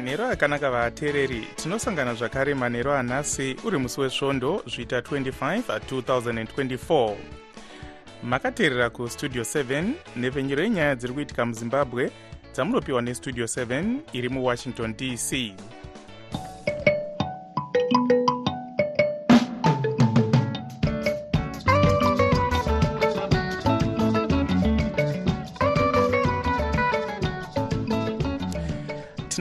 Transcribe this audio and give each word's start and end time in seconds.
manhero 0.00 0.26
akanaka 0.26 0.70
vateereri 0.70 1.46
tinosangana 1.56 2.14
zvakare 2.14 2.54
manhero 2.54 2.94
anhasi 2.94 3.56
uri 3.64 3.78
musi 3.78 4.00
wesvondo 4.00 4.62
zviita 4.66 5.00
25 5.00 5.60
2024 5.60 7.14
makateerera 8.22 8.90
kustudio 8.90 9.42
7 9.42 9.92
nhepfenyuro 10.16 10.62
yenyaya 10.62 10.94
dziri 10.94 11.12
kuitika 11.12 11.46
muzimbabwe 11.46 12.10
dzamunopiwa 12.52 13.02
nestudio 13.02 13.44
7 13.44 13.96
iri 14.12 14.28
muwashington 14.28 14.94
dc 14.96 15.52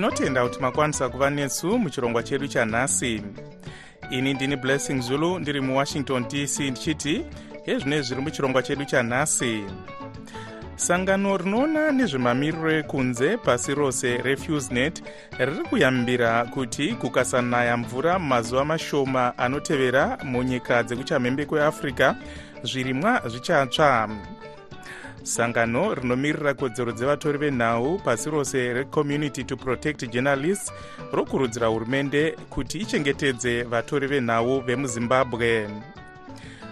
tinotenda 0.09 0.43
kuti 0.43 0.59
makwanisa 0.59 1.09
kuva 1.09 1.29
nesu 1.29 1.79
muchirongwa 1.79 2.23
chedu 2.23 2.47
chanhasi. 2.47 3.21
Ini 4.11 4.33
ndini 4.33 4.55
blessing 4.55 5.01
zulu 5.01 5.39
ndiri 5.39 5.61
muwashington 5.61 6.27
dc 6.27 6.59
ndichiti 6.59 7.25
hezvino 7.65 8.01
zviri 8.01 8.21
muchirongwa 8.21 8.63
chedu 8.63 8.85
chanhasi. 8.85 9.63
Sangano 10.75 11.37
rinoona 11.37 11.91
nezvemamiriro 11.91 12.71
ekunze 12.71 13.37
pasi 13.37 13.75
rose 13.75 14.17
refusenet 14.17 15.03
riri 15.37 15.63
kuyambira 15.69 16.45
kuti 16.45 16.93
kukasanaya 16.93 17.77
mvura 17.77 18.19
mumazuva 18.19 18.65
mashoma 18.65 19.37
anotevera 19.37 20.17
munyika 20.23 20.83
dzekuchamhembe 20.83 21.45
kweafrica 21.45 22.15
zvirimwa 22.63 23.21
zvichatsva 23.27 24.09
sangano 25.23 25.93
rinomirira 25.93 26.53
kodzero 26.53 26.91
dzevatori 26.91 27.37
venhau 27.37 27.99
pasi 27.99 28.29
rose 28.29 28.73
recommunity 28.73 29.43
to 29.43 29.57
protect 29.57 30.09
journalists 30.11 30.71
rokurudzira 31.11 31.67
hurumende 31.67 32.31
kuti 32.49 32.77
ichengetedze 32.77 33.63
vatori 33.63 34.07
venhau 34.07 34.61
vemuzimbabwe. 34.61 35.69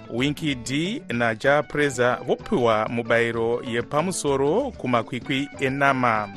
Winki 0.09 0.55
d 0.55 1.01
naja 1.09 1.63
preza 1.63 2.15
vopiwa 2.27 2.87
mubayiro 2.89 3.61
yepamusoro 3.67 4.71
kumakwikwi 4.77 5.49
enama. 5.59 6.29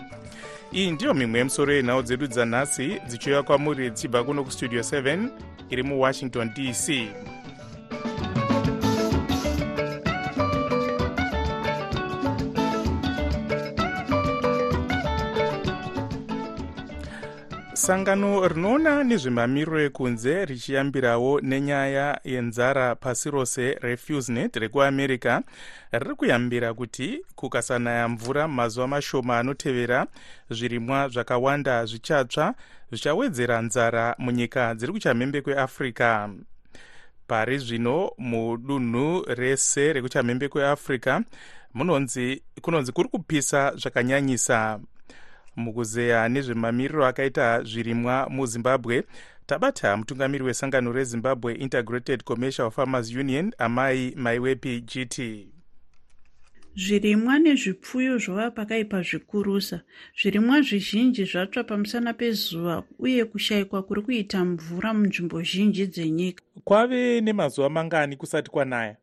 Iyi 0.72 0.91
ndiyo 0.91 1.14
mimwe 1.14 1.38
yemusoro 1.38 1.72
yenhau 1.72 2.03
dzedu 2.03 2.27
dzanhasi 2.27 3.00
dzichiuya 3.06 3.42
kwamuri 3.42 3.91
dzichibva 3.91 4.25
kuno 4.25 4.44
kustudio 4.44 4.81
7 4.81 5.28
iri 5.70 5.83
muwashington 5.83 6.50
dc 6.55 7.08
sangano 17.81 18.48
rinoona 18.48 19.05
nezvemamiriro 19.05 19.81
ekunze 19.89 20.45
richiyambirawo 20.45 21.41
nenyaya 21.41 22.20
yenzara 22.25 22.95
pasi 22.95 23.31
rose 23.31 23.78
refusenet 23.81 24.56
rekuamerica 24.56 25.43
riri 25.93 26.15
kuyambira 26.15 26.75
kuti 26.75 27.25
kukasanaya 27.34 28.09
mvura 28.09 28.49
mumazuva 28.49 28.87
mashoma 28.87 29.38
anotevera 29.38 30.06
zvirimwa 30.50 31.09
zvakawanda 31.09 31.84
zvichatsva 31.84 32.54
zvichawedzera 32.91 33.62
nzara 33.62 34.15
munyika 34.19 34.75
dziri 34.75 34.93
kuchamhembe 34.93 35.41
kweafrica. 35.43 36.28
Pari 37.27 37.59
zvino 37.59 38.10
mudunhu 38.19 39.25
rese 39.28 39.93
rekuchamhembe 39.93 40.49
kweafrica 40.49 41.22
munonzi 41.75 42.43
kunonzi 42.62 42.93
kuri 42.93 43.09
kupisa 43.09 43.72
zvakanyanyisa 43.77 44.81
mukuzeya 45.60 46.28
nezvemamiriro 46.28 47.06
akaita 47.06 47.62
zvirimwa 47.62 48.28
muzimbabwe. 48.31 49.04
Tabata 49.47 49.97
mutungamiri 49.97 50.44
wesangano 50.44 50.93
rezimbabwe 50.93 51.54
integrated 51.54 52.25
commercial 52.25 52.71
farmers 52.71 53.15
union 53.15 53.53
amai 53.59 54.15
maiwepi 54.16 54.81
gt 54.81 55.16
zvirimwa 56.76 57.38
nezvipfuyo 57.38 58.19
zvova 58.19 58.50
pakaipa 58.50 59.03
zvikurusa 59.03 59.78
zvirimwa 60.19 60.62
zvizhinji 60.62 61.25
zvatsva 61.25 61.65
pamusana 61.65 62.12
pezuva 62.15 62.84
uye 62.98 63.25
kushayikwa 63.25 63.82
kuri 63.82 64.03
kuita 64.03 64.44
mvura 64.44 64.94
munzvimbo 64.94 65.42
zhinji 65.42 65.87
dzenyika. 65.87 66.42
Kwave 66.65 67.21
nemazuva 67.21 67.69
mangani 67.69 68.16
kusati 68.16 68.50
kwanaya 68.50 68.97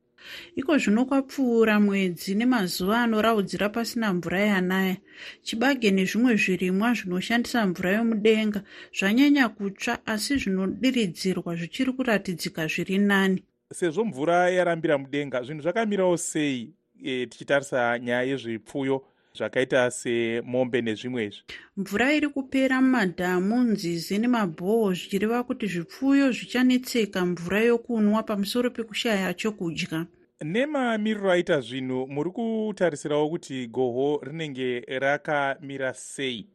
iko 0.55 0.77
zvino 0.77 1.05
kwapfuura 1.05 1.79
mwedzi 1.79 2.35
nemazuva 2.35 3.01
anoraudzira 3.03 3.69
pasina 3.69 4.13
mvura 4.13 4.39
yanaya. 4.39 4.95
Chibage 5.43 5.91
nezvimwe 5.91 6.35
zvirimwa 6.35 6.93
zvinoshandisa 6.93 7.67
mvura 7.67 7.91
yomudenga 7.91 8.59
zvanyanya 8.97 9.49
kutsva 9.49 9.93
asi 10.05 10.37
zvinodiridzirwa 10.37 11.55
zvichiri 11.55 11.91
kuratidzika 11.93 12.67
zviri 12.67 12.97
nani. 12.97 13.43
Sezvo 13.73 14.05
mvura 14.05 14.49
yarambira 14.49 14.97
mudenga 14.97 15.43
zvinhu 15.43 15.61
zvakamirawo 15.61 16.17
sei 16.17 16.73
e, 17.03 17.25
tichitarisa 17.25 17.99
nyaya 17.99 18.23
yezvipfuyo 18.23 19.03
zvakaita 19.37 19.91
semombe 19.91 20.81
nezvimwezvi 20.81 21.41
mvura 21.77 22.13
iri 22.17 22.29
kupera 22.29 22.81
mumadhamu 22.81 23.57
nzizi 23.71 24.17
nemabhoho 24.17 24.93
zvichireva 24.97 25.43
kuti 25.43 25.65
zvipfuyo 25.67 26.31
zvichanetseka. 26.31 27.25
Mvura 27.25 27.59
yokunwa 27.61 28.23
pamusoro 28.23 28.69
pekushaya 28.69 29.33
chokudya. 29.33 30.05
Nemamiriro 30.43 31.31
aita 31.31 31.61
zvinhu 31.61 32.07
muri 32.13 32.29
kutarisirawo 32.29 33.29
kuti 33.29 33.67
goho 33.67 34.21
rinenge 34.25 34.85
rakamira 35.01 35.93
sei? 35.93 36.45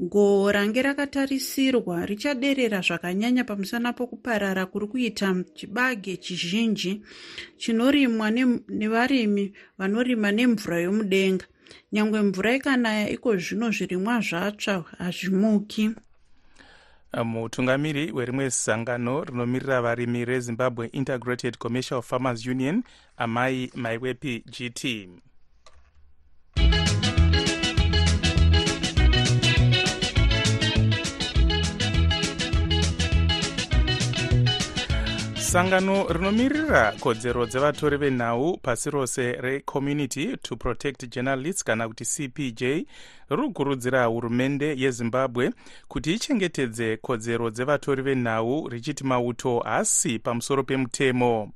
Goho 0.00 0.52
range 0.52 0.82
rakatarisirwa 0.82 2.06
richaderera 2.06 2.80
zvakanyanya 2.80 3.44
pamusana 3.44 3.92
pokuparara. 3.92 4.66
Kuri 4.66 4.86
kuita 4.86 5.44
chibage 5.54 6.16
chizhinji 6.16 7.02
chinorimwa 7.56 8.30
nevarimi 8.68 9.52
vanorima 9.78 10.32
nemvura 10.32 10.80
yomudenga 10.80 11.44
nyange 11.92 12.20
mvura 12.20 12.54
ikanaya 12.54 13.08
iko 13.10 13.36
zvino 13.36 13.70
zvirimwa 13.70 14.20
zvatsva 14.20 14.84
hazvimuki. 14.98 15.90
Mutungamiri 17.24 18.12
werimwe 18.12 18.50
sangano 18.50 19.24
rinomirira 19.24 19.82
varimi 19.82 20.24
rezimbabwe 20.24 20.86
integrated 20.92 21.58
commercial 21.58 22.02
farmers 22.02 22.46
union 22.46 22.82
amai 23.16 23.70
maiwepi 23.74 24.44
gt 24.46 25.08
sangano 35.58 36.06
rinomirira 36.08 36.92
kodzero 37.00 37.46
dzevatori 37.46 37.96
venhau 37.96 38.58
pasi 38.62 38.90
rose 38.90 39.32
recommunity 39.32 40.36
to 40.36 40.56
protect 40.56 41.08
journalists 41.14 41.64
kana 41.64 41.88
kuti 41.88 42.04
cpj 42.04 42.62
riri 42.62 42.86
kukurudzira 43.28 44.04
hurumende 44.04 44.74
yezimbabwe 44.76 45.50
kuti 45.88 46.14
ichengetedze 46.14 46.96
kodzero 46.96 47.50
dzevatori 47.50 48.02
venhau 48.02 48.68
richiti 48.68 49.04
mauto 49.04 49.58
haasi 49.58 50.18
pamusoro 50.18 50.62
pemutemo. 50.62 51.52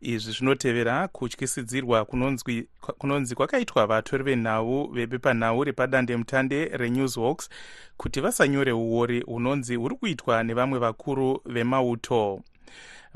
Izvi 0.00 0.32
zvinotevera 0.32 1.08
kutyisidzirwa 1.08 2.04
kunonzi 2.98 3.34
kwakaitwa 3.34 3.86
vatori 3.86 4.24
venhau 4.24 4.90
vebepanhau 4.92 5.64
repadandemutande 5.64 6.64
renewsworks 6.64 7.48
kuti 7.96 8.20
vasanyore 8.20 8.72
uori 8.72 9.20
hunonzi 9.20 9.76
huri 9.76 9.96
kuitwa 9.96 10.42
nevamwe 10.42 10.78
vakuru 10.78 11.40
vemauto 11.46 12.42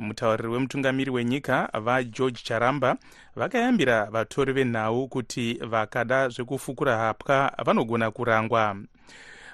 mutauriri 0.01 0.49
wemutungamiri 0.49 1.11
wenyika 1.11 1.71
vageorge 1.81 2.41
charamba 2.45 2.97
vakayambira 3.37 4.05
vatori 4.05 4.53
venhau 4.53 5.09
kuti 5.09 5.55
vakada 5.55 6.29
zvekufukura 6.29 6.97
hapwa 6.97 7.53
vanogona 7.65 8.11
kurangwa. 8.11 8.77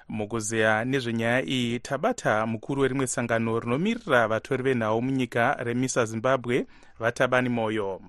Mukuzeya 0.09 0.85
nezvenyaya 0.85 1.43
iyi 1.43 1.81
tabata 1.81 2.47
mukuru 2.47 2.83
werimwe 2.83 3.07
sangano 3.07 3.61
rinomirira 3.61 4.29
vatori 4.29 4.63
venhau 4.63 5.03
munyika 5.03 5.57
remisa 5.65 6.05
zimbabwe 6.05 6.67
vatabani 6.99 7.49
moyo. 7.49 8.01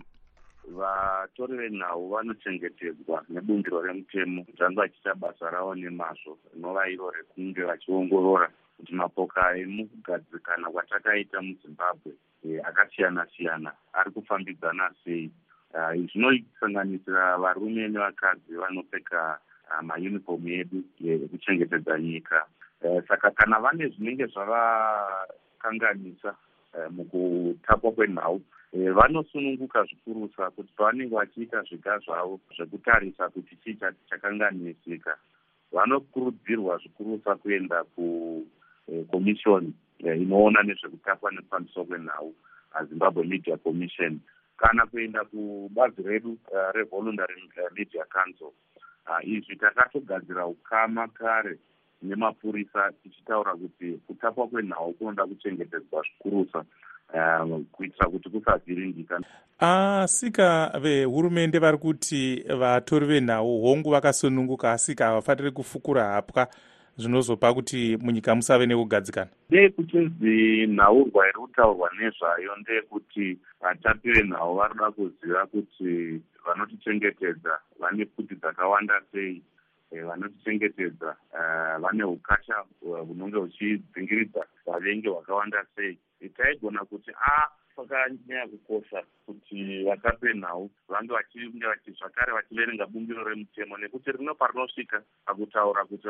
Vatori 0.68 1.58
venhau 1.58 2.10
vanochengetedzwa 2.10 3.24
nebundiro 3.30 3.82
remutemo 3.82 4.44
kuti 4.44 4.64
vange 4.64 4.76
vachiita 4.76 5.16
basa 5.16 5.50
ravo 5.50 5.76
nemazvo 5.76 6.38
rinova 6.54 6.90
iro 6.90 7.12
rekunge 7.12 7.62
vachiongorora 7.64 8.50
kuti 8.78 8.96
mapoka 8.96 9.58
emukugadzikana 9.58 10.70
kwatakaita 10.70 11.42
muzimbabwe 11.42 12.12
akasiyana 12.64 13.28
siyana 13.34 13.72
ari 13.94 14.12
kufambidzana 14.12 14.92
sei 15.04 15.32
zvinosanganisira 16.08 17.38
varume 17.38 17.88
nevakadzi 17.88 18.56
vanopfeka 18.56 19.40
mayunifomu 19.82 20.50
edu 20.50 20.84
ekuchengetedza 21.04 22.00
nyika. 22.00 22.46
Saka 23.08 23.32
kana 23.32 23.60
vane 23.60 23.90
zvinenge 23.90 24.26
zvavakanganisa 24.26 26.36
mukutapwa 26.90 27.92
kwenhau 27.92 28.42
vanosununguka 28.74 29.84
zvikurusa 29.84 30.52
kuti 30.52 30.74
pavanenge 30.78 31.16
vachiita 31.16 31.64
zviga 31.68 32.00
zvavo 32.00 32.40
zvekutarisa 32.56 33.30
kuti 33.30 33.56
chii 33.64 33.78
chakanganisika. 34.10 35.18
Vanokurudzirwa 35.72 36.78
zvikurusa 36.78 37.36
kuenda 37.36 37.84
kukomishoni 38.88 39.74
inoona 40.00 40.64
nezvekutapwa 40.64 41.32
nekufambiswa 41.32 41.86
kwenhau 41.86 42.34
zimbabwe 42.90 43.24
media 43.24 43.58
commission. 43.58 44.20
Kana 44.58 44.86
kuenda 44.86 45.26
kubazi 45.26 46.02
redu 46.02 46.32
uh, 46.32 46.72
revoluntary 46.74 47.34
uh, 47.58 47.78
media 47.78 48.06
council 48.06 48.52
uh, 49.10 49.28
izvi 49.28 49.56
takatogadzira 49.56 50.46
ukama 50.46 51.08
kare 51.08 51.58
nemapurisa 52.02 52.92
tichitaura 53.04 53.56
kuti 53.56 54.00
kutapwa 54.08 54.48
kwenhau 54.48 54.94
kunoda 54.94 55.26
kuchengetedzwa 55.26 56.04
zvikurusa 56.04 56.66
kuitira 57.72 58.10
kuti 58.10 58.30
kusavhiringika. 58.30 59.22
Asika 59.60 60.72
vehurumende 60.82 61.60
vari 61.60 61.78
kuti 61.78 62.44
vatori 62.60 63.06
venhau 63.06 63.62
hongu 63.62 63.90
vakasununguka 63.92 64.72
asika 64.72 65.06
havafaniri 65.06 65.52
kufukura 65.52 66.04
hapwa 66.04 66.48
zvinozopa 66.98 67.54
kuti 67.54 67.98
munyika 68.02 68.36
musave 68.36 68.66
nekugadzikana? 68.66 69.32
Ndeyekuchinzi 69.50 70.68
nhaurwa 70.68 71.28
iri 71.30 71.40
kutaurwa 71.40 71.92
nezvayo 72.00 72.56
ndeyekuti 72.56 73.38
vatapi 73.62 74.12
venhau 74.12 74.56
varida 74.56 74.92
kuziva 74.92 75.46
kuti 75.46 76.22
vanotichengetedza 76.46 77.60
vane 77.80 78.06
pfuti 78.06 78.36
dzakawanda 78.36 79.02
sei. 79.12 79.42
Eh, 79.92 80.06
vanotichengetedza 80.06 81.16
eh, 81.34 81.80
vane 81.82 82.04
ukasha 82.04 82.56
eh, 82.86 83.06
hunonge 83.08 83.38
huchidzingiridza 83.38 84.46
vavengi 84.66 85.08
hwakawanda 85.08 85.66
sei. 85.76 85.98
Taigona 86.38 86.86
kuti 86.86 87.12
a 87.12 87.32
ah, 87.32 87.48
kwakanyanya 87.78 88.48
kukosha 88.48 89.04
kuti 89.26 89.84
vatape 89.84 90.34
nhau 90.34 90.70
vange 90.90 91.14
vachinge 91.14 91.66
vachi 91.66 91.92
zvakare 91.92 92.34
vachiverenga 92.34 92.86
bumbiro 92.86 93.24
remutemo 93.24 93.78
nekuti 93.78 94.12
rino 94.12 94.34
parinosvika 94.36 95.04
pakutaura 95.26 95.86
kuti 95.86 96.08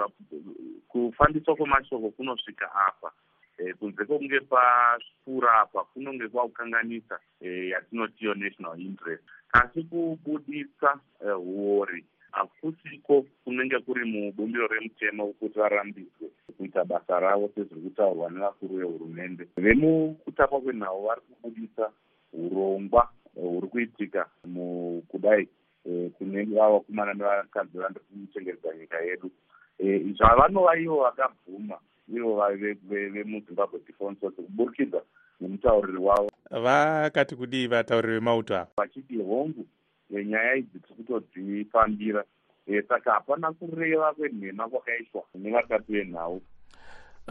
kufambiswa 0.87 1.55
kwemashoko 1.55 2.09
kunosvika 2.09 2.71
apa. 2.87 3.11
E, 3.57 3.73
kunze 3.73 4.05
kwokunge 4.05 4.39
papfuura 4.39 5.61
apa 5.61 5.83
kunonge 5.83 6.27
kwakukanganisa 6.27 7.19
e, 7.41 7.69
yatinotiyo 7.69 8.33
national 8.33 8.79
interest. 8.79 9.23
Asi 9.53 9.83
kubudisa 9.83 10.99
e, 11.25 11.29
huori 11.31 12.05
hakusiko 12.37 13.25
kunenge 13.43 13.79
kuri 13.79 14.05
mubumbiro 14.05 14.67
remutemo 14.67 15.27
kuti 15.27 15.59
varambidzwe 15.59 16.27
kuita 16.57 16.85
basa 16.85 17.19
ravo 17.19 17.49
sezviri 17.55 17.81
kutaurwa 17.81 18.29
nevakuru 18.31 18.75
vehurumende. 18.77 19.47
Vemukutapwa 19.57 20.61
kwenhau 20.61 21.03
vari 21.05 21.21
kubudisa 21.21 21.91
urongwa 22.33 23.09
huri 23.35 23.67
kuitika 23.67 24.25
mukudai 24.45 25.47
e, 25.85 26.09
kune 26.09 26.43
vavakomana 26.43 27.13
nevakadzi 27.13 27.77
vandiri 27.77 28.05
kuchengeredza 28.27 28.73
nyika 28.79 28.99
yedu. 29.01 29.31
E, 29.79 29.99
zvavanova 30.17 30.77
ivo 30.79 31.03
vakabvuma 31.03 31.77
ivo 32.15 32.43
vemuzimbabwe 32.89 33.79
defense 33.87 34.19
force 34.19 34.41
kuburikidza 34.41 35.01
nemutauriri 35.41 35.97
wavo. 35.97 36.29
Vakati 36.51 37.35
kudii 37.35 37.67
vatauriri 37.67 38.13
vemauto 38.13 38.55
ava? 38.55 38.67
Vachiti 38.77 39.17
hongu 39.17 39.65
nyaya 40.09 40.55
idzi 40.55 40.79
tiri 40.79 40.95
kutodzifambira 41.03 42.23
e, 42.67 42.81
saka 42.81 43.11
hapana 43.11 43.51
kureva 43.53 44.13
kwenhema 44.13 44.69
kwakaitwa 44.69 45.23
nevatatu 45.35 45.91
venhau. 45.91 46.41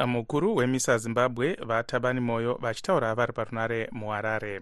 Mukuru 0.06 0.56
wemisa 0.56 0.98
zimbabwe 0.98 1.54
vatabani 1.66 2.20
moyo 2.20 2.54
vachitaura 2.54 3.14
vari 3.14 3.32
parunare 3.32 3.88
muharare 3.92 4.60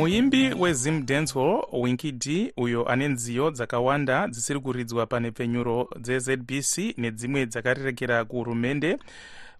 muimbi 0.00 0.54
wezim 0.54 1.06
dancehall 1.06 1.64
winky 1.72 2.12
d 2.12 2.52
uyo 2.56 2.88
ane 2.88 3.08
nziyo 3.08 3.50
dzakawanda 3.50 4.28
dzisiri 4.28 4.60
kuridzwa 4.60 5.06
pane 5.06 5.30
pfenyuro 5.30 5.88
dzezbc 5.98 6.98
nedzimwe 6.98 7.46
dzakarerekera 7.46 8.24
kuhurumende 8.24 8.98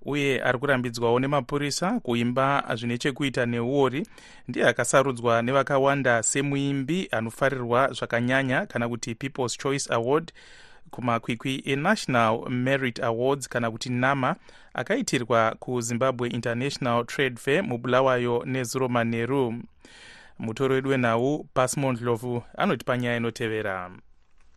uye 0.05 0.43
ari 0.43 0.59
kurambidzwawo 0.59 1.21
nemapurisa 1.21 2.01
kuimba 2.01 2.65
zvine 2.75 2.99
chekuita 2.99 3.47
neuori 3.47 4.07
ndiye 4.49 4.69
akasarudzwa 4.69 5.43
nevakawanda 5.43 6.23
semuimbi 6.23 7.09
anofarirwa 7.11 7.93
zvakanyanya 7.93 8.67
kana 8.67 8.89
kuti 8.89 9.15
people's 9.15 9.59
choice 9.59 9.95
award 9.95 10.33
kumakwikwi 10.91 11.63
enational 11.67 12.51
merit 12.51 13.03
awards 13.03 13.49
kana 13.49 13.71
kuti 13.71 13.89
nama 13.89 14.37
akaitirwa 14.75 15.57
kuzimbabwe 15.59 16.29
international 16.29 17.07
trade 17.07 17.37
fair 17.37 17.65
mubulawayo 17.65 18.43
nezuro 18.47 18.89
manheru 18.89 19.55
mutori 20.41 20.75
wedu 20.75 20.91
wenhau 20.91 21.47
pasmond 21.55 22.01
lovu 22.01 22.43
anotipa 22.57 22.99
nyaya 22.99 23.17
inotevera. 23.17 23.91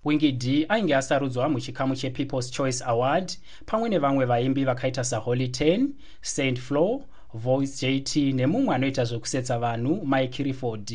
Wingi 0.05 0.31
d 0.31 0.65
ainge 0.69 0.95
asarudzwa 0.95 1.49
muchikamu 1.49 1.95
chepeoples 1.95 2.51
choice 2.51 2.83
award 2.85 3.31
pamwe 3.65 3.89
nevamwe 3.89 4.25
vaimbi 4.25 4.65
vakaita 4.65 5.03
saholy 5.03 5.47
10 5.47 5.87
st 6.21 6.59
floor 6.59 6.99
voice 7.33 7.99
jt 7.99 8.15
nemumwe 8.15 8.75
anoita 8.75 9.05
zvekusetsa 9.05 9.59
vanhu 9.59 10.05
mike 10.05 10.43
riford 10.43 10.91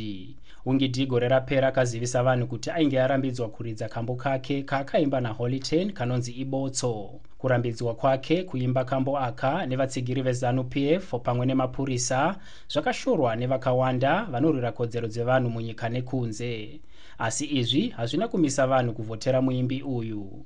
d 0.76 1.06
gore 1.06 1.28
rapera 1.28 1.68
akazivisa 1.68 2.22
vanhu 2.22 2.46
kuti 2.46 2.70
ainge 2.70 3.00
arambidzwa 3.00 3.48
kuridza 3.48 3.88
kambo 3.88 4.14
kake 4.16 4.62
kaakaimba 4.62 5.20
naholy 5.20 5.58
10 5.58 5.92
kanonzi 5.92 6.32
ibotso. 6.32 7.20
Kurambidzwa 7.38 7.94
kwake 7.94 8.42
kuimba 8.44 8.84
kambo 8.84 9.18
aka 9.18 9.66
nevatsigiri 9.66 10.22
vezanup 10.22 10.76
f 10.76 11.14
pamwe 11.22 11.46
nemapurisa 11.46 12.36
zvakashorwa 12.68 13.36
nevakawanda 13.36 14.24
vanorwira 14.24 14.72
kodzero 14.72 15.08
dzevanhu 15.08 15.50
munyika 15.50 15.88
nekunze. 15.88 16.80
Asi 17.18 17.46
izvi 17.46 17.88
hazvina 17.88 18.28
kumisa 18.28 18.66
vanhu 18.66 18.92
kuvhotera 18.92 19.42
muimbi 19.42 19.82
uyu. 19.82 20.44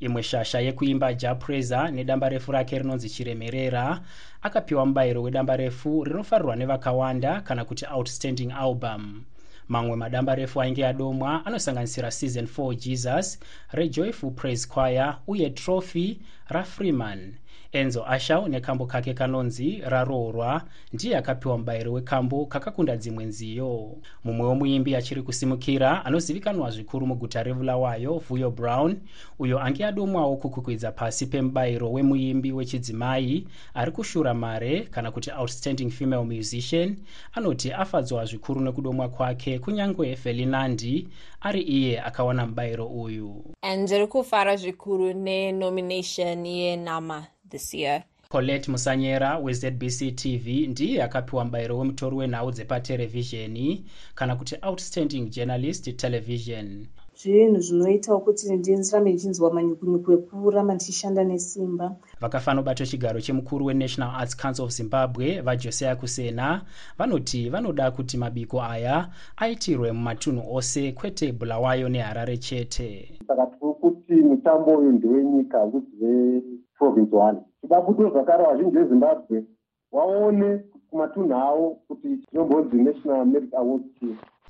Imwe 0.00 0.22
shasha 0.22 0.60
yekuimba 0.60 1.14
japraiser 1.14 1.90
nedamba 1.92 2.28
refu 2.28 2.52
rake 2.52 2.78
rinonzi 2.78 3.08
chiremerera 3.10 4.00
akapiwa 4.42 4.86
mubayiro 4.86 5.22
wedamba 5.22 5.56
refu 5.56 6.04
rinofarirwa 6.04 6.56
nevakawanda 6.56 7.40
kana 7.40 7.64
kuti 7.64 7.86
outstanding 7.86 8.52
album 8.52 9.24
mamwe 9.68 9.96
madamba 9.96 10.34
refu 10.34 10.60
ainge 10.62 10.86
adomwa 10.86 11.46
anosanganisira 11.46 12.10
season 12.10 12.44
4 12.46 12.74
jesus 12.76 13.38
rejoyful 13.72 14.30
praise 14.30 14.68
choir 14.68 15.18
uye 15.26 15.50
trophy 15.50 16.18
rafreeman 16.48 17.34
enzo 17.74 18.04
ashau 18.06 18.48
nekambo 18.48 18.86
kake 18.86 19.14
kanonzi 19.14 19.82
raroorwa 19.86 20.62
ndiye 20.92 21.16
akapiwa 21.16 21.58
mubayiro 21.58 21.92
wekambo 21.92 22.46
kakakunda 22.46 22.96
dzimwe 22.96 23.24
nziyo. 23.24 23.96
Mumwe 24.24 24.46
womuimbi 24.46 24.96
achiri 24.96 25.22
kusimukira 25.22 26.04
anozivikanwa 26.04 26.70
zvikuru 26.70 27.06
muguta 27.06 27.42
revulawayo 27.42 28.18
vuyo 28.18 28.50
brown 28.50 28.96
uyo 29.38 29.60
ange 29.62 29.84
adomwawo 29.84 30.36
kukukwidza 30.36 30.92
pasi 30.92 31.26
pemubayiro 31.26 31.92
wemuimbi 31.92 32.52
wechidzimai 32.52 33.46
ari 33.74 33.92
kushura 33.92 34.34
mare 34.34 34.80
kana 34.80 35.10
kuti 35.10 35.30
outstanding 35.30 35.90
female 35.90 36.24
musician 36.24 36.96
anoti 37.32 37.72
afadzwa 37.72 38.24
zvikuru 38.24 38.60
nekudomwa 38.60 39.08
kwake 39.08 39.58
kunyange 39.58 40.16
felinandi 40.16 41.08
ari 41.40 41.62
iye 41.62 42.00
akawana 42.00 42.46
mubayiro 42.46 42.86
uyu. 42.86 43.44
Ndiri 43.78 44.06
kufara 44.06 44.56
zvikuru 44.56 45.12
nenomination 45.12 46.46
yenama 46.46 47.26
this 47.54 47.74
year. 47.74 48.04
Colette 48.28 48.68
musanyera 48.70 49.38
wezbc 49.38 50.14
tv 50.14 50.66
ndiye 50.66 51.02
akapiwa 51.02 51.44
mubayiro 51.44 51.78
wemutori 51.78 52.16
wenhau 52.16 52.50
dzepaterevhizheni 52.50 53.84
kana 54.14 54.36
kuti 54.36 54.56
outstanding 54.62 55.30
journalist 55.30 55.96
television. 55.96 56.86
Zvinhu 57.22 57.60
zvinoitawo 57.60 58.20
kuti 58.20 58.52
ndirambe 58.52 59.10
ndichinzwa 59.10 59.54
manyukunyuku 59.54 60.12
ekuramba 60.12 60.74
ndichishanda 60.74 61.24
nesimba. 61.24 61.96
Vakafanobato 62.20 62.86
chigaro 62.86 63.20
chemukuru 63.20 63.66
wenational 63.66 64.14
arts 64.20 64.36
council 64.36 64.64
of 64.64 64.72
zimbabwe 64.72 65.40
vajosiah 65.40 65.96
kusena 65.96 66.62
vanoti 66.98 67.50
vanoda 67.50 67.90
kuti 67.90 68.16
mabiko 68.16 68.62
aya 68.62 69.08
aitirwe 69.36 69.92
mumatunhu 69.92 70.56
ose 70.56 70.92
kwete 70.92 71.32
bulawayo 71.32 71.88
neharare 71.88 72.36
chete. 72.38 73.18
Saka 73.26 73.46
tiri 73.46 73.72
kuti 73.80 74.12
mutambo 74.14 74.76
uyu 74.78 74.92
ndewenyika 74.92 75.58
hakuzi 75.58 76.42
province 76.78 77.12
one. 77.12 77.38
Kuti 77.86 78.02
zvakare 78.02 78.44
vazhinji 78.44 78.78
vezimbabwe 78.78 79.44
vaone 79.92 80.60
kumatunhu 80.90 81.34
avo 81.34 81.66
kuti 81.88 82.08
zvinombonzi 82.16 82.76
national 82.76 83.26
merit 83.26 83.54
awards 83.54 83.86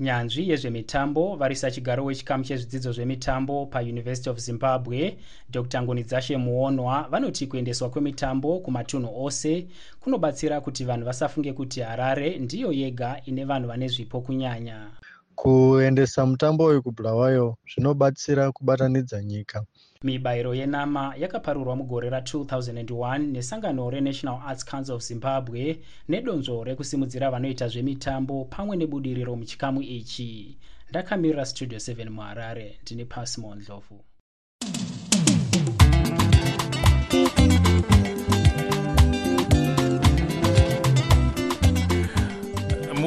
nyanzvi 0.00 0.50
yezvemitambo 0.50 1.37
varisa 1.37 1.71
chigaro 1.71 2.04
wechikamu 2.04 2.45
chezvidzidzo 2.45 2.93
zvemitambo 2.93 3.66
pauniversity 3.66 4.31
of 4.31 4.38
zimbabwe 4.38 5.19
dr. 5.50 5.83
Ngonidzashe 5.83 6.37
muonwa 6.37 7.09
vanoti 7.11 7.47
kuendeswa 7.47 7.90
kwemitambo 7.90 8.59
kumatunhu 8.59 9.25
ose 9.25 9.69
kunobatsira 10.00 10.61
kuti 10.61 10.85
vanhu 10.85 11.04
vasafunge 11.07 11.52
kuti 11.52 11.81
harare 11.81 12.38
ndiyo 12.38 12.73
yega 12.73 13.21
ine 13.26 13.45
vanhu 13.45 13.69
vane 13.69 13.88
zvipo 13.88 14.21
kunyanya. 14.21 14.90
Kuendesa 15.35 16.26
mutambo 16.26 16.64
uyu 16.64 16.83
kubulawayo 16.83 17.57
zvinobatsira 17.75 18.52
kubatanidza 18.52 19.23
nyika 19.23 19.64
mibayiro 20.04 20.54
yenama 20.54 21.14
yakaparurwa 21.18 21.76
mugore 21.76 22.11
ra2001 22.11 23.18
nesangano 23.18 23.90
renational 23.90 24.40
arts 24.46 24.64
council 24.64 24.94
of 24.94 25.02
zimbabwe 25.02 25.78
nedonzvo 26.08 26.64
rekusimudzira 26.64 27.30
vanoita 27.30 27.68
zvemitambo 27.68 28.44
pamwe 28.44 28.76
nebudiriro 28.76 29.37
muchikamu 29.37 29.82
ichi. 29.82 30.58
Ndakamirira 30.90 31.44
studio 31.44 31.78
7 31.78 32.11
muharare 32.11 32.78
ndini 32.82 33.04
pasimo 33.04 33.54
ndlovu 33.54 34.04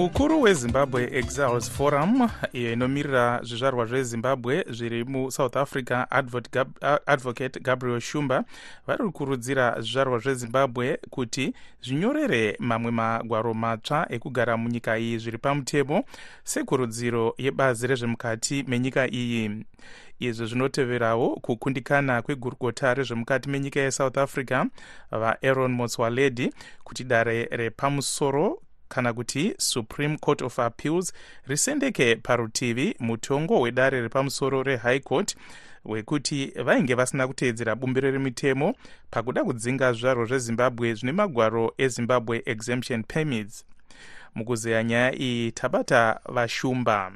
mukuru 0.08 0.42
wezimbabwe 0.42 1.10
exiles 1.14 1.72
forum 1.72 2.30
iyo 2.54 2.74
inomirira 2.74 3.40
zvizvarwa 3.44 3.86
zvezimbabwe 3.86 4.66
zviri 4.70 5.04
musouth 5.04 5.58
africa 5.58 6.06
advocate 7.06 7.60
gabriel 7.60 8.00
shumba. 8.00 8.44
Vari 8.88 9.04
kukurudzira 9.04 9.76
zvizvarwa 9.82 10.20
zvezimbabwe 10.20 11.00
kuti 11.10 11.54
zvinyorere 11.82 12.56
mamwe 12.60 12.92
magwaro 12.92 13.54
matsva 13.54 14.08
ekugara 14.10 14.58
munyika 14.58 14.98
iyi 14.98 15.18
zviri 15.18 15.38
pamutemo 15.38 16.04
sekurudziro 16.44 17.36
yebazi 17.38 17.88
rezvemukati 17.88 18.64
menyika 18.68 19.08
iyi. 19.12 19.66
Izvi 20.20 20.46
zvinoteverawo 20.46 21.36
kukundikana 21.36 22.22
kwegurukota 22.22 22.94
rezvemukati 22.94 23.50
menyika 23.50 23.80
yesouth 23.80 24.18
africa 24.18 24.66
vaaaron 25.12 25.72
motswaledi 25.72 26.54
kuti 26.84 27.04
dare 27.04 27.48
repamusoro 27.52 28.62
kana 28.90 29.14
kuti 29.14 29.54
supreme 29.58 30.18
court 30.18 30.42
of 30.42 30.60
appeals 30.60 31.14
risendeke 31.48 32.16
parutivi 32.16 32.96
mutongo 33.00 33.62
wedare 33.62 34.02
repamusoro 34.02 34.64
rehigh 34.64 35.00
court 35.00 35.36
wekuti 35.86 36.52
vainge 36.64 36.96
vasina 36.96 37.28
kuteedzera 37.28 37.76
bumbiro 37.76 38.12
remitemo 38.12 38.76
pakuda 39.12 39.44
kudzinga 39.44 39.92
zvizvarwa 39.92 40.26
zvezimbabwe 40.26 40.94
zvine 40.94 41.12
magwaro 41.12 41.74
ezimbabwe 41.78 42.42
exemption 42.46 43.04
permits. 43.04 43.66
Mukuzeya 44.36 44.84
nyaya 44.84 45.16
iyi 45.16 45.52
tabata 45.52 46.20
vashumba. 46.30 47.12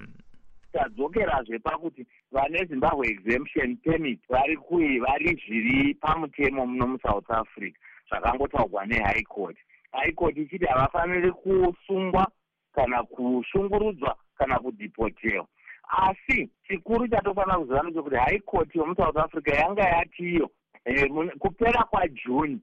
Tadzokerazve 0.73 1.59
pakuti 1.59 2.05
vane 2.31 2.65
zimbabwe 2.65 3.07
exemption 3.07 3.75
permit 3.75 4.19
vari 4.29 4.57
kui 4.57 4.99
vari 4.99 5.35
zviri 5.45 5.93
pamutemo 5.93 6.65
muno 6.65 6.87
musouth 6.87 7.31
africa 7.31 7.77
zvakangotaurwa 8.09 8.85
nehigh 8.85 9.23
court 9.23 9.57
high 9.91 10.11
court 10.11 10.37
ichiti 10.37 10.65
havafaniri 10.65 11.31
kusungwa 11.31 12.27
kana 12.73 13.03
kushungurudzwa 13.03 14.15
kana 14.37 14.59
kudhipotewa. 14.59 15.47
Asi 15.89 16.49
chikuru 16.67 17.07
chatofanira 17.07 17.57
kuziva 17.57 17.83
ndechekuti 17.83 18.15
high 18.15 18.39
court 18.39 18.75
yomusouth 18.75 19.17
africa 19.17 19.47
yanga 19.47 19.83
yatiyo 19.83 20.49
e, 20.85 21.09
kupera 21.39 21.83
kwajuni 21.83 22.59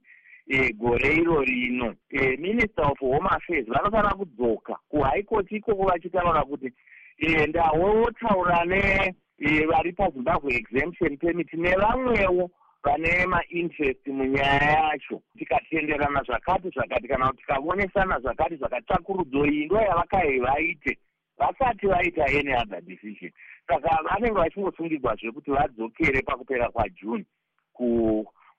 e, 0.47 0.73
gore 0.73 1.13
iro 1.15 1.41
rino 1.43 1.95
e, 2.09 2.37
minister 2.37 2.85
of 2.85 2.99
home 2.99 3.27
affairs 3.29 3.67
vanofanira 3.67 4.13
kudzoka 4.13 4.77
court 5.25 5.51
ikoko 5.51 5.83
vachitaura 5.85 6.43
kuti 6.43 6.73
e, 7.17 7.47
ndawotaura 7.47 8.65
nevari 8.65 9.89
e, 9.89 9.93
pazimbabwe 9.93 10.55
exemption 10.55 11.17
permit 11.17 11.53
nevamwewo 11.53 12.51
vane 12.83 13.25
mainterest 13.25 14.07
munyaya 14.07 14.71
yacho. 14.71 15.21
Tikatenderana 15.37 16.23
zvakati 16.23 16.69
zvakati 16.69 17.07
kana 17.07 17.27
kuti 17.27 17.41
tikaonesana 17.41 18.19
zvakati 18.19 18.55
zvakati 18.55 18.85
tsvakurudzo 18.85 19.45
iyi 19.45 19.65
ndo 19.65 19.75
yavakai 19.75 20.39
vaite. 20.39 20.97
Vasati 21.37 21.87
vaita 21.87 22.25
any 22.25 22.53
other 22.53 22.81
decision. 22.81 23.31
Saka 23.67 23.99
vanenge 24.03 24.39
vachingosungirwazve 24.39 25.31
kuti 25.31 25.51
vadzokere 25.51 26.21
pakupera 26.21 26.69
kwajune 26.69 27.25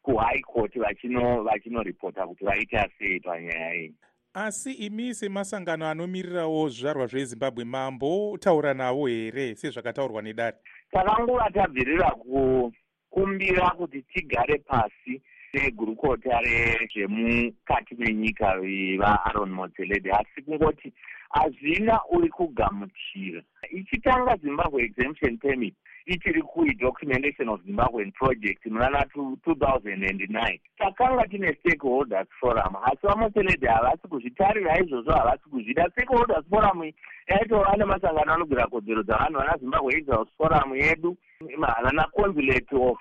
kuhigh 0.03 0.43
court 0.53 0.79
vachinoripota 1.45 2.27
kuti 2.27 2.45
vaita 2.45 2.89
sei 2.99 3.21
panyaya 3.21 3.75
iyi. 3.75 3.95
Asi 4.35 4.73
imi 4.73 5.15
semasangano 5.15 5.87
anomirirawo 5.87 6.69
zvizvarwa 6.69 7.07
zvezimbabwe 7.07 7.65
mambotaura 7.65 8.75
navo 8.75 9.07
here? 9.07 9.55
Sezvakataurwa 9.55 10.23
nedare. 10.23 10.57
Takangova 10.93 11.51
tabvirira 11.51 12.11
ku 12.11 12.73
kumbira 13.11 13.71
kuti 13.71 14.03
tigare 14.03 14.59
pasi 14.59 15.23
negurukota 15.53 16.41
rezvemukati 16.41 17.95
menyika 17.99 18.55
vaaron 18.99 19.51
motseledi 19.51 20.11
asi 20.11 20.43
kungoti 20.43 20.93
hazvina 21.31 22.01
uri 22.11 22.29
kugamuchira. 22.29 23.43
Ichitanga 23.71 24.37
zimbabwe 24.37 24.83
exemption 24.83 25.39
permit 25.39 25.75
ichiri 26.07 26.43
kuidocumentation 26.43 27.49
of 27.49 27.63
zimbabwen 27.63 28.13
project 28.13 28.67
munana 28.67 29.05
2009 29.17 30.61
takanga 30.79 31.27
tine 31.29 31.55
stakeholders 31.55 32.29
forum 32.41 32.77
asi 32.85 33.07
vamotseledi 33.07 33.67
havasi 33.67 34.09
kuzvitarira 34.09 34.79
izvozvo 34.79 35.13
havasi 35.13 35.49
kuzvida. 35.51 35.91
Stakeholders 35.91 36.49
forum 36.51 36.93
yaitova 37.29 37.77
nemasangano 37.77 38.33
anogwira 38.33 38.67
kodzero 38.67 39.03
dzavanhu 39.03 39.39
vana 39.39 39.59
zimbabwe 39.61 39.95
exiles 39.95 40.29
forum 40.37 40.77
yedu. 40.77 41.17
Vana 41.59 42.07
consulate 42.17 42.77
of 42.77 42.99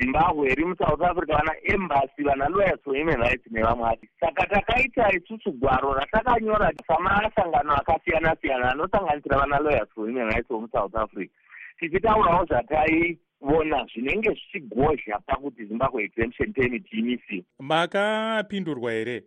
zimbabwe 0.00 0.52
iri 0.52 0.64
musouth 0.64 1.02
africa 1.02 1.32
vana 1.38 1.54
embassy 1.64 2.22
vana 2.22 2.48
lawyers 2.48 2.80
for 2.84 2.96
human 2.96 3.20
rights 3.20 3.46
nevamwe 3.50 3.88
ati 3.90 4.08
saka 4.20 4.46
takaita 4.46 5.12
isusu 5.16 5.52
gwaro 5.52 5.94
ratakanyora 5.94 6.72
samasangano 6.86 7.72
akasiyana 7.74 8.36
siyana 8.40 8.72
anosanganisira 8.72 9.38
vana 9.38 9.58
lawyers 9.58 9.88
for 9.94 10.06
human 10.08 10.28
rights 10.28 10.48
vomusouth 10.48 10.96
africa 10.96 11.32
tichitaurawo 11.80 12.44
zvataiona 12.44 13.86
zvinenge 13.92 14.30
zvichigozha 14.30 15.18
pakuti 15.26 15.64
zimbabwe 15.64 16.04
exemption 16.04 16.52
permit 16.52 16.92
imisiwe 16.92 17.44
makapindurwa 17.58 18.92
here 18.92 19.24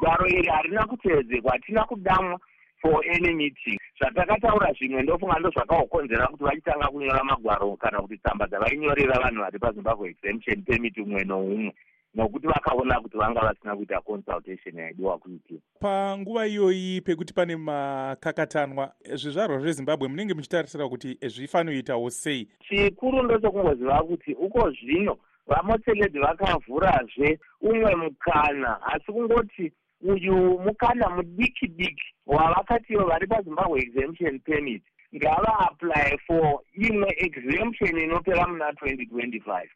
gwaro 0.00 0.26
iri 0.26 0.48
harina 0.48 0.86
kuteedzekwa 0.86 1.52
hatina 1.52 1.84
kudamwa 1.84 2.40
for 2.84 3.00
any 3.10 3.34
meeting. 3.34 3.78
Zvatakataura 3.98 4.72
zvimwe 4.72 5.02
ndofunga 5.02 5.38
ndo 5.38 5.50
zvakaokonzera 5.50 6.26
kuti 6.26 6.44
vachitanga 6.44 6.88
kunyora 6.88 7.24
magwaro 7.24 7.76
kana 7.76 8.00
kuti 8.00 8.18
tsamba 8.18 8.46
dzavainyorera 8.46 9.20
vanhu 9.20 9.40
vari 9.40 9.58
pazimbabwe 9.58 10.08
exemption 10.10 10.62
permit 10.62 10.98
umwe 10.98 11.24
noumwe 11.24 11.72
nokuti 12.14 12.46
vakaona 12.46 13.00
kuti 13.00 13.16
vanga 13.16 13.40
vasina 13.40 13.76
kuita 13.76 14.00
consultation 14.00 14.78
yaidiwa 14.78 15.18
kuitiwa 15.18 15.60
panguva 15.80 16.46
iyoyi 16.46 17.00
pekuti 17.00 17.34
pane 17.34 17.56
makakatanwa 17.56 18.92
zvizvarwa 19.14 19.58
zvezimbabwe 19.58 20.08
munenge 20.08 20.34
muchitarisira 20.34 20.88
kuti 20.88 21.18
zvifanoitawo 21.22 22.10
sei? 22.10 22.48
Chikuru 22.68 23.22
ndochokungoziva 23.22 24.02
kuti 24.02 24.34
uko 24.34 24.70
zvino 24.70 25.16
vamotseledi 25.46 26.18
vakavhurazve 26.18 27.38
umwe 27.60 27.94
mukana. 27.94 28.82
Asi 28.82 29.12
kungoti 29.12 29.72
uyu 30.00 30.36
mukana 30.58 31.10
mudiki 31.10 31.68
diki 31.68 32.14
wavakatiwo 32.26 33.04
vari 33.04 33.26
pazimbabwe 33.26 33.80
exemption 33.80 34.40
permit 34.40 34.82
ngavaapply 35.16 36.18
for 36.26 36.60
imwe 36.72 37.14
exemption 37.16 37.98
inopera 37.98 38.46
muna 38.46 38.70
2025 38.70 39.68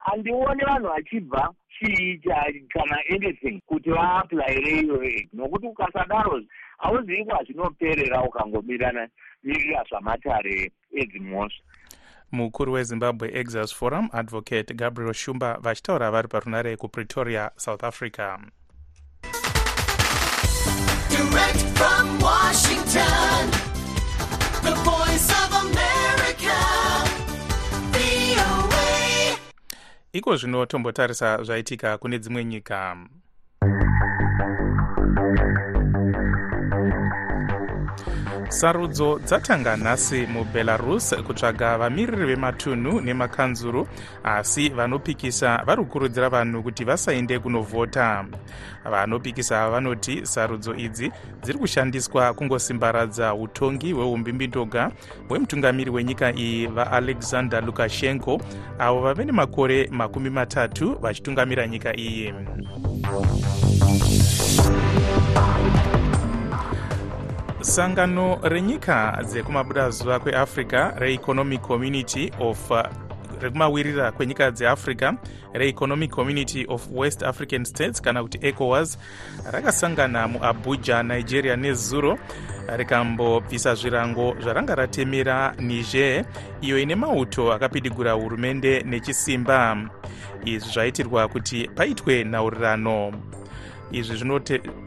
handioni 0.00 0.62
vanhu 0.64 0.88
vachibva 0.88 1.52
chiita 1.78 2.44
kana 2.72 2.96
anything 3.10 3.60
kuti 3.66 3.90
vaaplayire 3.90 4.80
iyoyo 4.80 5.22
nokuti 5.32 5.66
ukasadaro 5.66 6.42
hauzivi 6.78 7.24
kwazvinoperera 7.24 8.22
ukangomirana 8.22 9.08
mirira 9.44 9.84
zvamatare 9.88 10.72
edzimhosva 10.92 11.64
mukuru 12.32 12.72
wezimbabwe 12.72 13.30
exiles 13.40 13.74
forum 13.74 14.08
advocate 14.12 14.74
gabriel 14.74 15.14
shumba 15.14 15.58
vachitaura 15.60 16.10
vari 16.10 16.28
parunare 16.28 16.76
kupretoria 16.76 17.50
south 17.56 17.84
africa. 17.84 18.38
Direct 21.10 21.62
from 21.78 22.18
Washington, 22.20 23.50
iko 30.12 30.36
zvino 30.36 30.66
tombotarisa 30.66 31.42
zvaitika 31.42 31.98
kune 31.98 32.18
dzimwe 32.18 32.44
nyika 32.44 32.96
sarudzo 38.50 39.18
dzatanga 39.18 39.76
nhasi 39.76 40.26
mubelarus 40.26 41.14
kutsvaga 41.26 41.78
vamiriri 41.78 42.26
vematunhu 42.26 43.00
nemakanzuru 43.00 43.88
asi 44.24 44.68
vanopikisa 44.68 45.62
vari 45.66 45.82
kukurudzira 45.82 46.28
vanhu 46.28 46.62
kuti 46.62 46.84
vasaende 46.84 47.38
kunovhota. 47.38 48.26
Vanopikisa 48.84 49.70
vanoti 49.70 50.26
sarudzo 50.26 50.74
idzi 50.74 51.12
dziri 51.42 51.58
kushandiswa 51.58 52.34
kungosimbaradza 52.34 53.34
utongi 53.34 53.92
hweumbimbidoga 53.92 54.90
hwemutungamiri 55.28 55.90
wenyika 55.90 56.34
iyi 56.34 56.66
vaalexander 56.66 57.64
lukashenko 57.64 58.40
avo 58.78 59.00
vave 59.00 59.24
nemakore 59.24 59.88
makumi 59.92 60.30
matatu 60.30 60.98
vachitungamira 61.00 61.66
nyika 61.66 61.96
iyi 61.96 62.34
sangano 67.60 68.38
renyika 68.42 69.22
dzekumabudazuva 69.24 70.20
kweafrica 70.20 70.92
reeconomic 70.98 71.60
community 71.60 72.32
of 72.40 72.70
uh, 72.70 72.82
rekumawirira 73.40 74.12
kwenyika 74.12 74.50
dzeafrica 74.50 75.14
reeconomic 75.52 76.10
community 76.10 76.66
of 76.68 76.88
west 76.92 77.22
african 77.22 77.64
states 77.64 78.02
kana 78.02 78.22
kuti 78.22 78.38
ecowas 78.42 78.98
rakasangana 79.52 80.28
muabuja 80.28 81.02
nigeria 81.02 81.56
nezuro 81.56 82.18
rikambobvisa 82.76 83.74
zvirango 83.74 84.36
zvaranga 84.40 84.74
ratemera 84.74 85.54
niger 85.58 86.24
iyo 86.60 86.78
ine 86.78 86.94
mauto 86.94 87.52
akapidigura 87.52 88.12
hurumende 88.12 88.82
nechisimba. 88.82 89.76
Izvi 90.44 90.72
zvaitirwa 90.72 91.28
kuti 91.28 91.68
paitwe 91.74 92.24
nhaurirano 92.24 93.12
izvi 93.92 94.16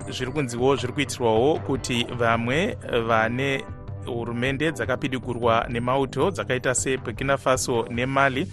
zviri 0.10 0.31
kunziwo 0.31 0.75
zviri 0.75 0.93
kuitirwawo 0.93 1.60
kuti 1.60 2.07
vamwe 2.17 2.77
vane 3.07 3.63
hurumende 4.05 4.72
dzakapidigurwa 4.72 5.65
nemauto 5.69 6.31
dzakaita 6.31 6.75
seburkina 6.75 7.38
faso 7.38 7.88
nemali 7.89 8.48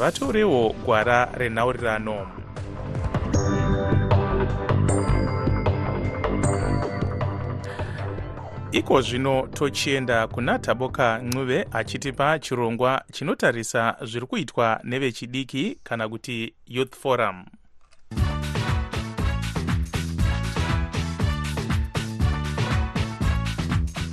vatorewo 0.00 0.74
gwara 0.84 1.28
renhaurirano. 1.34 2.26
Iko 8.72 9.00
zvino 9.00 9.46
tochienda 9.46 10.26
kuna 10.26 10.58
taboka 10.58 11.18
ncube 11.18 11.66
achitipa 11.72 12.38
chirongwa 12.38 13.02
chinotarisa 13.12 13.96
zviri 14.04 14.26
kuitwa 14.26 14.80
nevechidiki 14.84 15.78
kana 15.82 16.08
kuti 16.08 16.54
youth 16.66 16.96
forum 16.96 17.44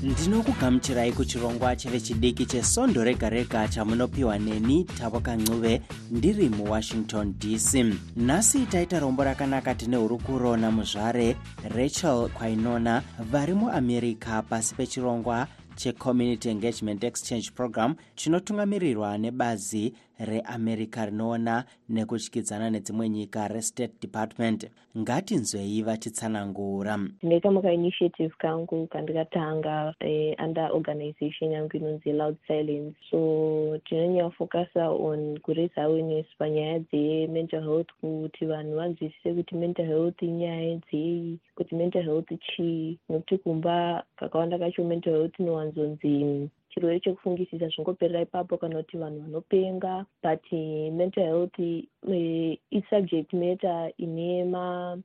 ndinokugamuchirai 0.05 1.11
kuchirongwa 1.11 1.75
chevechidiki 1.75 2.45
chesondo 2.45 3.03
rega 3.03 3.29
rega 3.29 3.67
chamunopiwa 3.67 4.39
neni 4.39 4.83
taboka 4.83 5.35
ncube 5.35 5.81
ndiri 6.11 6.49
muwashington 6.49 7.33
dc 7.39 7.85
nhasi 8.15 8.59
taita 8.65 8.99
rombo 8.99 9.23
rakanaka 9.23 9.75
tine 9.75 9.97
hurukuro 9.97 10.57
namuzvare 10.57 11.35
rachel 11.75 12.29
kwainona 12.29 13.03
vari 13.31 13.53
muamerica 13.53 14.41
pasi 14.49 14.75
pechirongwa 14.75 15.47
checommunity 15.75 16.49
engagement 16.49 17.03
exchange 17.03 17.51
program 17.55 17.95
chinotungamirirwa 18.15 19.17
nebazi 19.17 19.93
reamerica 20.19 21.05
rinoona 21.05 21.63
nekutyidzana 21.89 22.69
nedzimwe 22.69 23.09
nyika 23.09 23.47
restate 23.47 23.93
department. 24.01 24.69
Ngatinzwei 24.97 25.81
vachitsanangura. 25.81 26.97
Ndine 26.97 27.39
kamwe 27.39 27.61
kainitiative 27.61 28.33
kangu 28.37 28.87
kandikatanga 28.87 29.93
eh, 29.99 30.35
under 30.43 30.69
organization 30.71 31.51
yangu 31.51 31.77
inonzi 31.77 32.11
loud 32.13 32.35
silence. 32.47 32.95
So 33.11 33.79
tinonyafokasa 33.85 34.89
on 34.89 35.39
kuraise 35.39 35.81
awareness 35.81 36.25
panyaya 36.39 36.79
dzemental 36.79 37.63
health 37.63 37.89
kuti 38.01 38.45
vanhu 38.45 38.75
vanzwisise 38.75 39.33
kuti 39.33 39.55
mental 39.55 39.85
health 39.85 40.21
inyaya 40.21 40.75
dzei 40.77 41.39
kuti 41.55 41.75
mental 41.75 42.03
health 42.03 42.29
chii 42.55 42.97
nokuti 43.09 43.37
kumba 43.37 44.03
kakawanda 44.15 44.59
kacho 44.59 44.83
mental 44.83 45.13
health 45.13 45.39
inowanzonzi 45.39 46.49
chirwere 46.75 46.99
chekufungisisa 46.99 47.67
zvingoperera 47.67 48.21
ipapo 48.21 48.57
kana 48.57 48.75
kuti 48.75 48.97
vanhu 48.97 49.21
vanopenga. 49.21 50.05
But 50.23 50.43
uh, 50.51 50.91
mental 50.93 51.23
health 51.23 51.59
uh, 51.59 52.55
isubject 52.71 53.33
matter 53.33 53.91
ine 53.97 54.45
ma 54.45 54.97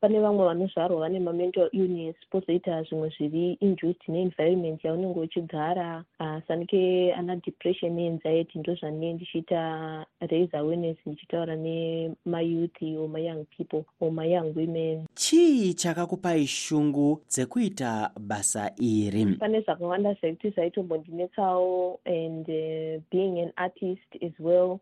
pane 0.00 0.20
vamwe 0.20 0.44
vanozvarwa 0.44 1.00
vane 1.00 1.20
mamental 1.20 1.68
illness 1.72 2.16
pozoita 2.30 2.82
zvimwe 2.82 3.12
zviri 3.18 3.52
induced 3.60 4.08
neenvironment 4.08 4.84
yaunenge 4.84 5.20
uchigara. 5.20 6.04
Uh, 6.20 6.38
sanike 6.48 7.12
ana 7.14 7.36
depression 7.36 7.92
neanxiety 7.92 8.58
ndo 8.58 8.74
zvanee 8.74 9.12
ndichiita 9.12 10.06
raise 10.20 10.56
awareness 10.56 10.96
ndichitaura 11.06 11.56
nemayouth 11.56 12.82
or 12.82 13.08
mayoung 13.08 13.44
people 13.56 13.84
or 14.00 14.12
mayoung 14.12 14.56
women. 14.56 15.06
Chii 15.14 15.74
chakakupai 15.74 16.46
shungu 16.46 17.20
dzekuita 17.28 18.10
basa 18.20 18.72
iri? 18.76 19.26
Pane 19.26 19.60
zvakawanda 19.60 20.14
zvekuti 20.14 20.50
zvaitombo 20.50 21.01
ndinetsawo 21.02 22.00
and 22.06 22.48
uh, 22.48 23.02
being 23.10 23.38
an 23.40 23.52
artist 23.56 24.10
as 24.22 24.32
well 24.38 24.78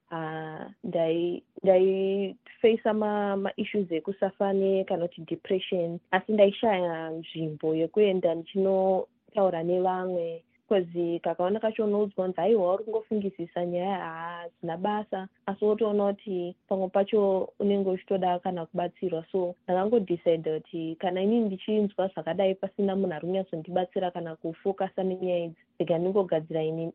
ndaifeisa 1.65 2.91
uh, 2.91 3.39
maissues 3.45 3.93
ekusafane 3.93 4.85
kana 4.85 5.09
kuti 5.09 5.21
depression. 5.21 5.99
Asi 6.11 6.33
ndaishaya 6.33 7.11
nzvimbo 7.11 7.75
yekuenda 7.75 8.35
ndichinotaura 8.35 9.63
nevamwe 9.63 10.43
bcause 10.71 11.19
kakaona 11.19 11.61
kacho 11.61 11.85
unoudzwa 11.85 12.25
kunzi 12.25 12.41
aiwa 12.41 12.75
uri 12.75 12.85
kungofungisisa 12.85 13.67
nyaya 13.67 13.99
haadzina 13.99 14.77
basa 14.77 15.29
asi 15.47 15.65
wotoona 15.65 16.13
kuti 16.13 16.57
pamwe 16.69 16.89
pacho 16.89 17.49
unenge 17.59 17.91
uchitoda 17.91 18.39
kana 18.39 18.67
kubatsirwa. 18.67 19.25
So 19.33 19.55
ndakangodecide 19.65 20.61
kuti 20.61 20.97
kana 21.01 21.23
inini 21.23 21.47
ndichinzwa 21.47 22.09
zvakadai 22.09 22.55
pasina 22.55 22.97
munhu 22.97 23.15
ari 23.15 23.27
kunyatsondibatsira 23.27 24.11
kana 24.11 24.37
kufokasa 24.37 25.03
nenyaya 25.03 25.45
idzi 25.45 25.70
rega 25.81 25.99
ndingogadzira 25.99 26.63
ini 26.63 26.93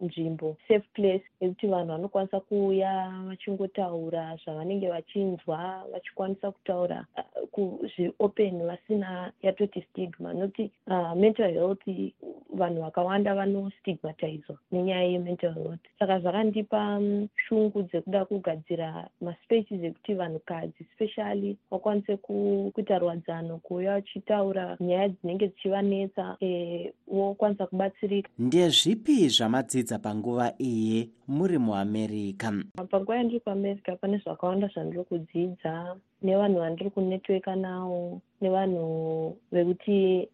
nzvimbo 0.00 0.56
safe 0.68 0.86
place 0.94 1.24
yekuti 1.40 1.66
vanhu 1.66 1.88
vanokwanisa 1.92 2.40
kuuya 2.40 3.12
vachingotaura 3.28 4.36
zvavanenge 4.44 4.88
vachinzwa 4.88 5.84
vachikwanisa 5.92 6.50
kutaura 6.50 7.06
kuzviopen 7.50 8.66
vasina 8.66 9.32
yatoti 9.42 9.82
stigma. 9.82 10.32
Nokuti 10.34 10.70
uh, 10.86 11.14
mental 11.14 11.52
health 11.52 12.12
vanhu 12.54 12.80
vakawanda 12.82 13.34
vanostigmatizwa 13.34 14.58
nenyaya 14.72 15.02
yemental 15.02 15.54
health. 15.54 15.80
Saka 15.98 16.20
zvakandipa 16.20 16.96
um, 16.98 17.28
shungu 17.48 17.82
dzekuda 17.82 18.24
kugadzira 18.24 19.08
maspaces 19.20 19.84
ekuti 19.84 20.14
vanhukadzi 20.14 20.86
specially 20.94 21.56
vakwanise 21.70 22.16
kuita 22.16 22.98
rwadzano 22.98 23.58
kuuya 23.58 23.92
vachitaura. 23.94 24.76
Nyaya 24.80 25.08
dzinenge 25.08 25.48
dzichivanetsa 25.48 26.36
e, 26.40 26.92
vokwanisa 27.06 27.66
kubatsirika. 27.92 28.30
Ndezvipi 28.38 29.28
zvamadzidza 29.28 29.98
panguva 29.98 30.52
iyi 30.58 31.10
muri 31.28 31.58
muamerica 31.58 32.52
panguva 32.90 33.16
yandiri 33.16 33.40
kuamerica 33.40 33.96
pane 34.00 34.18
zvakawanda 34.18 34.68
zvandiri 34.68 35.04
kudzidza. 35.04 35.96
Nevanhu 36.22 36.60
vandiri 36.60 36.90
kunetweka 36.90 37.56
navo 37.56 38.20
nevanhu 38.40 39.36
vekuti 39.52 40.28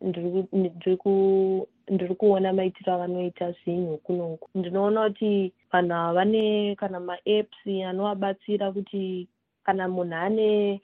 ndiri 1.88 2.14
kuona 2.14 2.53
maitiro 2.53 2.92
avanoita 2.92 3.53
zvinhu 3.53 3.99
kunoku 3.99 4.49
ndinoona 4.55 5.09
kuti 5.09 5.53
vanhu 5.73 5.94
ava 5.94 6.12
vane 6.12 6.77
kana 6.77 7.01
maapps 7.01 7.66
anovabatsira 7.66 8.73
kuti 8.73 9.29
kana 9.68 9.88
munhu 9.88 10.14
ane 10.16 10.81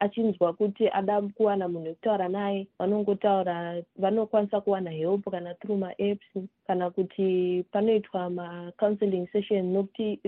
achinzwa 0.00 0.52
kuti 0.52 0.88
ada 0.88 1.20
kuwana 1.20 1.68
munhu 1.68 1.86
wekutaura 1.88 2.28
naye 2.28 2.66
vanongotaura 2.78 3.82
vanokwanisa 3.96 4.60
kuwana 4.60 4.90
help 4.90 5.30
kana 5.30 5.54
through 5.54 5.78
maapps 5.78 6.48
kana 6.66 6.90
kuti 6.90 7.64
panoitwa 7.72 8.30
macounseling 8.30 9.26
session 9.32 9.72
nokuti 9.72 10.20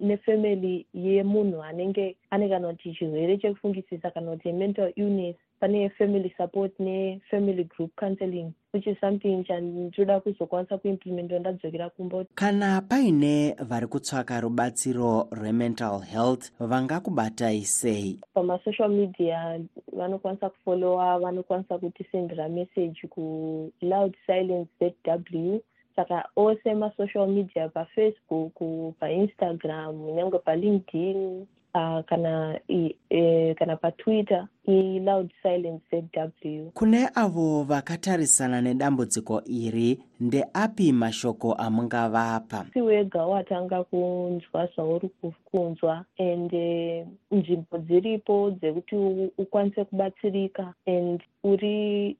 nefamily 0.00 0.86
yemunhu 0.94 1.62
anenge 1.62 2.16
ane 2.30 2.48
kana 2.48 2.68
kuti 2.68 2.94
chirwere 2.94 3.38
chekufungisisa 3.38 4.10
kana 4.10 4.30
kuti 4.30 4.52
mental 4.52 4.92
illness 4.96 5.36
pane 5.62 5.88
family 5.98 6.34
support 6.36 6.72
nefamily 6.80 7.64
group 7.64 7.90
counseling 7.96 8.52
which 8.74 8.86
is 8.86 8.96
something 9.00 9.44
chandoda 9.44 10.20
kuzokwanisa 10.20 10.78
kuimplimenta 10.78 11.38
ndadzokera 11.38 11.90
kumba 11.90 12.24
kana 12.34 12.80
paine 12.80 13.54
vari 13.68 13.86
kutsvaka 13.86 14.40
rubatsiro 14.40 15.28
rwemental 15.30 16.00
health 16.00 16.52
vangakubatai 16.60 17.64
sei 17.64 18.20
pamasocial 18.34 18.88
media 18.90 19.60
vanokwanisa 19.92 20.50
kufollowa 20.50 21.18
vanokwanisa 21.18 21.78
kutisendera 21.78 22.48
message 22.48 23.06
kuloud 23.10 24.14
silence 24.26 24.70
zw 24.80 25.56
saka 25.96 26.28
ose 26.36 26.74
masocial 26.74 27.28
media 27.28 27.68
pafacebook 27.68 28.54
painstagram 29.00 30.06
nyange 30.16 30.38
palinkedin 30.38 31.46
uh, 31.74 32.00
kana 32.04 32.58
i, 32.68 32.96
e, 33.10 33.54
kana 33.54 33.76
patwitter 33.76 34.48
iloud 34.66 35.30
silence 35.42 35.82
zw 35.90 36.70
kune 36.74 37.08
avo 37.14 37.62
vakatarisana 37.62 38.60
nedambudziko 38.60 39.42
iri 39.46 39.98
ndeapi 40.20 40.92
mashoko 40.92 41.52
amungavapa? 41.52 42.66
Si 42.72 42.80
wega 42.80 43.26
watanga 43.26 43.84
kunzwa 43.84 44.66
zvauri 44.66 45.10
kunzwa 45.44 46.04
and 46.18 46.52
nzvimbo 47.30 47.78
dziripo 47.78 48.50
dzekuti 48.50 48.96
ukwanise 49.38 49.84
kubatsirika 49.84 50.74
and 50.86 51.22
uri 51.44 52.16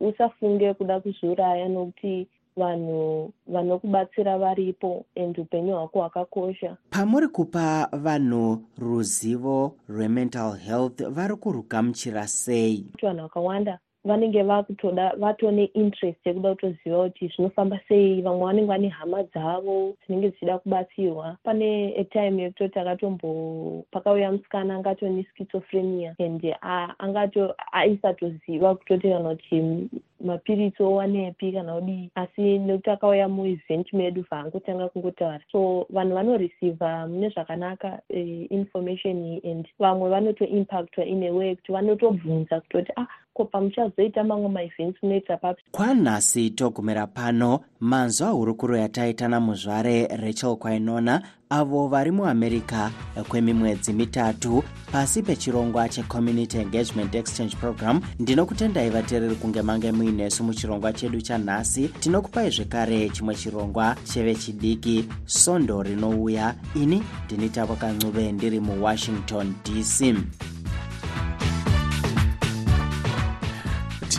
usafunge 0.00 0.74
kuda 0.74 1.00
kuzviuraya 1.00 1.68
nokuti 1.68 2.26
vanhu 2.56 3.32
vanokubatsira 3.46 4.38
varipo 4.38 5.04
and 5.16 5.38
upenyu 5.38 5.74
hwako 5.74 5.98
hwakakosha. 5.98 6.76
Pamuri 6.90 7.28
kupa 7.28 7.88
vanhu 7.92 8.64
ruzivo 8.78 9.72
rwemental 9.88 10.56
health 10.56 11.02
vari 11.08 11.36
kurugamuchira 11.36 12.26
sei? 12.26 12.84
Vanhu 13.02 13.22
vakawanda 13.22 13.78
vanenge 14.04 14.42
vakutoda 14.42 15.12
vatone 15.16 15.64
interest 15.64 16.26
yekuda 16.26 16.54
kutoziva 16.54 17.04
kuti 17.04 17.28
zvinofamba 17.28 17.80
sei. 17.88 18.22
Vamwe 18.22 18.44
vanenge 18.46 18.66
vane 18.68 18.88
hama 18.88 19.22
dzavo 19.22 19.94
dzinenge 20.06 20.30
dzichida 20.30 20.58
kubatsirwa. 20.58 21.36
Pane 21.42 21.94
etime 22.00 22.42
yekutoti 22.42 22.78
akatombo 22.78 23.84
pakauya 23.90 24.32
musikana 24.32 24.74
angatone 24.74 25.26
schizophrenia 25.30 26.14
and 26.18 26.56
angato 26.98 27.54
aisatoziva 27.72 28.74
kutoti 28.74 29.08
kana 29.08 29.28
kuti 29.28 29.88
mapiritsi 30.24 30.82
owanepi 30.82 31.52
kana 31.52 31.74
kudii 31.74 32.10
asi 32.14 32.58
nekuti 32.58 32.90
akauya 32.90 33.28
muevent 33.28 33.92
medu 33.92 34.24
vaangotanga 34.30 34.88
kungotaura. 34.88 35.40
So 35.52 35.86
vanhu 35.90 36.14
vanoreceiva 36.14 37.06
mune 37.08 37.28
zvakanaka 37.28 38.00
uh, 38.10 38.52
information 38.52 39.40
and 39.44 39.68
vamwe 39.78 40.10
vanotoimpactwa 40.10 41.04
in 41.04 41.22
a 41.22 41.30
way 41.30 41.56
kuti 41.56 41.72
vanotobvunza 41.72 42.60
kutoti 42.60 42.92
ah 42.96 43.06
ko 43.34 43.44
pamuchazoita 43.44 44.24
mamwe 44.24 44.48
maevents 44.48 45.02
munoita 45.02 45.36
papi 45.36 45.62
kwanhasi 45.72 46.50
togumira 46.50 47.06
pano 47.06 47.60
manzwa 47.80 48.28
hurukuro 48.28 48.76
yataita 48.76 49.28
namuzvare 49.28 50.06
rachel 50.06 50.56
kwainona 50.56 51.22
avo 51.50 51.88
vari 51.88 52.10
muamerica 52.10 52.90
kwemimwedzi 53.28 53.92
mitatu. 53.92 54.64
Pasi 54.92 55.22
pechirongwa 55.22 55.88
checommunity 55.88 56.58
engagement 56.58 57.14
exchange 57.14 57.56
program 57.56 58.00
ndinokutendai 58.18 58.90
vateereri 58.90 59.34
kunge 59.34 59.62
mange 59.62 59.92
muinesu 59.92 60.44
muchirongwa 60.44 60.92
chedu 60.92 61.20
chanhasi. 61.20 61.88
Tinokupai 61.88 62.50
zvekare 62.50 63.08
chimwe 63.10 63.34
chirongwa 63.34 63.96
chevechidiki 64.04 65.04
sondo 65.26 65.82
rinouya. 65.82 66.54
Ini 66.74 67.02
ndini 67.26 67.48
tavo 67.48 67.76
kancuve 67.76 68.32
ndiri 68.32 68.60
muwashington 68.60 69.54
dc 69.64 70.14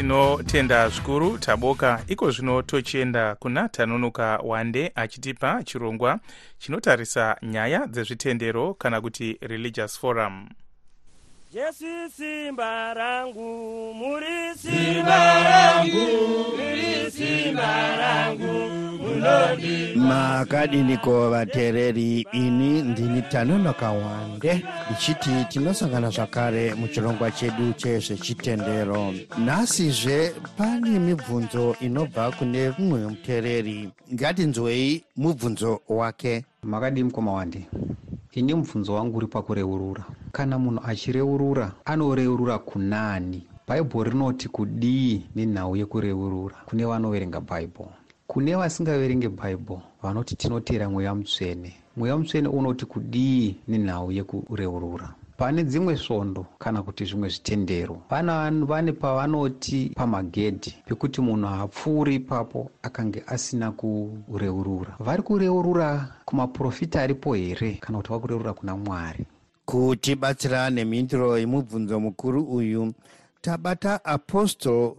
tinotenda 0.02 0.90
zvikuru 0.90 1.38
taboka 1.38 2.02
iko 2.08 2.32
zvino 2.32 2.62
tochienda 2.62 3.36
kuna 3.36 3.70
tanonoka 3.70 4.38
wande 4.44 4.92
achitipa 4.96 5.64
chirongwa 5.64 6.20
chinotarisa 6.60 7.38
nyaya 7.42 7.88
dzezvitendero 7.88 8.74
kana 8.74 9.02
kuti 9.02 9.38
religious 9.42 10.00
forum 10.00 10.50
jesu 11.54 11.86
simba 12.18 12.94
rangu 12.94 13.94
muri 13.94 14.56
simba 14.56 15.20
rangu 15.44 16.08
muri 16.56 17.12
simba 17.12 17.72
rangu 17.98 18.72
makadiniko 19.96 21.30
vateereri 21.30 22.28
ini 22.32 22.82
ndini 22.82 23.22
tanonoka 23.22 23.92
wande 23.92 24.66
ndichiti 24.90 25.46
tinosangana 25.50 26.10
zvakare 26.10 26.74
muchirongwa 26.74 27.32
chedu 27.32 27.74
chezvechitendero 27.74 29.14
nhasizve 29.46 30.34
pane 30.58 31.00
mibvunzo 31.00 31.76
inobva 31.82 32.32
kune 32.32 32.74
mumwe 32.80 33.00
muteereri. 33.00 33.90
Ngatinzwei 34.14 35.04
mubvunzo 35.18 35.82
wake. 35.90 36.46
Makadii 36.64 37.04
mukoma 37.04 37.34
wande 37.34 37.68
ini 38.34 38.54
mubvunzo 38.54 38.94
wangu 38.94 39.18
uri 39.18 39.28
pakureurura. 39.28 40.06
Kana 40.32 40.60
munhu 40.60 40.82
achireurura 40.86 41.72
anoreurura 41.86 42.60
kunani? 42.60 43.48
Bhaibheri 43.68 44.10
rinoti 44.10 44.48
kudii 44.50 45.24
nenhau 45.36 45.76
yekureurura 45.76 46.56
kune 46.66 46.86
vanoverenga 46.86 47.40
bhaibheri 47.40 47.90
kune 48.28 48.56
vasingaverenge 48.56 49.30
bhaibheri 49.30 49.82
vanoti 50.04 50.36
tinotera 50.36 50.90
mweya 50.90 51.16
mutsvene. 51.16 51.74
Mweya 51.98 52.18
mutsvene 52.18 52.48
unoti 52.48 52.86
kudii 52.86 53.56
nenhau 53.68 54.12
yekureurura 54.12 55.10
pane 55.42 55.64
dzimwe 55.64 55.98
svondo 55.98 56.46
kana 56.60 56.84
kuti 56.84 57.06
zvimwe 57.06 57.30
zvitendero. 57.30 58.02
Vane 58.68 58.92
pavanoti 58.92 59.92
pamagedhi 59.96 60.76
pekuti 60.86 61.22
munhu 61.22 61.48
haapfuuri 61.48 62.16
ipapo 62.16 62.70
akange 62.84 63.24
asina 63.28 63.72
kureurura. 63.72 64.96
Vari 65.00 65.24
kureurura 65.24 66.08
kumaprofita 66.26 67.02
aripo 67.02 67.34
here 67.34 67.74
kana 67.82 67.98
kuti 67.98 68.10
vari 68.10 68.22
kureurura 68.22 68.54
kuna 68.54 68.76
mwari? 68.76 69.26
Kutibatsira 69.66 70.70
nemhinduro 70.70 71.38
yemubvunzo 71.38 72.00
mukuru 72.00 72.44
uyu 72.44 72.94
tabata 73.42 74.06
apostle 74.06 74.96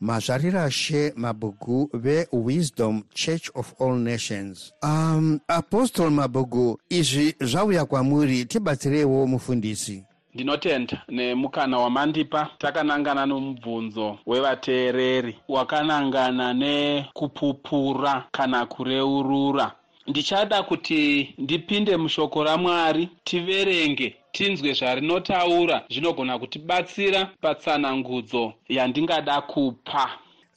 mazvarirashe 0.00 1.12
mabhuku 1.16 1.90
vewisdom 1.92 3.02
church 3.14 3.50
of 3.54 3.74
all 3.80 3.94
nations. 3.94 4.72
Um, 4.82 5.40
apostol 5.48 6.10
mabhuku 6.10 6.78
izvi 6.90 7.34
zvauya 7.40 7.84
kwamuri 7.84 8.44
tibatsireiwo 8.44 9.26
mufundisi. 9.26 10.04
Ndinotenda 10.34 11.02
nemukana 11.08 11.78
wamandipa 11.78 12.50
takanangana 12.58 13.26
nomubvunzo 13.26 14.18
wevateereri 14.26 15.38
wakanangana 15.48 16.54
nekupupura 16.54 18.24
kana 18.32 18.66
kureurura. 18.66 19.72
Ndichada 20.06 20.62
kuti 20.62 21.34
ndipinde 21.38 21.96
mushoko 21.96 22.44
ramwari 22.44 23.08
tiverenge 23.24 24.16
tinzwe 24.36 24.72
zvarinotaura 24.78 25.76
zvinogona 25.92 26.38
kutibatsira 26.38 27.20
patsanangudzo 27.42 28.42
yandingada 28.68 29.40
kupa 29.40 30.04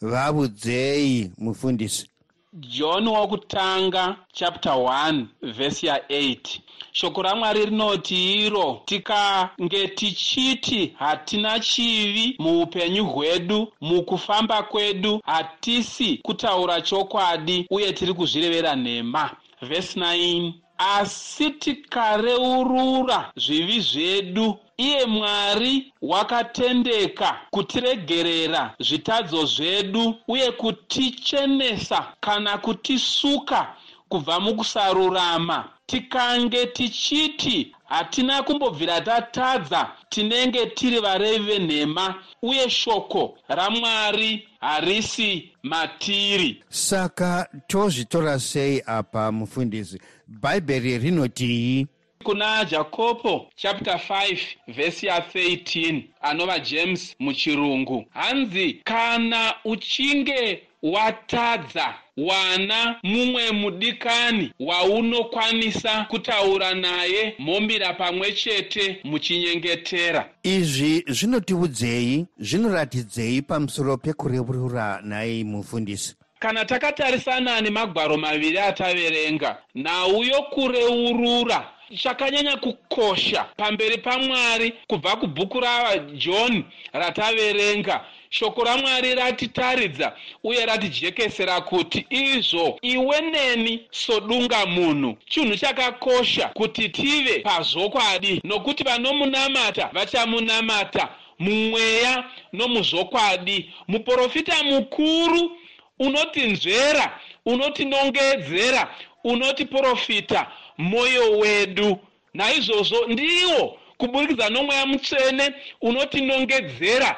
vabudzei 0.01 1.31
mufundisi. 1.37 2.09
John 2.53 3.07
wokutanga 3.07 4.15
chapter 4.33 4.73
1 4.73 5.25
vhesi 5.41 5.85
ya8 5.87 6.59
shoko 6.91 7.21
ramwari 7.21 7.65
rinoti 7.65 8.45
iro 8.45 8.81
tikange 8.85 9.87
tichiti 9.87 10.93
hatina 10.99 11.59
chivi 11.59 12.35
muupenyu 12.39 13.05
hwedu 13.05 13.73
mukufamba 13.81 14.63
kwedu 14.63 15.21
hatisi 15.25 16.19
kutaura 16.23 16.81
chokwadi 16.81 17.67
uye 17.69 17.93
tiri 17.93 18.13
kuzvirevera 18.13 18.75
nhema. 18.75 19.31
Vhesi 19.61 19.99
9 19.99 20.53
asi 20.79 21.49
tikareurura 21.51 23.31
zvivi 23.35 23.79
zvedu 23.81 24.57
iye 24.77 25.05
mwari 25.05 25.93
wakatendeka 26.01 27.39
kutiregerera 27.51 28.75
zvitadzo 28.79 29.45
zvedu 29.45 30.15
uye 30.27 30.51
kutichenesa 30.51 32.13
kana 32.19 32.57
kutisuka 32.57 33.75
kubva 34.09 34.39
mukusarurama 34.39 35.78
tikange 35.89 36.65
tichiti 36.65 37.75
hatina 37.85 38.43
kumbobvira 38.43 39.01
tatadza 39.01 39.91
tinenge 40.09 40.65
tiri 40.65 40.99
varevi 40.99 41.43
venhema 41.45 42.15
uye 42.41 42.69
shoko 42.69 43.37
ramwari 43.47 44.47
harisi 44.59 45.51
matiri. 45.63 46.63
Saka 46.69 47.49
tozvitora 47.67 48.39
sei 48.39 48.83
apa 48.85 49.31
mufundisi? 49.31 49.99
Bhaibheri 50.27 50.97
rinotii 50.97 51.87
kuna 52.23 52.65
jakobo 52.65 53.47
chapter 53.55 53.99
5 54.09 54.37
vhesi 54.67 55.07
ya13 55.07 56.03
anova 56.21 56.59
james 56.59 57.15
muchirungu. 57.19 58.05
Hanzi 58.09 58.73
kana 58.83 59.53
uchinge 59.65 60.63
watadza 60.83 61.93
wana 62.17 62.99
mumwe 63.03 63.51
mudikani 63.51 64.53
waunokwanisa 64.59 66.05
kutaura 66.09 66.73
naye 66.73 67.35
mhombira 67.39 67.93
pamwe 67.93 68.33
chete 68.33 68.99
muchinyengetera. 69.03 70.29
Izvi 70.43 71.03
zvinotiudzei 71.07 72.25
zvinoratidzei 72.39 73.41
pamusoro 73.41 73.97
pekureurura 73.97 74.99
nai 75.03 75.43
mufundisi. 75.43 76.15
Kana 76.39 76.65
takatarisana 76.65 77.61
nemagwaro 77.61 78.17
maviri 78.17 78.59
ataverenga 78.59 79.57
nhau 79.75 80.23
yokureurura 80.23 81.78
chakanyanya 81.97 82.57
kukosha 82.57 83.43
pamberi 83.57 83.97
pamwari 83.97 84.73
kubva 84.87 85.15
kubhuku 85.15 85.59
rajohn 85.59 86.63
rataverenga. 86.93 88.05
Shoko 88.31 88.63
ramwari 88.63 89.15
ratitaridza 89.15 90.15
uye 90.43 90.65
ratijekesera 90.65 91.61
kuti 91.61 92.05
izvo 92.09 92.79
iwe 92.81 93.21
neni 93.21 93.87
sodunga 93.91 94.65
munhu. 94.65 95.17
Chinhu 95.29 95.57
chakakosha 95.57 96.47
kuti 96.47 96.89
tive 96.89 97.39
pazvokwadi 97.39 98.41
nokuti 98.43 98.83
vanomunamata 98.83 99.89
vachamunamata. 99.93 101.09
Mumweya 101.39 102.23
nomuzvokwadi 102.53 103.73
muprofita 103.87 104.63
mukuru 104.63 105.57
unotinzvera 105.99 107.19
unotinongedzera 107.45 108.95
unotiprofita 109.23 110.47
mwoyo 110.79 111.25
wedu. 111.37 111.99
Naizvozvo 112.33 113.07
ndiwo 113.07 113.77
kuburikidza 113.97 114.49
nomweya 114.49 114.85
mutsvene 114.85 115.45
unotinongedzera 115.81 117.09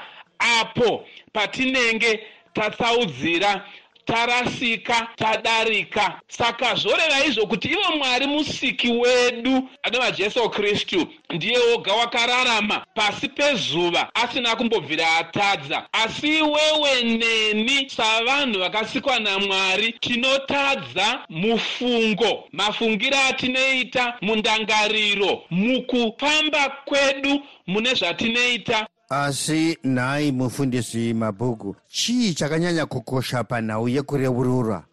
apo 0.59 1.05
patinenge 1.33 2.11
tatsaudzira 2.53 3.65
tarasika 4.11 5.07
tadarika 5.15 6.21
saka 6.27 6.75
zvoreva 6.75 7.25
izvo 7.25 7.47
kuti 7.47 7.67
ivo 7.67 7.95
mwari 7.97 8.27
musiki 8.27 8.87
wedu 8.91 9.69
anova 9.83 10.11
jesu 10.11 10.49
kristu 10.49 11.07
ndiye 11.29 11.57
woga 11.59 11.93
wakararama 11.93 12.85
pasi 12.95 13.27
pezuva 13.29 14.09
asina 14.15 14.55
kumbobvira 14.55 15.17
atadza. 15.17 15.87
Asi 15.91 16.27
iwewe 16.37 17.03
neni 17.03 17.89
savanhu 17.89 18.59
vakasikwa 18.59 19.19
namwari 19.19 19.91
tinotadza 19.99 21.25
mufungo. 21.29 22.47
Mafungiro 22.51 23.17
atinoita 23.29 24.17
mundangariro 24.21 25.43
mukufamba 25.49 26.69
kwedu 26.85 27.41
mune 27.67 27.93
zvatinoita 27.93 28.87
asi 29.11 29.77
nhai 29.83 30.31
mufundisi 30.31 31.13
mabhuku 31.13 31.75
chii 31.87 32.33
chakanyanya 32.33 32.85
kukosha 32.85 33.43
panhau 33.43 33.89
yekureurura 33.89 34.83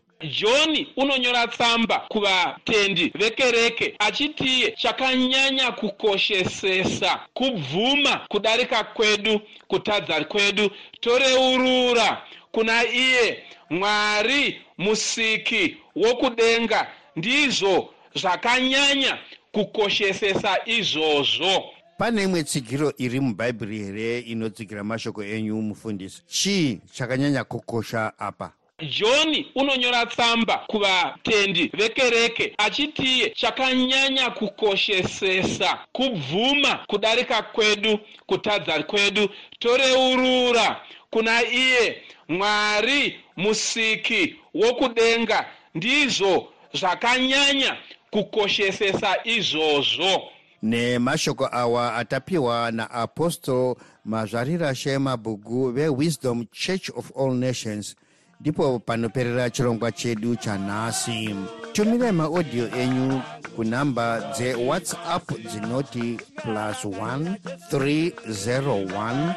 johni 0.41 0.89
unonyora 0.97 1.47
tsamba 1.47 1.99
kuvatendi 2.09 3.13
vekereke 3.15 3.95
achitiye 3.99 4.71
chakanyanya 4.73 5.73
kukoshesesa 5.73 7.21
kubvuma 7.35 8.21
kudarika 8.29 8.85
kwedu 8.85 9.41
kutadza 9.69 10.25
kwedu 10.25 10.71
toreurura. 11.01 12.23
Kuna 12.53 12.85
iye 12.85 13.45
mwari 13.71 14.61
musiki 14.79 15.77
wokudenga 15.97 16.87
ndizvo 17.17 17.95
zvakanyanya 18.15 19.19
kukoshesesa 19.53 20.59
izvozvo 20.67 21.65
pane 21.99 22.23
imwe 22.23 22.45
tsigiro 22.45 22.93
iri 22.99 23.21
mubhaibheri 23.21 23.79
here 23.79 24.19
inotsikira 24.19 24.85
mashoko 24.85 25.25
enyu 25.25 25.63
mufundisi? 25.63 26.23
Chii 26.27 26.81
chakanyanya 26.93 27.45
kukosha 27.45 28.13
apa? 28.19 28.53
Johni 28.99 29.47
unonyora 29.55 30.07
tsamba 30.07 30.57
kuvatendi 30.67 31.71
vekereke 31.75 32.55
achitiye 32.59 33.31
chakanyanya 33.31 34.31
kukoshesesa 34.31 35.79
kubvuma 35.93 36.85
kudarika 36.87 37.43
kwedu 37.43 37.99
kutadza 38.27 38.83
kwedu. 38.83 39.29
Toreurura 39.59 40.81
kuna 41.11 41.43
iye 41.43 42.03
mwari 42.29 43.21
musiki 43.37 44.37
wokudenga. 44.55 45.47
Ndizvo 45.75 46.53
zvakanyanya 46.75 47.77
kukoshesesa 48.11 49.17
izvozvo 49.25 50.31
nemashoko 50.63 51.47
awa 51.53 51.95
atapiwa 51.97 52.71
naapostle 52.71 53.75
mazvarira 54.05 54.75
shemabhugu 54.75 55.71
vewisdom 55.73 56.47
church 56.53 56.91
of 56.97 57.11
all 57.19 57.35
nations 57.35 57.97
ndipo 58.41 58.79
panoperera 58.79 59.51
chirongwa 59.51 59.93
chedu 59.93 60.37
chanhasi 60.37 61.35
tumirai 61.73 62.13
maodhiyo 62.13 62.69
enyu 62.83 63.21
kunhamba 63.57 64.21
dzewhatsapp 64.35 65.25
dzinoti 65.49 66.19
plus 66.43 66.85
1 66.85 67.35
301 67.73 69.35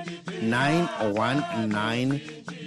919 0.50 2.20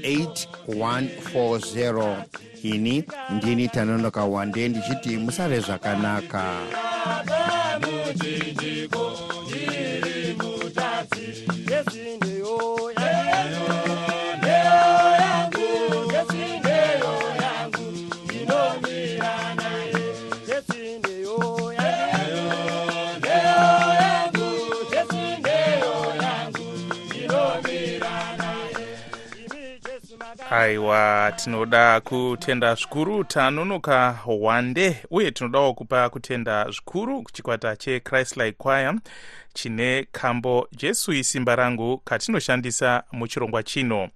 8140 0.03 2.17
ini 2.63 3.05
ndini 3.31 3.69
tanonoka 3.69 4.25
wande 4.25 4.69
ndichiti 4.69 5.17
musare 5.17 5.61
zvakanaka 5.61 6.45
aiwa 30.57 31.33
tinoda 31.37 32.01
kutenda 32.01 32.75
zvikuru 32.75 33.25
tanonoka 33.25 34.19
wande 34.27 34.97
uye 35.11 35.31
tinodawo 35.31 35.75
kupa 35.75 36.09
kutenda 36.09 36.71
zvikuru 36.71 37.23
kuchikwata 37.23 37.77
chechristlik 37.77 38.59
choir 38.59 38.95
chine 39.55 40.07
kambo 40.13 40.69
jesu 40.73 41.13
isimba 41.13 41.57
rangu 41.57 41.99
katinoshandisa 41.99 43.03
muchirongwa 43.13 43.63
chino. 43.63 44.09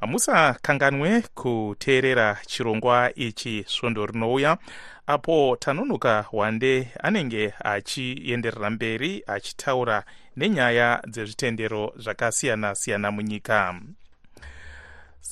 Musakanganwe 0.00 1.22
kuteerera 1.34 2.38
chirongwa 2.46 3.14
ichi 3.14 3.64
svondo 3.68 4.06
rinouya 4.06 4.58
apo 5.06 5.56
tanonoka 5.60 6.24
wande 6.32 6.88
anenge 7.02 7.54
achienderera 7.64 8.70
mberi 8.70 9.22
achitaura 9.26 10.04
nenyaya 10.36 11.02
dzezvitendero 11.06 11.92
zvakasiyana-siyana 11.96 13.10
munyika 13.10 13.74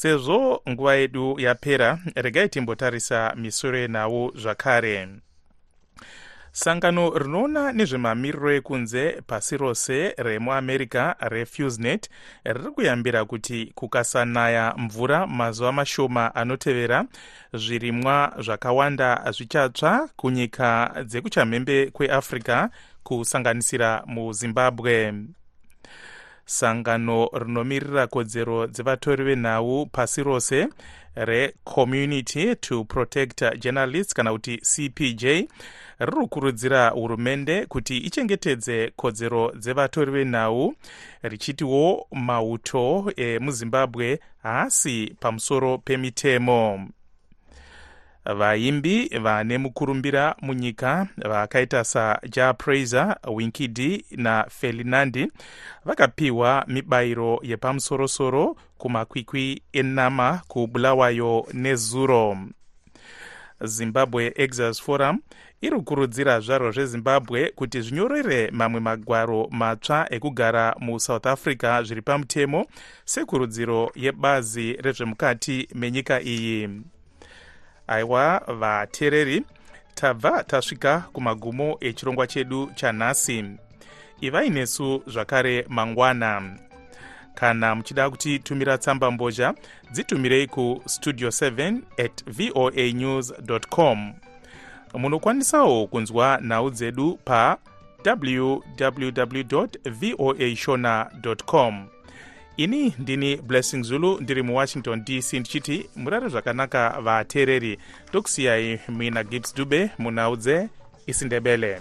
sezvo 0.01 0.63
nguva 0.69 0.95
yedu 0.95 1.37
yapera 1.41 1.99
regai 2.17 2.49
timbotarisa 2.49 3.35
misoro 3.37 3.79
yenhau 3.79 4.33
zvakare. 4.35 5.09
Sangano 6.53 7.11
rinoona 7.19 7.73
nezvemamiriro 7.73 8.51
ekunze 8.53 9.23
pasi 9.27 9.57
rose 9.57 10.15
remuamerica 10.19 11.15
refusnet 11.21 12.09
riri 12.45 12.71
kuyambira 12.75 13.25
kuti 13.25 13.73
kukasanaya 13.75 14.75
mvura 14.77 15.27
mazuva 15.27 15.73
mashoma 15.73 16.35
anotevera 16.35 17.05
zvirimwa 17.53 18.33
zvakawanda 18.39 19.33
zvichatsva 19.33 20.09
kunyika 20.17 20.95
dzekuchamhembe 21.05 21.91
kweafrica 21.91 22.69
kusanganisira 23.03 24.03
muzimbabwe 24.07 25.13
sangano 26.47 27.29
rinomirira 27.33 28.07
kodzero 28.07 28.67
dzevatori 28.67 29.25
venhau 29.25 29.87
pasi 29.87 30.23
rose 30.23 30.69
recommunity 31.15 32.55
to 32.57 32.85
protect 32.85 33.43
journalists 33.61 34.15
kana 34.15 34.33
kuti 34.33 34.57
cpj 34.59 35.23
riri 35.25 35.49
kukurudzira 36.21 36.89
hurumende 36.89 37.67
kuti 37.67 37.97
ichengetedze 37.99 38.93
kodzero 38.97 39.53
dzevatori 39.57 40.13
venhau 40.13 40.75
richitiwo 41.23 42.07
mauto 42.13 43.13
emuzimbabwe 43.17 44.21
haasi 44.43 45.15
pamusoro 45.21 45.79
pemitemo 45.79 46.89
vaimbi 48.25 49.09
vane 49.23 49.59
mukurumbira 49.59 50.37
munyika 50.43 51.07
vakaita 51.17 51.85
saja 51.85 52.55
praiser 52.55 53.17
winkidi 53.35 54.05
nafelinandi 54.17 55.33
vakapiwa 55.85 56.65
mibayiro 56.69 57.41
yepamusorosoro 57.43 58.57
kumakwikwi 58.79 59.63
enama 59.73 60.41
kubulawayo 60.49 61.47
nezuro. 61.53 62.39
Zimbabwe 63.65 64.33
exas 64.37 64.83
forum 64.83 65.19
iri 65.61 65.77
kukurudzira 65.77 66.41
zvaro 66.41 66.73
zvezimbabwe 66.73 67.53
kuti 67.57 67.81
zvinyorere 67.81 68.51
mamwe 68.51 68.81
magwaro 68.81 69.49
matsva 69.51 70.07
ekugara 70.11 70.75
musouth 70.81 71.27
africa 71.27 71.83
zviri 71.85 72.03
pamutemo 72.03 72.67
sekurudziro 73.05 73.91
yebazi 73.95 74.73
rezvemukati 74.73 75.69
menyika 75.75 76.21
iyi 76.21 76.69
aiwa 77.87 78.43
vateereri 78.59 79.43
tabva 79.95 80.45
tasvika 80.45 81.05
kumagumo 81.13 81.77
echirongwa 81.81 82.27
chedu 82.27 82.71
chanhasi. 82.75 83.45
Ivai 84.21 84.51
nesu 84.51 85.03
zvakare 85.07 85.67
mangwana. 85.69 86.59
Kana 87.35 87.75
muchida 87.75 88.11
kutitumira 88.11 88.79
tsamba 88.79 89.11
mbozha 89.11 89.55
dzitumirei 89.93 90.47
kustudio 90.47 91.29
7 91.29 91.79
at 92.05 92.25
voa 92.27 92.93
news 92.93 93.33
com. 93.71 94.15
Munokwanisawo 94.95 95.87
kunzwa 95.87 96.41
nhau 96.43 96.71
dzedu 96.71 97.19
pa 97.25 97.59
www 98.07 99.67
voa 99.91 100.57
shona 100.57 101.11
com 101.47 101.94
ini 102.57 102.95
ndini 102.99 103.37
blessing 103.37 103.83
zulu 103.83 104.21
ndiri 104.21 104.43
muwashington 104.43 105.05
dc 105.05 105.33
ndichiti 105.33 105.87
murare 105.97 106.29
zvakanaka 106.29 107.01
vateereri. 107.01 107.79
Tokusiyai 108.13 108.81
mina 108.89 109.25
gibbs 109.25 109.55
dube 109.55 109.91
munhau 109.99 110.37
dzeisindebele 110.37 111.81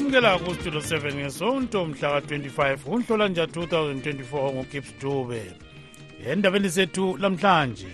olamukela 0.00 0.38
kustudio 0.38 0.80
7 0.80 1.14
ngesonto 1.14 1.86
mhla 1.86 2.20
ka-25 2.20 2.76
kunhlolanja 2.76 3.44
2024 3.44 4.52
ngugibbs 4.52 4.94
dube. 5.00 5.52
Endabeni 6.26 6.68
zethu 6.68 7.16
lamhlanje 7.16 7.88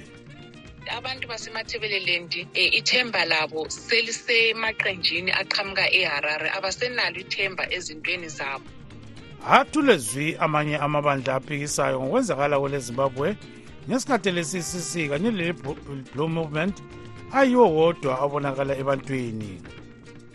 abantu 0.97 1.29
basemathebeleland 1.29 2.35
um 2.35 2.49
ithemba 2.55 3.25
labo 3.25 3.69
selisemaqenjini 3.69 5.33
aqhamuka 5.33 5.91
eharare 5.91 6.51
abasenalo 6.51 7.21
ithemba 7.21 7.73
ezintweni 7.73 8.29
zabo. 8.29 8.65
Athulezwi 9.49 10.37
amanye 10.37 10.77
amabandla 10.77 11.35
aphikisayo 11.35 12.01
ngokwenzakala 12.01 12.61
kwele 12.61 12.79
zimbabwe 12.79 13.37
ngesikhathi 13.89 14.31
le-ccc 14.31 15.09
kanye 15.11 15.31
lele-blue 15.31 16.29
movement 16.29 16.83
ayiwo 17.33 17.67
wodwa 17.77 18.21
abonakala 18.21 18.79
ebantwini 18.79 19.63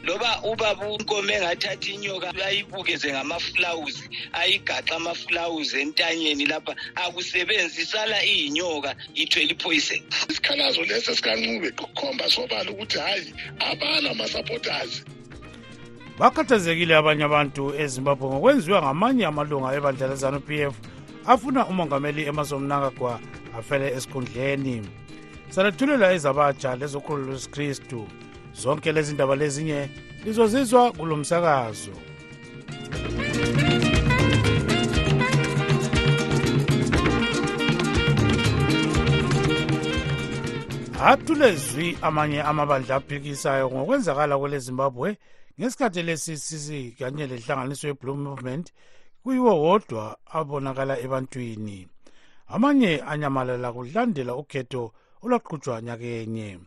loba 0.04 0.42
ubaba 0.44 0.88
unkomo 0.88 1.32
engathatha 1.32 1.92
inyoka 1.92 2.34
ayibukeze 2.46 3.12
ngamafulawuzi 3.12 4.10
ayigaxa 4.34 4.96
amafulawuzi 4.96 5.82
entanyeni 5.82 6.46
lapha. 6.46 6.76
Akusebenzi 6.96 7.82
isala 7.82 8.26
iyinyoka 8.26 8.96
ithwele 9.16 9.52
iphoyiseni 9.54 10.06
isikhalazo 10.30 10.82
lesi 10.84 11.16
sikancube 11.16 11.72
kukhomba 11.72 12.30
sobala 12.30 12.72
ukuthi 12.72 12.98
hhayi 13.00 13.34
abanama-supporters 13.60 15.04
bakhathazekile 16.20 16.96
abanye 16.96 17.24
abantu 17.24 17.64
ezimbabwe 17.82 18.28
ngokwenziwa 18.30 18.82
ngamanye 18.82 19.26
amalunga 19.26 19.76
ebandla 19.78 20.08
lezanup 20.08 20.50
f 20.50 20.76
afuna 21.26 21.68
umongameli 21.72 22.22
emerson 22.30 22.64
mnangagwa 22.64 23.20
afele 23.58 23.88
esikhundleni. 23.98 24.90
Salethulela 25.50 26.14
ezabatsha 26.14 26.76
lezokhulu 26.76 27.24
lwesikristu 27.26 28.08
zonke 28.54 28.92
lezi 28.92 29.14
ndaba 29.14 29.36
lezinye 29.36 29.90
lizozizwa 30.26 30.92
kulo 30.92 31.18
msakazo. 31.18 31.92
Athulezwi 41.04 41.98
amanye 42.02 42.42
amabandla 42.42 42.96
aphikisayo 42.96 43.72
ngokwenzakala 43.72 44.38
kwele 44.38 44.60
zimbabwe 44.60 45.18
ngesikhathi 45.60 46.04
lesi 46.04 46.96
kanye 47.00 47.28
lehlanganiso 47.28 47.88
ye-blue 47.88 48.18
movement 48.18 48.74
kuyiwo 49.24 49.62
wodwa 49.62 50.18
abonakala 50.26 51.00
ebantwini. 51.00 51.88
Amanye 52.48 53.02
anyamalala 53.12 53.74
kulandela 53.74 54.36
ukhetho 54.36 54.94
olwaqhutshwa 55.24 55.82
nyakenye 55.82 56.60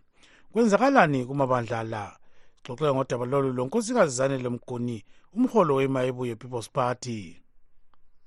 kwenzakalani 0.54 1.24
kumabandla 1.26 1.82
la 1.82 2.04
xoxeka 2.64 2.94
ngodaba 2.94 3.24
lolu 3.26 3.52
lo 3.52 3.62
nkosikazi 3.66 4.16
zanele 4.16 4.48
mguni 4.48 5.04
umholo 5.36 5.74
wemayebuye 5.74 6.34
people's 6.36 6.70
party. 6.70 7.42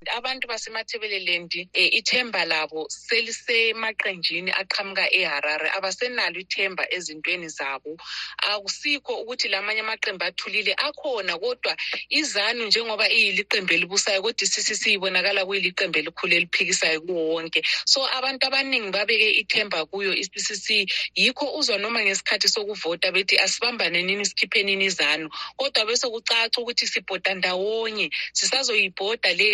Abantu 0.06 0.46
basemathebeleland 0.46 1.52
um 1.54 1.66
ithemba 1.74 2.44
labo 2.44 2.86
selisemaqenjini 2.88 4.50
aqhamuka 4.50 5.10
eharare 5.12 5.70
abasenalo 5.76 6.38
ithemba 6.38 6.84
ezintweni 6.94 7.48
zabo. 7.48 7.96
Akusikho 8.38 9.12
ukuthi 9.22 9.48
lamanye 9.48 9.80
amaqembu 9.80 10.24
athulile 10.24 10.74
akhona 10.78 11.38
kodwa 11.38 11.76
izanu 12.10 12.66
njengoba 12.66 13.08
iyiliqembu 13.10 13.72
elibusayo 13.74 14.22
kodwa 14.22 14.44
icc 14.46 14.86
ibonakala 14.86 15.44
kuyiliqembu 15.44 15.98
elikhulu 15.98 16.34
eliphikisayo 16.34 17.00
kuwo 17.00 17.34
wonke. 17.34 17.62
So 17.84 18.06
abantu 18.06 18.46
abaningi 18.46 18.90
babeke 18.90 19.30
ithemba 19.42 19.86
kuyo 19.86 20.14
i-ccc 20.14 20.66
yikho 21.14 21.58
uzwa 21.58 21.78
noma 21.78 22.02
ngesikhathi 22.04 22.48
sokuvota 22.48 23.12
bethi 23.12 23.38
asibambanenini 23.38 24.24
sikhiphenini 24.26 24.84
izanu. 24.84 25.28
Kodwa 25.56 25.84
bese 25.86 26.06
kucaca 26.08 26.58
ukuthi 26.60 26.86
sibhoda 26.86 27.34
ndawonye 27.34 28.10
sisazoyibhoda 28.32 29.32
le 29.34 29.48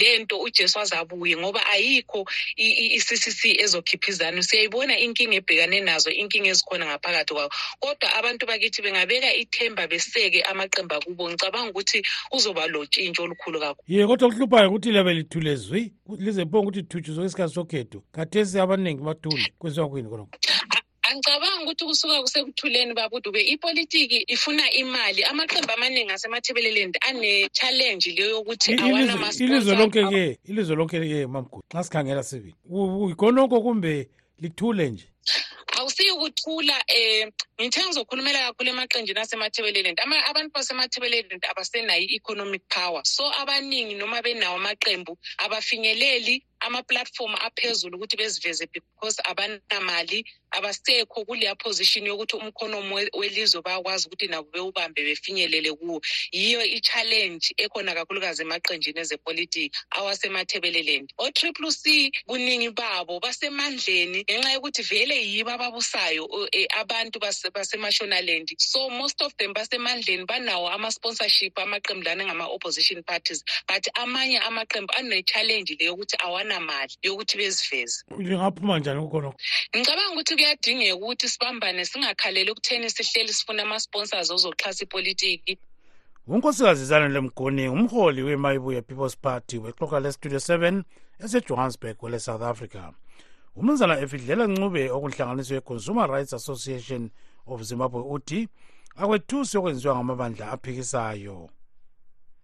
lento 0.00 0.40
ujesu 0.40 0.78
azabuye 0.78 1.36
ngoba 1.36 1.66
ayikho 1.66 2.26
i-ccc 2.56 3.40
ezokhipha 3.64 4.10
izanu 4.10 4.42
siyayibona 4.42 4.98
inkinga 4.98 5.36
ebhekane 5.40 5.80
nazo 5.80 6.10
inkinga 6.10 6.48
ezikhona 6.50 6.86
ngaphakathi 6.86 7.32
kwawo. 7.34 7.50
Kodwa 7.80 8.08
abantu 8.18 8.46
bakithi 8.46 8.82
bengabeka 8.82 9.34
ithemba 9.34 9.86
beseke 9.86 10.42
amaqembu 10.42 10.94
akubo. 10.94 11.30
Ngicabanga 11.30 11.70
ukuthi 11.70 12.02
kuzoba 12.30 12.66
lotshintsho 12.66 13.22
olukhulu 13.22 13.60
kakhulu. 13.60 13.86
Ye 13.88 14.06
kodwa 14.06 14.28
kuhluphayo 14.30 14.68
ukuthi 14.68 14.92
labe 14.92 15.14
lithule 15.14 15.56
zwi 15.56 15.92
lize 16.18 16.44
bonga 16.44 16.68
ukuthi 16.68 16.82
thutshuzwe 16.82 17.26
isikhathi 17.26 17.54
sokhetho. 17.54 18.02
Kathesi 18.12 18.58
abaningi 18.60 19.02
bathule 19.02 19.52
kwenziwa 19.58 19.88
kwini 19.88 20.08
khonokho 20.08 20.38
angicabanga 21.08 21.62
ukuthi 21.62 21.84
kusuka 21.84 22.22
kusekuthuleni 22.22 22.94
babudube 22.94 23.40
ipolitiki 23.40 24.24
ifuna 24.26 24.70
imali. 24.72 25.24
Amaqembu 25.24 25.72
amaningi 25.72 26.12
asemathebeleland 26.12 26.98
ane-challenge 27.08 28.10
leyo 28.16 28.30
yokuthi 28.30 28.72
ilizwe 28.72 29.76
lonke 29.76 30.04
ke 30.04 30.38
ilizwe 30.44 30.76
lonke 30.76 31.00
ke 31.00 31.26
mamgudi 31.26 31.66
nxa 31.72 31.84
sikhangela 31.84 32.22
sibili. 32.22 32.54
Ikhonokho 33.12 33.60
kumbe 33.60 34.08
lithule 34.38 34.90
nje 34.90 35.06
awusiyikuthula 35.76 36.76
um 36.98 37.30
ngithe 37.60 37.80
ngizokhulumela 37.84 38.38
kakhulu 38.46 38.70
emaqenjini 38.70 39.20
asemathebeleland 39.20 39.98
abantu 40.30 40.50
basemathebeleland 40.54 41.42
abasenayo 41.50 42.04
i-economic 42.06 42.62
power. 42.68 43.02
So 43.04 43.24
abaningi 43.40 43.94
noma 43.94 44.22
benawo 44.22 44.56
amaqembu 44.56 45.18
abafinyeleli 45.38 46.42
ama-platform 46.60 47.34
aphezulu 47.46 47.96
ukuthi 47.96 48.16
beziveze 48.16 48.66
because 48.72 49.20
abanamali 49.24 50.24
abasekho 50.50 51.24
kuleya 51.24 51.54
position 51.54 52.06
yokuthi 52.06 52.36
umkhonomo 52.36 52.94
welizwe 53.14 53.62
bayakwazi 53.62 54.06
ukuthi 54.06 54.26
nabo 54.26 54.48
bewubambe 54.50 55.02
befinyelele 55.02 55.72
kuwo. 55.72 56.00
Yiyo 56.32 56.64
i-challenge 56.64 57.54
ekhona 57.56 57.94
kakhulukazi 57.94 58.42
emaqenjini 58.42 59.00
ezepolitiki 59.00 59.76
awasemathebeleland 59.90 61.12
o-triple 61.18 61.70
c 61.70 62.10
buningi 62.26 62.70
babo 62.70 63.20
basemandleni 63.20 64.24
ngenxa 64.24 64.52
yokuthi 64.52 64.82
vele 64.82 65.17
yibo 65.22 65.50
ababusayo 65.50 66.28
e, 66.52 66.66
abantu 66.80 67.20
basemashonaland. 67.20 68.54
So 68.58 68.90
most 68.90 69.22
of 69.22 69.36
them 69.36 69.52
basemandleni 69.54 70.26
banawo 70.26 70.68
ama-sponsorship 70.70 71.58
amaqembu 71.58 72.04
lana 72.04 72.24
ngama-opposition 72.24 73.02
parties. 73.02 73.44
But 73.66 73.86
amanye 73.94 74.38
amaqembu 74.38 74.92
ane-challenge 74.98 75.76
leyo 75.80 75.94
ukuthi 75.94 76.16
awanamali 76.18 76.96
yokuthi 77.02 77.36
beziveze. 77.36 78.04
Lingaphuma 78.18 78.78
njani 78.78 79.00
kukhonokho 79.00 79.38
ngicabanga 79.76 80.12
ukuthi 80.12 80.34
kuyadingeka 80.34 80.96
ukuthi 80.96 81.28
sibambane 81.28 81.84
singakhaleli 81.84 82.50
ekutheni 82.50 82.90
sihleli 82.90 83.32
sifuna 83.32 83.62
ama-sponsors 83.62 84.30
ozoxhasa 84.30 84.84
ipolitiki. 84.84 85.58
Unkosikazi 86.28 86.84
zanele 86.84 87.20
mguni 87.20 87.68
umholi 87.68 88.22
wemayibuye 88.22 88.82
people's 88.82 89.16
party 89.16 89.58
wexoxa 89.58 90.00
lestudio 90.00 90.38
7 90.38 90.82
esejohannesburg 91.24 91.96
kwele 91.96 92.18
south 92.20 92.42
africa 92.42 92.92
umnumzana 93.58 94.00
efidlela 94.04 94.46
ncube 94.46 94.82
okunhlanganiso 94.96 95.54
ye-consumer 95.54 96.06
rights 96.10 96.32
association 96.32 97.10
of 97.46 97.62
zimbabwe 97.62 98.00
uthi 98.14 98.48
akwethusi 98.96 99.58
okwenziwa 99.58 99.94
ngamabandla 99.96 100.44
aphikisayo 100.54 101.50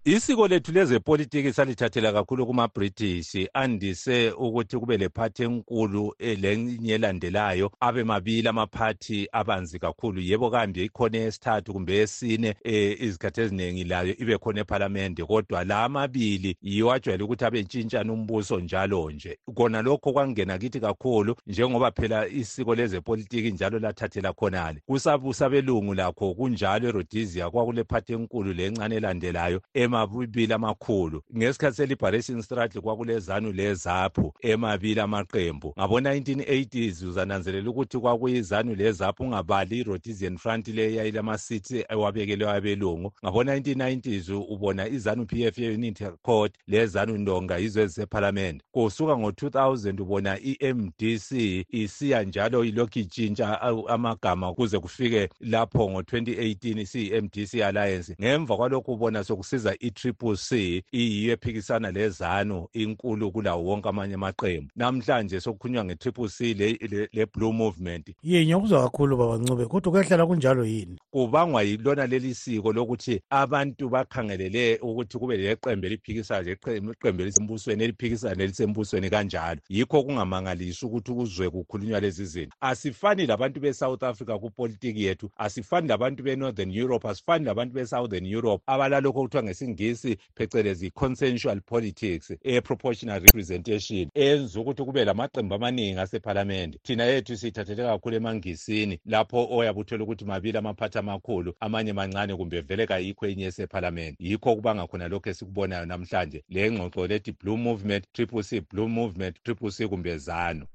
isiko 0.07 0.49
lethu 0.49 0.73
lezepolitiki 0.73 1.53
salithathela 1.53 2.13
kakhulu 2.13 2.47
kuma-british. 2.47 3.49
Andise 3.55 4.31
ukuthi 4.31 4.79
kube 4.79 4.97
lephathi 4.97 5.43
enkulu 5.43 6.15
eh, 6.19 6.39
lenye 6.41 6.95
elandelayo. 6.95 7.71
Abe 7.81 8.05
mabili 8.05 8.49
amaphathi 8.49 9.29
abanzi 9.33 9.79
kakhulu. 9.79 10.21
Yebo 10.21 10.51
kambe 10.51 10.85
ikhona 10.85 11.19
esithathu 11.19 11.73
kumbe 11.73 11.99
esine 11.99 12.51
um 12.65 12.73
izikhathi 13.01 13.41
eziningi 13.41 13.85
layo 13.85 14.15
ibe 14.19 14.39
khona 14.39 14.61
ephalamende. 14.61 15.25
Kodwa 15.25 15.65
la 15.65 15.85
amabili 15.85 16.57
yiwo 16.63 16.93
ajwayele 16.93 17.25
ukuthi 17.25 17.45
abe 17.45 17.63
ntshintshana 17.63 18.13
umbuso 18.13 18.61
njalo 18.61 19.11
nje. 19.11 19.39
Kona 19.55 19.83
lokho 19.83 20.13
kwangena 20.13 20.59
kithi 20.59 20.81
kakhulu 20.81 21.37
njengoba 21.47 21.91
phela 21.91 22.29
isiko 22.29 22.75
lezepolitiki 22.75 23.51
njalo 23.51 23.79
lathathela 23.79 24.33
khonale. 24.33 24.81
Kusabusa 24.87 25.49
belungu 25.49 25.95
lakho 25.95 26.35
kunjalo 26.35 26.89
erhodesia 26.89 27.51
kwakulephathi 27.51 28.13
enkulu 28.13 28.53
lencane 28.53 28.97
elandelayo. 28.97 29.61
Emabili 29.95 30.53
amakhulu. 30.53 31.23
Ngesikhathi 31.37 31.77
se-liberation 31.77 32.43
struggle 32.43 32.81
kwakulezanu 32.81 33.53
lezaphu 33.53 34.35
emabili 34.41 35.01
amaqembu. 35.01 35.75
Ngabo-1980s 35.79 37.07
uzananzelela 37.09 37.71
ukuthi 37.71 37.99
kwakuyizanu 37.99 38.75
lezaphu 38.75 39.23
ungabali 39.23 39.79
i-rhodesian 39.79 40.39
front 40.39 40.69
le 40.69 40.87
eyayilama-seats 40.87 41.85
ewabekelwe 41.89 42.51
abelungu. 42.51 43.13
Ngabo-1990s 43.25 44.31
ubona 44.49 44.89
izanu 44.89 45.27
p 45.27 45.45
f 45.45 45.59
ye-unity 45.59 46.05
court 46.23 46.55
lezanu 46.67 47.19
ndonga 47.19 47.59
yizo 47.59 47.83
ezisephalamende 47.83 48.65
kusuka 48.73 49.17
ngo-2000 49.17 50.01
ubona 50.01 50.41
i-mdc 50.41 51.33
isiya 51.69 52.23
njalo 52.23 52.65
ilokhu 52.65 52.99
itshintsha 52.99 53.61
amagama 53.89 54.55
kuze 54.55 54.79
kufike 54.79 55.29
lapho 55.41 55.91
ngo-2018 55.91 56.81
isiyi-mdc 56.81 57.63
alliance. 57.63 58.17
Ngemva 58.21 58.57
kwalokhu 58.57 58.93
ubona 58.93 59.25
sokusiza 59.25 59.77
i-triple 59.85 60.37
c 60.37 60.83
iyiyo 60.93 61.33
ephikisana 61.33 61.91
lezanu 61.91 62.69
inkulu 62.73 63.33
kulawo 63.33 63.65
wonke 63.65 63.89
amanye 63.89 64.15
amaqembu. 64.15 64.71
Namhlanje 64.77 65.41
sokukhulunywa 65.41 65.85
nge-triple 65.85 66.29
c 66.29 66.55
le-blue 66.55 67.09
le, 67.13 67.29
le 67.37 67.53
movement. 67.53 68.05
Ye 68.23 68.45
ngiyakuzwa 68.45 68.83
kakhulu 68.83 69.17
babancube 69.17 69.67
kodwa 69.67 69.93
kuyahlala 69.93 70.27
kunjalo 70.27 70.65
yini? 70.65 70.99
Kubangwa 71.11 71.63
yilona 71.63 72.07
leli 72.07 72.35
siko 72.35 72.73
lokuthi 72.73 73.21
abantu 73.31 73.89
bakhangelele 73.89 74.79
ukuthi 74.83 75.19
kube 75.19 75.37
leqembe 75.37 75.87
eliphikisayo 75.87 76.53
iqembe 76.53 77.23
elisembusweni 77.23 77.85
eliphikisana 77.85 78.35
nelisembusweni 78.35 79.11
kanjalo. 79.11 79.61
Yikho 79.69 80.03
kungamangalisi 80.03 80.87
ukuthi 80.87 81.13
kuzwe 81.13 81.51
kukhulunywa 81.51 82.01
lezi 82.01 82.27
zinto. 82.27 82.57
Asifani 82.61 83.27
labantu 83.27 83.61
be-south 83.61 84.03
africa 84.03 84.39
kupolitiki 84.41 85.05
yethu 85.05 85.31
asifani 85.37 85.89
labantu 85.89 86.23
be-northern 86.23 86.71
europe 86.71 87.09
asifani 87.09 87.45
labantu 87.45 87.75
be-southern 87.75 88.27
europe 88.27 88.63
abalalokho 88.67 89.21
okuthiwa 89.21 89.43
ngesingisi 89.75 90.17
phecelezi 90.35 90.91
consensual 90.91 91.61
politics 91.61 92.33
e-proportional 92.43 93.21
representation 93.21 94.09
enza 94.15 94.61
ukuthi 94.61 94.85
kube 94.85 95.05
lamaqembu 95.05 95.55
amaningi 95.55 95.99
asephalamende. 95.99 96.79
Thina 96.83 97.05
yethu 97.05 97.37
siyithathele 97.37 97.83
kakhulu 97.83 98.17
emangisini 98.17 99.01
lapho 99.07 99.49
oyabe 99.51 99.81
uthole 99.81 100.03
ukuthi 100.03 100.25
mabili 100.25 100.59
amaphathi 100.59 100.99
amakhulu 100.99 101.55
amanye 101.61 101.93
mancane 101.93 102.37
kumbe 102.37 102.61
vele 102.61 102.87
kayikho 102.87 103.27
enye 103.27 103.45
esephalamende. 103.45 104.17
Yikho 104.21 104.57
kubanga 104.57 104.87
khona 104.87 105.09
lokhu 105.09 105.29
esikubonayo 105.29 105.87
namhlanje. 105.87 106.45
Le 106.49 106.71
ngxoxo 106.71 107.07
lethi 107.07 107.33
blue 107.33 107.57
movement 107.57 108.05
triple 108.13 108.43
c 108.43 108.61
blue 108.61 108.89
movement 108.89 109.37
triple 109.43 109.71
c 109.71 109.87
kumbe 109.87 110.19
zanu. 110.19 110.67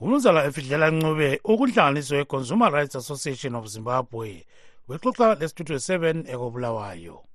Umnumzana 0.00 0.44
efidlela 0.44 0.90
ncube 0.90 1.40
ukunhlanganiso 1.44 2.16
ye-consumer 2.16 2.72
rights 2.72 2.96
association 2.96 3.54
of 3.54 3.66
zimbabwe 3.66 4.44
wexoxa 4.88 5.34
lesitudio 5.34 5.76
7 5.76 6.30
ekobulawayo 6.32 7.26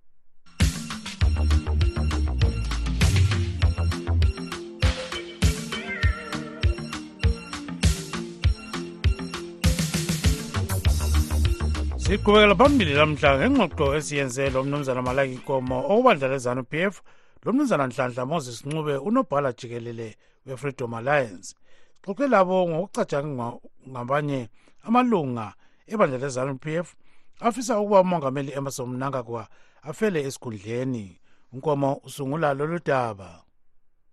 siqhubekela 12.11 12.55
phambili 12.59 12.93
lamhla 12.93 13.29
ngengxoxo 13.37 13.95
esiyenze 13.97 14.49
lo 14.49 14.63
mnumzana 14.63 15.01
malaki 15.01 15.35
nkomo. 15.39 15.77
Okubandla 15.91 16.27
lezanu 16.27 16.63
p 16.63 16.73
f 16.91 17.01
lo 17.43 17.53
mnumzana 17.53 17.87
nhlanhla 17.87 18.25
moses 18.25 18.65
ncube 18.65 18.97
unobhala 18.97 19.53
jikelele 19.53 20.17
we-freedom 20.45 20.93
alliance. 20.93 21.55
Sixoxe 22.01 22.27
labo 22.27 22.67
ngokucatshanga 22.67 23.53
ngabanye 23.89 24.49
amalunga 24.83 25.53
ebandla 25.87 26.17
lezanu 26.17 26.57
p 26.59 26.75
f 26.83 26.95
afisa 27.39 27.79
ukuba 27.79 28.01
umongameli 28.01 28.51
emerson 28.51 28.89
mnangagwa 28.89 29.47
afele 29.81 30.19
esikhundleni. 30.27 31.19
Unkomo 31.53 32.01
usungula 32.03 32.53
lolu 32.53 32.79
daba 32.85 33.43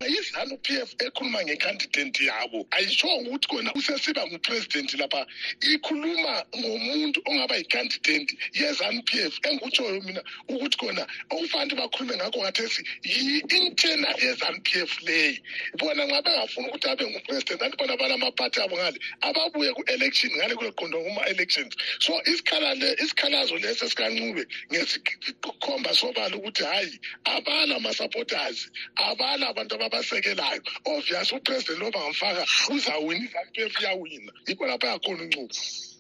izanu 0.07 0.57
p 0.63 0.77
f 0.79 0.95
ekhuluma 0.99 1.43
ngekhandidenti 1.43 2.27
yabo. 2.27 2.67
Ayitshongo 2.71 3.31
ukuthi 3.31 3.49
kona 3.49 3.73
usesiba 3.75 4.27
ngupresidenti 4.27 4.97
lapha. 4.97 5.27
Ikhuluma 5.61 6.45
ngomuntu 6.57 7.21
ongaba 7.27 7.57
yikhandidenti 7.57 8.39
yezanu 8.55 9.03
p 9.03 9.19
f 9.27 9.39
engikutshoyo 9.43 10.01
mina 10.07 10.23
ukuthi 10.49 10.77
kona 10.79 11.07
okufanele 11.31 11.75
bakhulume 11.77 12.17
ngakho 12.17 12.39
ngathesi 12.39 12.83
yi-internal 13.03 14.15
yezanu 14.23 14.61
p 14.63 14.79
f 14.87 15.03
leyi. 15.03 15.43
Bona 15.79 16.07
nxa 16.07 16.23
bengafuni 16.23 16.69
ukuthi 16.69 16.89
abe 16.89 17.05
ngupresidenti 17.11 17.65
anti 17.65 17.77
bona 17.77 17.97
balamaphathi 17.97 18.61
abo 18.63 18.77
ngale 18.77 18.99
ababuye 19.21 19.75
ku-election 19.75 20.33
ngale 20.37 20.55
kuleqondwa 20.55 21.03
kuma-elections 21.03 21.75
so 21.99 22.23
isikhalazo 22.23 23.57
lesi 23.59 23.85
esikancube 23.85 24.47
ngesikhomba 24.71 25.91
sobala 25.95 26.37
ukuthi 26.37 26.63
hhayi 26.63 27.01
abala 27.25 27.77
ama-supporters 27.77 28.71
abala 28.95 29.49
abantu 29.49 29.75
abasekelayo. 29.89 30.63
Obvious 30.85 31.33
upresident 31.33 31.81
loba 31.81 32.01
ngamfaka 32.01 32.43
uzawina 32.71 33.29
f 33.55 33.81
iyawina 33.81 34.33
yikho 34.47 34.67
lapho 34.67 34.87
yakhona 34.87 35.23
uncubo 35.25 35.55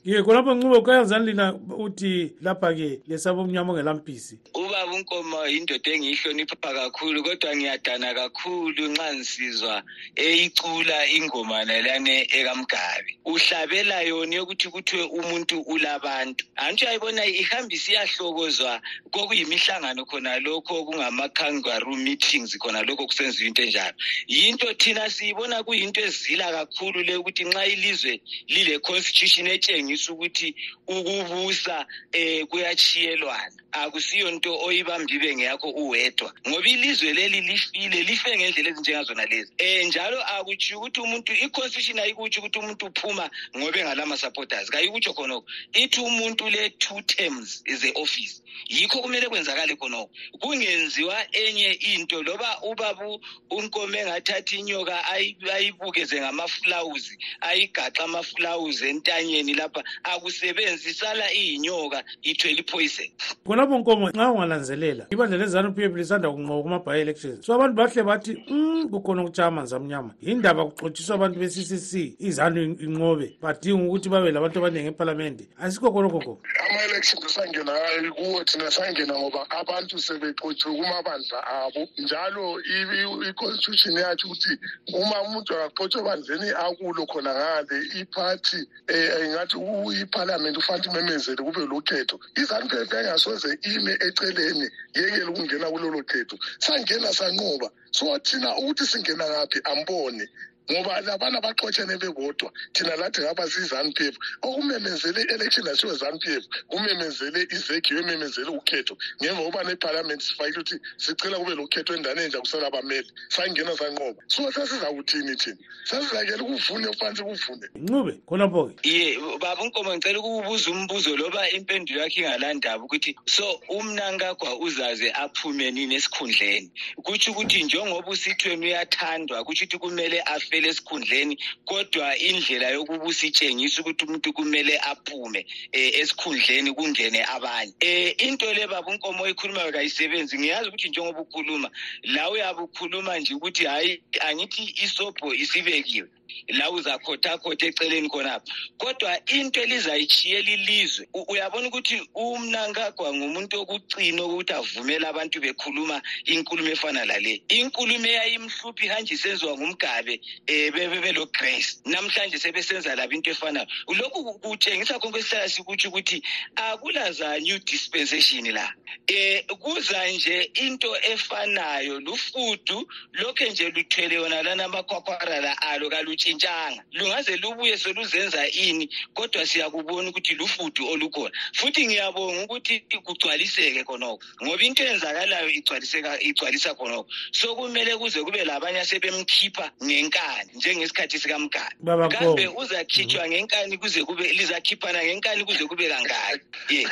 ye 0.04 0.22
khonapho 0.22 0.54
ncube 0.54 0.80
kuyazani 0.80 1.26
lina 1.26 1.54
uthi 1.54 2.32
lapha-ke 2.42 3.00
lesaba 3.08 3.40
omnyama 3.42 3.72
ongelampisi 3.72 4.38
ubaba 4.54 4.92
unkoma 4.92 5.46
yindoda 5.48 5.90
engiyihlonipha 5.92 6.56
kakhulu 6.56 7.22
kodwa 7.22 7.56
ngiyadana 7.56 8.14
kakhulu 8.14 8.88
nxa 8.88 9.14
ngisizwa 9.14 9.82
eyicula 10.16 11.06
ingoma 11.06 11.64
nalane 11.64 12.26
ekamgabi. 12.30 13.18
Uhlabela 13.24 14.02
yona 14.02 14.36
yokuthi 14.36 14.68
kuthiwe 14.68 15.04
umuntu 15.04 15.60
ulabantu. 15.60 16.44
Anti 16.56 16.84
uyayibona 16.84 17.26
ihamba 17.26 17.74
isiyahlokozwa 17.74 18.80
kokuyimihlangano 19.10 20.04
khona 20.04 20.38
lokho 20.40 20.84
kungama-kangaroo 20.84 21.96
meetings 21.96 22.58
khona 22.58 22.82
lokho 22.82 23.06
kusenziwa 23.06 23.48
into 23.48 23.62
enjalo. 23.62 23.94
Yinto 24.26 24.74
thina 24.74 25.10
siyibona 25.10 25.62
kuyinto 25.62 26.00
ezila 26.00 26.52
kakhulu 26.52 27.02
le 27.02 27.16
ukuthi 27.16 27.44
nxa 27.44 27.66
ilizwe 27.66 28.20
lile-constitution 28.48 29.46
etshengisa 29.88 30.12
ukuthi 30.12 30.54
ukubusa 30.86 31.86
um 32.14 32.46
kuyachiyelwana 32.50 33.58
akusiyo 33.72 34.30
nto 34.30 34.58
oyibamba 34.66 35.12
ibe 35.12 35.36
ngeyakho 35.36 35.68
uwedwa 35.70 36.32
ngoba 36.48 36.68
ilizwe 36.68 37.12
leli 37.12 37.40
lifile 37.40 38.02
life 38.02 38.36
ngendlela 38.36 38.70
ezinjengazona 38.70 39.24
lezi. 39.26 39.52
Um 39.60 39.86
njalo 39.88 40.18
akutshiyo 40.22 40.78
ukuthi 40.78 41.00
umuntu 41.00 41.32
i-constitution 41.32 41.98
ayikutsho 41.98 42.40
ukuthi 42.40 42.58
umuntu 42.58 42.86
uphuma 42.86 43.30
ngoba 43.56 43.78
engalama-supporters 43.78 44.70
kayikutsho 44.70 45.12
khonoko 45.14 45.46
ithi 45.72 46.00
umuntu 46.00 46.48
le-two 46.50 47.00
terms 47.02 47.62
ze-office 47.80 48.42
yikho 48.68 49.02
kumele 49.02 49.28
kwenzakale 49.28 49.76
khonoko 49.76 50.10
kungenziwa 50.40 51.16
enye 51.32 51.72
into 51.72 52.22
loba 52.22 52.60
ubabu 52.62 53.20
unkome 53.50 53.98
engathatha 53.98 54.56
inyoka 54.56 55.04
ayibukeze 55.52 56.20
ngamafulawuzi 56.20 57.18
ayigaxa 57.40 58.04
amafulawuzi 58.04 58.88
entanyeni 58.88 59.54
lapha 59.54 59.84
akusebenzi 60.02 60.90
isala 60.90 61.32
iyinyoka 61.32 62.04
ithwele 62.22 62.60
ipoison 62.60 63.10
khonapho 63.58 63.78
nkomo 63.78 64.10
nxa 64.10 64.30
ungananzelela 64.30 65.06
ibandla 65.10 65.36
lezanu 65.36 65.74
p 65.74 65.84
f 65.84 65.94
lisanda 65.96 66.30
kunqoba 66.30 66.62
kuma-by 66.62 67.00
elections. 67.00 67.44
So 67.44 67.54
abantu 67.54 67.74
bahle 67.74 68.02
bathi 68.02 68.44
um 68.50 68.88
kukhona 68.88 69.22
ukutshaya 69.22 69.48
amanzi 69.48 69.74
amnyama 69.74 70.14
yindaba 70.22 70.64
kuxotshiswa 70.70 71.14
abantu 71.14 71.40
be-ccc 71.40 72.14
izanu 72.18 72.78
inqobe. 72.78 73.38
Badinga 73.42 73.82
ukuthi 73.82 74.08
babe 74.08 74.30
labantu 74.30 74.58
abaningi 74.58 74.88
ephalamende 74.94 75.48
asikho 75.58 75.90
khonokho 75.90 76.18
nkomo 76.18 76.38
ama-election 76.70 77.28
sangena 77.28 77.72
kuwo 78.14 78.44
thina 78.44 78.70
sangena 78.70 79.18
ngoba 79.18 79.50
abantu 79.50 79.98
sebexotshiwe 79.98 80.76
kumabandla 80.76 81.38
abo. 81.46 81.88
Njalo 81.98 82.60
i-constitution 82.62 83.98
yatsho 83.98 84.28
ukuthi 84.28 84.54
uma 84.94 85.22
umuntu 85.22 85.54
angaxotshwa 85.54 86.00
ebandleni 86.00 86.50
akulo 86.50 87.06
khona 87.06 87.34
ngale. 87.34 87.76
Iphathi 88.00 88.62
um 88.86 89.26
ngathi 89.34 89.56
iphalamende 90.02 90.58
ufanele 90.58 90.90
imemezele 90.90 91.42
kube 91.42 91.66
lokhetho. 91.66 92.20
Izanu 92.36 92.68
p 92.68 92.76
f 92.86 93.47
engasoze 93.48 93.58
ime 93.76 93.92
eceleni 94.00 94.68
yekele 94.94 95.24
ukungena 95.30 95.70
kulolo 95.70 96.02
khetho 96.02 96.36
sangena 96.58 97.12
sanqoba 97.12 97.70
so 97.90 98.18
thina 98.18 98.56
ukuthi 98.56 98.86
singena 98.86 99.24
ngaphi 99.24 99.60
ambone. 99.64 100.28
Ngoba 100.70 101.00
labana 101.00 101.40
baxotshene 101.40 101.96
bebodwa 101.98 102.52
thina 102.72 102.96
lathi 102.96 103.20
ngapha 103.20 103.48
siyi-zanu 103.48 103.92
p 103.92 104.08
f 104.08 104.14
okumemezele 104.42 105.22
i-election 105.22 105.66
yasiwe 105.66 105.94
zanu 105.94 106.18
p 106.18 106.36
f 106.36 106.44
kumemezele 106.68 107.46
izegi 107.50 107.94
yomemezele 107.94 108.50
ukhetho. 108.50 108.96
Ngemva 109.22 109.42
kokuba 109.42 109.64
nephalamenti 109.64 110.24
sifakile 110.24 110.60
ukuthi 110.60 110.76
sicela 110.96 111.38
kube 111.38 111.54
lokhetho 111.54 111.94
endaweni 111.94 112.24
enja 112.24 112.40
kusela 112.40 112.66
abameli 112.66 113.08
sangena 113.28 113.76
sanqoba. 113.76 114.22
So 114.28 114.50
sesizakuthini 114.52 115.36
thina? 115.36 115.56
Sesizakela 115.84 116.42
ukuvune 116.42 116.92
phansi 116.98 117.22
kuvune 117.22 117.66
ncube 117.74 118.12
khonapho-ke. 118.26 118.88
Ye 118.88 119.18
baba 119.40 119.62
unkomo 119.62 119.96
ngicela 119.96 120.18
ukubuza 120.18 120.70
umbuzo 120.70 121.16
loba 121.16 121.50
impendulo 121.50 122.00
yakhe 122.00 122.20
ingalandaba 122.20 122.84
ukuthi 122.84 123.16
so 123.26 123.60
umnankagwa 123.68 124.58
uzaze 124.58 125.12
aphume 125.12 125.70
nini 125.70 125.94
esikhundleni? 125.94 126.70
Kutsho 127.02 127.32
ukuthi 127.32 127.64
njengoba 127.64 128.10
usithweni 128.10 128.66
uyathandwa 128.66 129.44
kutsho 129.44 129.64
ukuthi 129.64 129.78
kumele 129.78 130.22
afele 130.58 130.68
esikhundleni 130.68 131.38
kodwa 131.64 132.16
indlela 132.18 132.70
yokuba 132.70 133.04
usitshengisa 133.04 133.80
ukuthi 133.80 134.04
umuntu 134.04 134.32
kumele 134.32 134.78
aphume 134.78 135.46
um 135.74 135.90
esikhundleni 136.00 136.72
kungene 136.74 137.24
abanye. 137.24 137.72
Um 137.82 138.12
into 138.18 138.46
le 138.52 138.66
baba 138.66 138.90
unkomo 138.90 139.24
oyikhulumayo 139.24 139.72
kayisebenzi. 139.72 140.38
Ngiyazi 140.38 140.68
ukuthi 140.68 140.88
njengoba 140.88 141.20
ukhuluma 141.20 141.70
la 142.02 142.30
uyabe 142.30 142.62
ukhuluma 142.62 143.18
nje 143.18 143.34
ukuthi 143.34 143.64
hhayi 143.64 144.02
angithi 144.20 144.74
isobho 144.84 145.34
isibekiwe. 145.34 146.08
La 146.48 146.70
uzakhothakhoth 146.70 147.62
eceleni 147.62 148.08
khonapha. 148.08 148.44
Kodwa 148.78 149.18
into 149.32 149.60
elizayitshiyela 149.62 150.50
ilizwe 150.50 151.08
u- 151.14 151.24
uyabona 151.32 151.68
ukuthi 151.68 152.00
umnankagwa 152.14 153.14
ngumuntu 153.14 153.60
okugcina 153.60 154.24
ukuthi 154.24 154.52
avumele 154.52 155.06
abantu 155.06 155.40
bekhuluma 155.40 156.02
inkulumo 156.24 156.70
efana 156.70 157.04
lale 157.04 157.42
inkulumo 157.48 158.06
eyayimhluphi 158.06 158.84
ihanje 158.86 159.14
isenziwa 159.14 159.56
ngumgabe 159.58 160.20
um 160.48 160.70
bebelograce 160.72 161.80
namhlanje 161.84 162.38
sebesenza 162.38 162.94
labo 162.96 163.12
into 163.14 163.30
efanayo 163.30 163.66
lokhu 163.98 164.24
ku- 164.24 164.38
kutshengisa 164.38 164.98
konke 164.98 165.18
esihlala 165.18 165.48
sikutsho 165.48 165.88
ukuthi 165.88 166.22
akulaza 166.56 167.38
new 167.40 167.58
dispensation 167.58 168.44
la. 168.52 168.72
Um 169.10 169.56
kuza 169.58 170.06
nje 170.10 170.50
into 170.54 170.94
efanayo 171.02 172.00
lufudu 172.00 172.86
lokhe 173.12 173.50
nje 173.50 173.70
luthwele 173.70 174.14
yona 174.14 174.42
lana 174.42 174.64
amakhwakhwarala 174.64 175.62
alo 175.62 175.88
kalutshintshanga 176.18 176.82
lungaze 176.92 177.36
lubuye 177.36 177.78
soluzenza 177.78 178.46
ini 178.48 178.90
kodwa 179.14 179.46
siyakubona 179.46 180.10
ukuthi 180.10 180.34
lufudu 180.34 180.88
olukhona. 180.90 181.32
Futhi 181.54 181.86
ngiyabonga 181.86 182.42
ukuthi 182.44 182.80
kugcwaliseke 183.04 183.84
khonoko 183.84 184.22
ngoba 184.42 184.62
into 184.62 184.82
eyenzakalayo 184.82 185.50
igcwaliseka 185.50 186.20
igcwalisa 186.20 186.74
khonoko 186.74 187.08
so 187.32 187.54
kumele 187.54 187.96
kuze 187.96 188.22
kube 188.22 188.44
labanye 188.44 188.80
asebemkhipha 188.80 189.70
ngenkani 189.82 190.50
njengesikhathi 190.54 191.18
sikamgani 191.18 192.10
kambe 192.10 192.46
uzakhitshwa 192.48 193.28
ngenkani 193.28 193.78
kuze 193.78 194.04
kube 194.04 194.32
lizakhiphana 194.32 195.04
ngenkani 195.04 195.44
kuze 195.44 195.64
kube 195.66 195.88
kangaki? 195.88 196.44
Ye. 196.70 196.82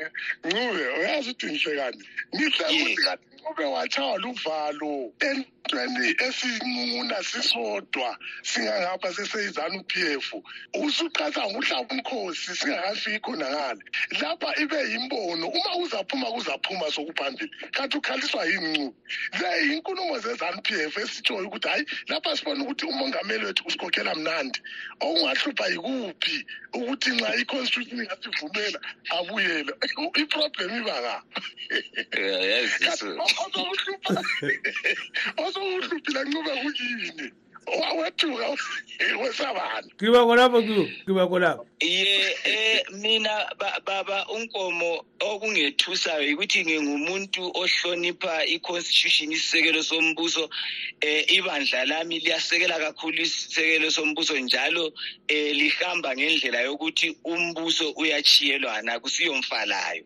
Ncube 0.44 0.84
uyazi 0.98 1.34
ngihle 1.34 2.62
ukuthi 2.72 2.96
kanti 2.96 3.26
ncube 3.46 3.64
watshaywa 3.64 4.18
luvalo 4.18 5.12
entweni 5.28 6.08
esincuna 6.26 7.22
sisodwa 7.22 8.18
singangapha 8.42 8.75
seseyizanu 9.12 9.84
p 9.84 10.16
f 10.18 10.32
usuqatha 10.74 11.42
ngokuhlaba 11.50 11.94
umkhosi 11.94 12.56
singakafiki 12.56 13.20
khona 13.20 13.46
ngale 13.50 13.82
lapha 14.20 14.50
ibe 14.62 14.78
yimbono 14.90 15.46
uma 15.48 15.70
kuzaphuma 15.76 16.26
kuzaphuma 16.26 16.86
sokuphambili 16.90 17.50
kanti 17.72 17.96
ukhaliswa 17.98 18.44
yini 18.44 18.68
ncube 18.68 18.94
le 19.40 19.50
yinkulumo 19.68 20.18
zezanu 20.18 20.62
p 20.62 20.74
f 20.92 20.96
esitshoyo 20.96 21.46
ukuthi 21.48 21.68
hhayi 21.68 21.84
lapha 22.08 22.36
sibona 22.36 22.64
ukuthi 22.64 22.86
umongameli 22.86 23.44
wethu 23.44 23.62
usikhokhela 23.66 24.14
mnandi 24.14 24.60
okungahlupha 25.00 25.66
yikuphi 25.66 26.46
ukuthi 26.72 27.10
nxa 27.10 27.34
i-constitution 27.40 28.00
ingasivumela 28.00 28.78
abuyele 29.16 29.72
iproblem 30.22 30.72
iba 30.80 30.96
ngapha 31.00 31.22
osokuhluphila 35.44 36.20
ncube 36.24 36.52
kuyini 36.62 37.32
wawethuka 37.66 38.56
wesabani 39.20 39.90
kiba 39.98 40.24
khonapho 40.26 40.62
kiwo 40.62 40.84
kiba 41.06 41.26
khonapho 41.26 41.66
ye 41.80 42.36
eh 42.44 42.82
mina 42.92 43.46
ba- 43.58 43.80
baba 43.84 44.26
unkomo 44.28 45.04
okungethusayo 45.20 46.34
ukuthi 46.34 46.64
ngingumuntu 46.64 47.42
ohlonipha 47.54 48.44
i-constitution 48.46 49.32
isisekelo 49.32 49.82
sombuso 49.82 50.48
eh 51.00 51.24
ibandla 51.28 51.84
lami 51.84 52.18
liyasekela 52.18 52.78
kakhulu 52.78 53.22
isisekelo 53.22 53.90
sombuso 53.90 54.38
njalo 54.38 54.92
eh 55.28 55.52
lihamba 55.56 56.14
ngendlela 56.16 56.60
yokuthi 56.60 57.16
umbuso 57.24 57.90
uyachiyelwana 57.96 59.00
kusiyomfalayo 59.00 60.04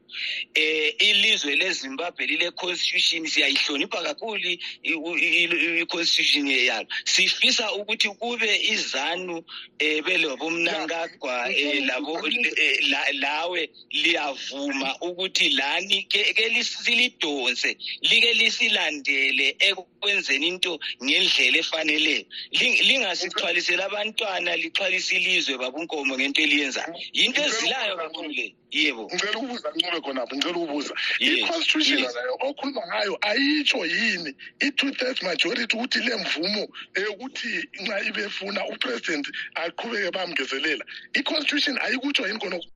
eh 0.55 0.95
ilizwe 0.99 1.57
leZimbabwe 1.57 2.27
lile 2.27 2.51
constitution 2.51 3.27
siyayihlonipha 3.27 4.03
kakhulu 4.03 4.57
i-constitution 4.83 6.47
yalo 6.49 6.87
sifisa 7.05 7.50
ukuthi 7.79 8.09
kube 8.21 8.51
izanu 8.73 9.43
eh 9.79 10.03
belobumnankagwa 10.05 11.51
eh 11.53 11.85
labo 11.87 12.15
eh, 12.29 12.79
la- 12.91 13.13
lawe 13.13 13.71
liyavuma 13.91 14.97
ukuthi 15.01 15.49
lani 15.51 16.03
ke 16.03 16.35
ke 16.35 16.49
lisilidonse 16.49 17.77
like 18.03 18.33
lisilandele 18.35 19.57
ekwenzeni 20.01 20.49
into 20.49 20.79
ngendlela 21.05 21.59
efaneleyo 21.59 22.25
Ling- 22.53 22.81
lingasixhwalisela 22.89 23.85
abantwana 23.87 24.57
lixhwalise 24.57 25.17
ilizwe 25.17 25.59
babunkomo 25.59 26.17
ngento 26.17 26.41
eliyenzayo. 26.43 26.95
Yinto 27.13 27.41
ezilayo 27.43 27.97
kakhulu 27.97 28.29
le. 28.29 28.55
yebo. 28.71 29.11
Ngicela 29.13 29.39
ukubuza 29.39 29.69
ncube 29.77 30.01
khonapho 30.01 30.37
ngicela 30.37 30.59
ukubuza. 30.59 30.95
I-constitution 31.21 32.01
leyo 32.01 32.35
okhuluma 32.41 32.83
ngayo 32.87 33.19
ayitsho 33.21 33.85
yini? 33.87 34.33
I-two 34.61 34.91
thirds 34.93 35.23
majority 35.23 35.77
ukuthi 35.77 35.99
le 36.01 36.17
mvumo 36.17 36.69
eyokuthi 36.95 37.69
nxa 37.83 38.01
ibefuna 38.09 38.61
upresident 38.73 39.27
aqhubeke 39.55 40.11
bamngezelela 40.11 40.85
i-constitution 41.15 41.79
ayikutsho 41.79 42.27
yini 42.27 42.39
khonoko 42.39 42.67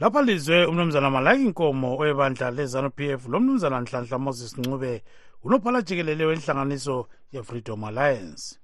lapha 0.00 0.22
lizwe 0.22 0.64
umnumzana 0.64 1.10
malaki 1.10 1.42
inkomo 1.42 1.96
webandla 1.96 2.50
lezanu 2.50 2.90
p 2.90 3.12
f 3.12 3.28
lo 3.28 3.40
mnumzana 3.40 3.80
nhlanhla 3.80 4.18
moses 4.18 4.58
ncube 4.58 5.02
unophala 5.44 5.82
jikelele 5.82 6.24
wenhlanganiso 6.24 7.08
ye-freedom 7.32 7.84
alliance. 7.84 8.56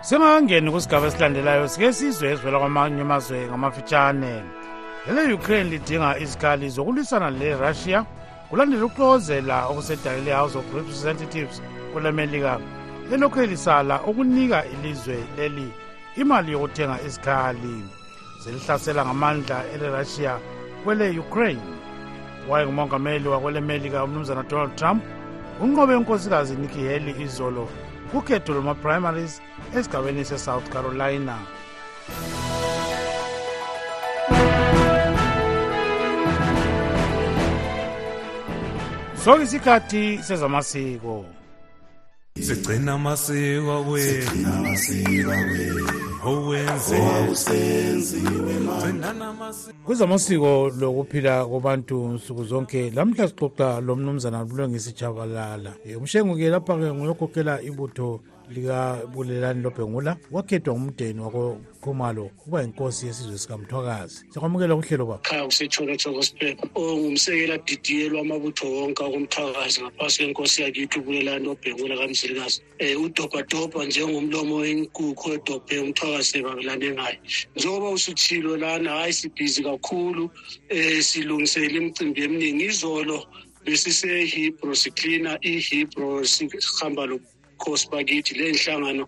Singakangeni 0.00 0.70
kusigaba 0.70 1.06
esilandelayo 1.06 1.68
sike 1.68 1.92
sizwe 1.92 2.30
ezivela 2.32 2.58
kwamanye 2.58 3.00
amazwe 3.02 3.46
ngamafitshane. 3.46 4.42
Lele 5.06 5.34
ukraine 5.34 5.70
lidinga 5.70 6.18
izikhali 6.18 6.68
zokulwisana 6.68 7.30
le-russia 7.30 8.06
kulandela 8.48 8.84
ukuxokozela 8.84 9.66
okusedale 9.70 10.20
le-house 10.24 10.58
of 10.58 10.74
representatives 10.74 11.62
kwelemelika 11.92 12.60
elokhu 13.12 13.40
elisala 13.40 14.02
ukunika 14.02 14.64
ilizwe 14.64 15.18
leli 15.36 15.72
imali 16.16 16.52
yokuthenga 16.52 17.02
izikhali 17.06 17.84
zelihlasela 18.42 19.04
ngamandla 19.04 19.64
ele-russia 19.74 20.38
kwele-ukraine. 20.84 21.62
Wayengumongameli 22.48 23.28
wakwele 23.28 23.60
melika 23.60 24.04
umnumzana 24.04 24.42
donald 24.42 24.76
trump 24.76 25.02
unqobe 25.60 25.94
unkosikazi 25.94 26.56
nikki 26.56 26.86
haley 26.86 27.22
izolo 27.22 27.68
kukhetho 28.10 28.52
lwama-primaries 28.54 29.42
esigabeni 29.76 30.24
sesouth 30.24 30.68
carolina. 30.68 31.38
Sokisikhathi 39.24 40.18
sezamasiko. 40.22 41.24
Sigcina 42.40 42.92
amasiko 42.92 43.72
awethu 43.72 44.36
kuzamasiko 49.84 50.70
lokuphila 50.80 51.44
kubantu 51.44 52.08
nsuku 52.08 52.44
zonke 52.44 52.90
lamhla 52.90 53.28
sixoxa 53.28 53.80
lomnumzana 53.80 54.44
bulungisi 54.44 54.92
jabalala. 54.92 55.72
Umshengu-ke 55.96 56.50
lapha-ke 56.50 56.92
nguyokhokhela 56.92 57.62
ibutho 57.62 58.20
likabulelani 58.50 59.62
lobhengula 59.62 60.16
wakhethwa 60.30 60.74
ngumdeni 60.74 61.20
wakokhumalo 61.20 62.24
ukuba 62.24 62.62
yinkosi 62.62 63.06
yesizwe 63.06 63.38
sikamthwakazi. 63.38 64.24
Siyakwamukela 64.30 64.76
kuhlelo 64.76 65.06
baba 65.06 65.18
khaya 65.22 65.44
kusetshonetsho 65.44 66.12
gospel 66.12 66.56
ongumsekela 66.74 67.58
didiye 67.58 68.08
lwamabutho 68.08 68.66
wonke 68.72 69.04
akomthwakazi 69.04 69.82
ngaphansi 69.82 70.22
kwenkosi 70.22 70.62
yakithi 70.62 70.98
ubulelani 70.98 71.44
lobhengula 71.44 71.96
kamzilikazi. 71.96 72.62
Um 72.80 73.04
udobhadobha 73.04 73.84
njengomlomo 73.84 74.56
wenkukhu 74.56 75.32
edobhe 75.32 75.78
umthwakazi 75.78 76.24
sebabelane 76.30 76.90
ngayo 76.90 77.18
njengoba 77.56 77.90
usutshilo 77.90 78.56
lana 78.56 78.90
hhayi 78.90 79.12
sibhizi 79.12 79.62
kakhulu 79.62 80.24
um 80.70 81.02
silungisela 81.02 81.76
imicimbi 81.78 82.22
eminingi. 82.22 82.64
Izolo 82.64 83.26
besisehebro 83.64 84.74
siklina 84.74 85.38
ihebro 85.42 86.24
sihamba 86.24 87.06
khosi 87.58 87.86
bakithi 87.92 88.34
le 88.38 88.52
nhlangano 88.52 89.04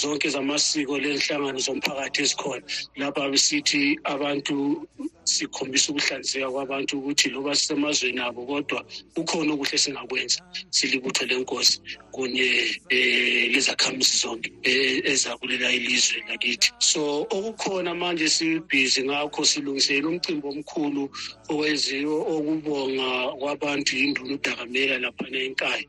zonke 0.00 0.28
zamasiko 0.34 0.98
le 1.02 1.10
nhlangano 1.16 1.58
zomphakathi 1.66 2.22
ezikhona 2.22 2.62
lapha 3.00 3.28
besithi 3.32 3.98
abantu 4.04 4.86
sikhombisa 5.24 5.92
ukuhlanzeka 5.92 6.48
kwabantu 6.50 6.92
ukuthi 6.98 7.26
loba 7.34 7.54
sisemazweni 7.54 8.20
abo 8.20 8.46
kodwa 8.46 8.80
kukhona 9.14 9.52
okuhle 9.54 9.78
singakwenza. 9.78 10.38
Silibutho 10.70 11.24
lenkosi 11.26 11.76
kunye 12.12 12.48
um 12.90 13.52
lezakhamuzi 13.52 14.16
zonke 14.22 14.52
eh, 14.62 15.02
ezakulela 15.04 15.72
ilizwe 15.72 16.24
lakithi. 16.28 16.72
So 16.78 17.26
okukhona 17.30 17.94
manje 17.94 18.28
sibhizi 18.28 19.04
ngakho 19.04 19.44
silungisela 19.44 20.08
umcimbi 20.08 20.46
omkhulu 20.48 21.10
owenziwe 21.48 22.14
okubonga 22.34 23.08
kwabantu 23.40 23.96
yinduna 23.96 24.34
udakamela 24.34 24.98
laphana 24.98 25.38
enkayi 25.46 25.84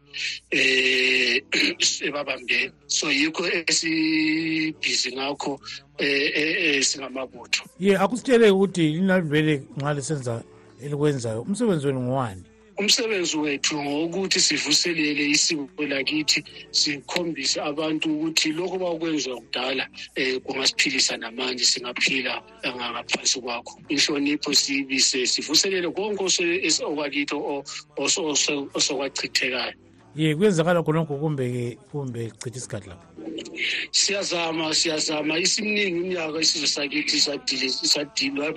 um 0.54 2.08
ebabambeni 2.08 2.72
so 2.88 3.12
yikho 3.12 3.44
esibhizi 3.48 5.12
ngakho 5.16 5.60
um 6.00 6.84
singamabutho. 6.84 7.64
Ye 7.80 7.98
akusitshele 7.98 8.52
ukuthi 8.52 8.82
lina 8.96 9.22
vele 9.22 9.64
nxa 9.78 9.94
lisenza 9.94 10.44
elikwenzayo. 10.84 11.42
Umsebenzi 11.42 11.88
wenu 11.88 12.02
ngowani? 12.02 12.44
Umsebenzi 12.78 13.38
wethu 13.38 13.76
ngowokuthi 13.84 14.40
sivuselele 14.40 15.30
isiko 15.30 15.84
lakithi 15.86 16.44
sikhombise 16.72 17.62
abantu 17.62 18.10
ukuthi 18.16 18.52
lokho 18.52 18.78
bakwenziwa 18.80 19.38
kudala 19.42 19.88
um 20.18 20.40
kungasiphilisa 20.40 21.18
namanje 21.18 21.66
singaphila 21.66 22.42
ngaphansi 22.76 23.42
kwakho 23.42 23.80
inhlonipho 23.90 24.54
siyibise 24.54 25.26
sivuselele 25.28 25.90
konke 25.92 26.24
ose- 26.24 26.84
okwakithi 26.86 27.36
o- 27.36 27.64
oso- 27.98 28.26
oso- 28.34 28.68
osokwachithekayo 28.74 29.74
ye 30.16 30.36
kuyenzakala 30.36 30.84
khonokho 30.84 31.18
kumbe 31.18 31.78
kumbe 31.92 32.32
chitha 32.42 32.58
isikhathi 32.58 32.90
lapho 32.90 33.06
siyazama 33.92 34.74
siyazama. 34.74 35.40
Isimningi 35.40 35.88
iminyaka 35.88 36.40
isizwe 36.42 36.68
sakithi 36.68 37.18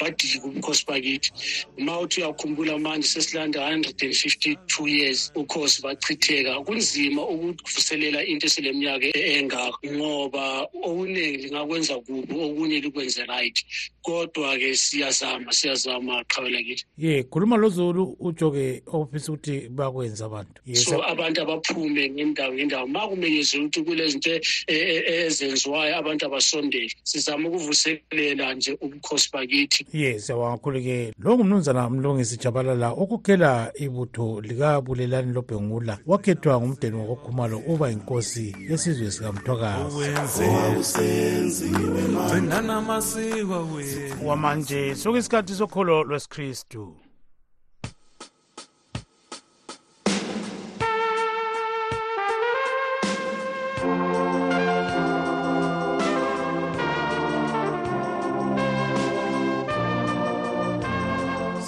badili 0.00 0.40
kubukhosi 0.40 0.84
bakithi. 0.86 1.30
Ma 1.78 2.00
uthi 2.00 2.20
uyakhumbula 2.20 2.78
manje 2.78 3.08
sesilanda 3.08 3.60
152 3.60 4.88
years 4.88 5.32
ukhosi 5.34 5.82
bachitheka. 5.82 6.60
Kunzima 6.64 7.22
ukuvuselela 7.22 8.24
into 8.24 8.46
eseleminyaka 8.46 9.06
engaka 9.18 9.78
ngoba 9.86 10.66
okuningi 10.84 11.36
lingakwenza 11.48 11.94
kubi 12.04 12.34
okunye 12.34 12.80
likwenze 12.80 13.24
right. 13.26 13.58
Kodwa-ke 14.06 14.76
siyazama 14.76 15.52
siyazama 15.52 16.22
qhawela 16.30 16.62
kithi. 16.62 16.84
Ye 16.98 17.22
khuluma 17.26 17.56
lozulu 17.56 18.16
utsho-ke 18.20 18.82
ofisa 18.86 19.32
ukuthi 19.32 19.68
bakwenza 19.68 20.24
abantu. 20.26 20.62
Ye, 20.66 20.76
so 20.76 20.90
sa- 20.90 21.06
abantu 21.10 21.42
abaphume 21.42 22.10
ngendawo 22.10 22.54
ngendawo. 22.54 22.86
Ma 22.86 23.08
kumenyezela 23.08 23.64
ukuthi 23.64 23.82
kulezinto 23.82 24.30
e- 24.30 24.40
e- 24.68 25.02
e- 25.10 25.26
ezenziwayo 25.26 25.96
abantu 25.98 26.26
abasondele. 26.26 26.92
Sizama 27.02 27.48
ukuvuselela 27.48 28.54
nje 28.54 28.78
ubukhosi 28.80 29.28
bakithi. 29.32 29.86
Ye 29.92 30.20
siyabonga 30.20 30.56
kakhulu-ke 30.56 31.12
lo 31.18 31.34
ngumnumzana 31.34 31.90
mlungisi 31.90 32.36
jabalala 32.38 32.90
okhokhela 32.94 33.72
ibutho 33.74 34.40
likabulelani 34.40 35.32
lobhengula. 35.32 35.98
Wakhethwa 36.06 36.60
ngumdeni 36.60 36.96
wakokhumalo 36.96 37.58
uba 37.66 37.90
yinkosi 37.90 38.54
yesizwe 38.70 39.10
sikamthwakazi. 39.10 39.96
wamanje. 44.24 44.94
Soke 44.94 45.18
isikhathi 45.18 45.54
sokholo 45.54 46.04
lwesikristu. 46.04 46.96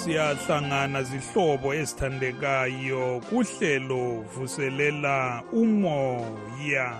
Siyahlangana 0.03 1.03
zihlobo 1.03 1.73
ezithandekayo 1.73 3.21
kuhlelo 3.29 4.25
vuselela 4.35 5.43
umoya. 5.53 6.97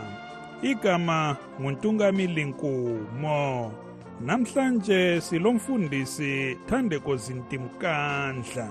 Igama 0.61 1.38
nguntungamilinkumo 1.61 3.71
namhlanje 4.26 5.22
silomfundisi 5.22 6.57
thandeko 6.65 7.15
zintimkandla 7.15 8.67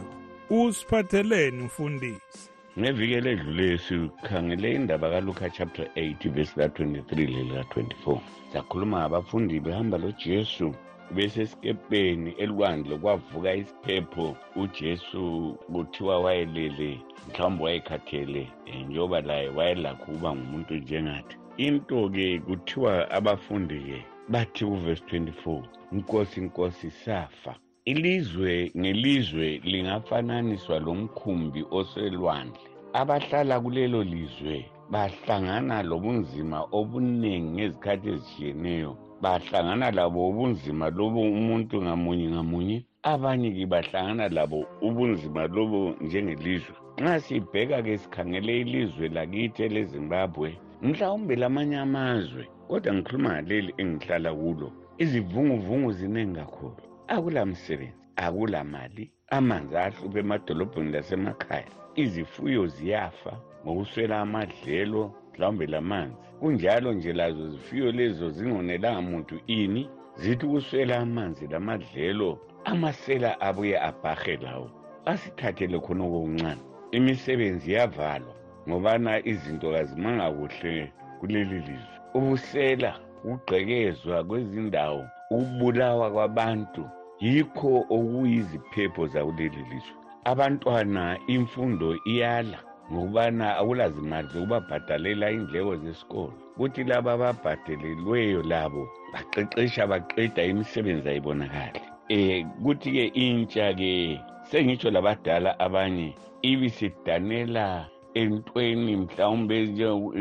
usiphatheleni 0.50 1.62
mfundisi 1.62 2.50
ngeviki 2.78 3.14
eledlule 3.14 3.78
sikhangele 3.78 4.74
indaba 4.74 5.10
kaluka 5.10 5.50
chapter 5.50 5.86
8 5.96 6.30
verse 6.30 6.52
la-23 6.60 7.14
lelika-24 7.16 8.18
sakhuluma 8.52 8.98
ngabafundi 8.98 9.60
behamba 9.60 9.98
lojesu 9.98 10.74
besesikepeni 11.14 12.30
elwandle 12.38 12.98
kwavuka 12.98 13.54
isiphepho. 13.54 14.36
Ujesu 14.56 15.56
kuthiwa 15.72 16.20
wayelele 16.20 17.00
mhlawumbe 17.28 17.64
wayekhathele 17.64 18.48
um 18.66 18.82
njengoba 18.82 19.20
laye 19.20 19.48
wayelakho 19.48 20.12
ukuba 20.12 20.34
ngumuntu 20.34 20.74
njengathi. 20.74 21.37
Into-ke 21.58 22.38
kuthiwa 22.46 23.10
abafundi-ke 23.10 24.04
bathi 24.28 24.64
kuvesi 24.64 25.02
24 25.12 25.62
nkosi 25.92 26.40
nkosi 26.40 26.90
safa. 26.90 27.54
Ilizwe 27.84 28.72
ngelizwe 28.78 29.60
lingafananiswa 29.64 30.78
lomkhumbi 30.78 31.64
oselwandle. 31.70 32.60
Abahlala 32.92 33.60
kulelo 33.60 34.04
lizwe 34.04 34.66
bahlangana 34.90 35.82
lobunzima 35.82 36.58
obuningi 36.72 37.50
ngezikhathi 37.50 38.08
ezitshiyeneyo. 38.08 38.96
Bahlangana 39.22 39.90
labo 39.90 40.28
ubunzima 40.28 40.90
lobo 40.90 41.20
umuntu 41.20 41.82
ngamunye 41.82 42.28
ngamunye 42.28 42.84
abanye-ke 43.02 43.66
bahlangana 43.66 44.28
labo 44.28 44.66
ubunzima 44.82 45.46
lobo 45.46 45.94
njengelizwe. 46.00 46.74
Nxa 47.00 47.20
sibheka-ke 47.20 47.98
sikhangele 47.98 48.60
ilizwe 48.60 49.08
lakithi 49.08 49.62
elezimbabwe 49.62 50.58
mhlawumbe 50.82 51.36
lamanye 51.36 51.78
amazwe 51.78 52.48
kodwa 52.68 52.94
ngikhuluma 52.94 53.30
ngaleli 53.32 53.74
engihlala 53.82 54.30
kulo 54.34 54.68
izivunguvungu 55.02 55.92
ziningi 55.92 56.34
kakhulu. 56.40 56.82
Akula 57.08 57.46
msebenzi 57.46 58.04
akula 58.16 58.64
mali 58.64 59.04
amanzi 59.36 59.76
ahlupha 59.76 60.18
emadolobheni 60.18 60.92
lasemakhaya 60.92 61.70
izifuyo 62.02 62.66
ziyafa 62.66 63.32
ngokuswela 63.62 64.20
amadlelo 64.20 65.02
mhlawumbe 65.32 65.66
lamanzi. 65.66 66.16
Kunjalo 66.40 66.92
nje 66.92 67.12
lazo 67.12 67.48
zifuyo 67.48 67.92
lezo 67.92 68.30
zingonelanga 68.30 69.02
muntu 69.02 69.34
ini 69.46 69.90
zithi 70.16 70.46
ukuswela 70.46 70.96
amanzi 70.98 71.46
lamadlelo 71.46 72.38
amasela 72.64 73.40
abuye 73.40 73.76
abhahe 73.88 74.36
lawo. 74.36 74.70
Asithathele 75.04 75.78
khonoko 75.78 76.16
okuncane 76.18 76.62
imisebenzi 76.96 77.72
yavalwa 77.72 78.37
ngobana 78.68 79.26
izinto 79.26 79.72
kazimanga 79.72 80.30
kuhle 80.30 80.92
kuleli 81.20 81.58
lizwe. 81.66 81.94
Ubusela 82.14 82.92
ukugqekezwa 83.24 84.24
kwezindawo 84.24 85.02
ukubulawa 85.30 86.10
kwabantu 86.10 86.84
yikho 87.20 87.86
okuyiziphepho 87.96 89.06
zakuleli 89.06 89.62
lizwe. 89.70 89.94
Abantwana 90.24 91.18
imfundo 91.26 91.96
iyala 92.12 92.58
ngokubana 92.92 93.56
akulazimali 93.60 94.28
zokubabhadalela 94.32 95.30
indleko 95.30 95.76
zesikolo. 95.76 96.36
Kuthi 96.56 96.84
laba 96.84 97.12
ababhadelelweyo 97.12 98.42
labo 98.42 98.82
baqeqesha 99.12 99.86
baqeda 99.86 100.42
imisebenzi 100.50 101.08
ayibonakali. 101.08 101.80
Um 102.10 102.50
kuthi-ke 102.64 103.04
intsha-ke 103.24 104.20
sengitsho 104.50 104.90
labadala 104.90 105.50
abanye 105.60 106.14
ibisidanela 106.42 107.88
entweni 108.14 108.96
mhlawumbe 108.96 109.62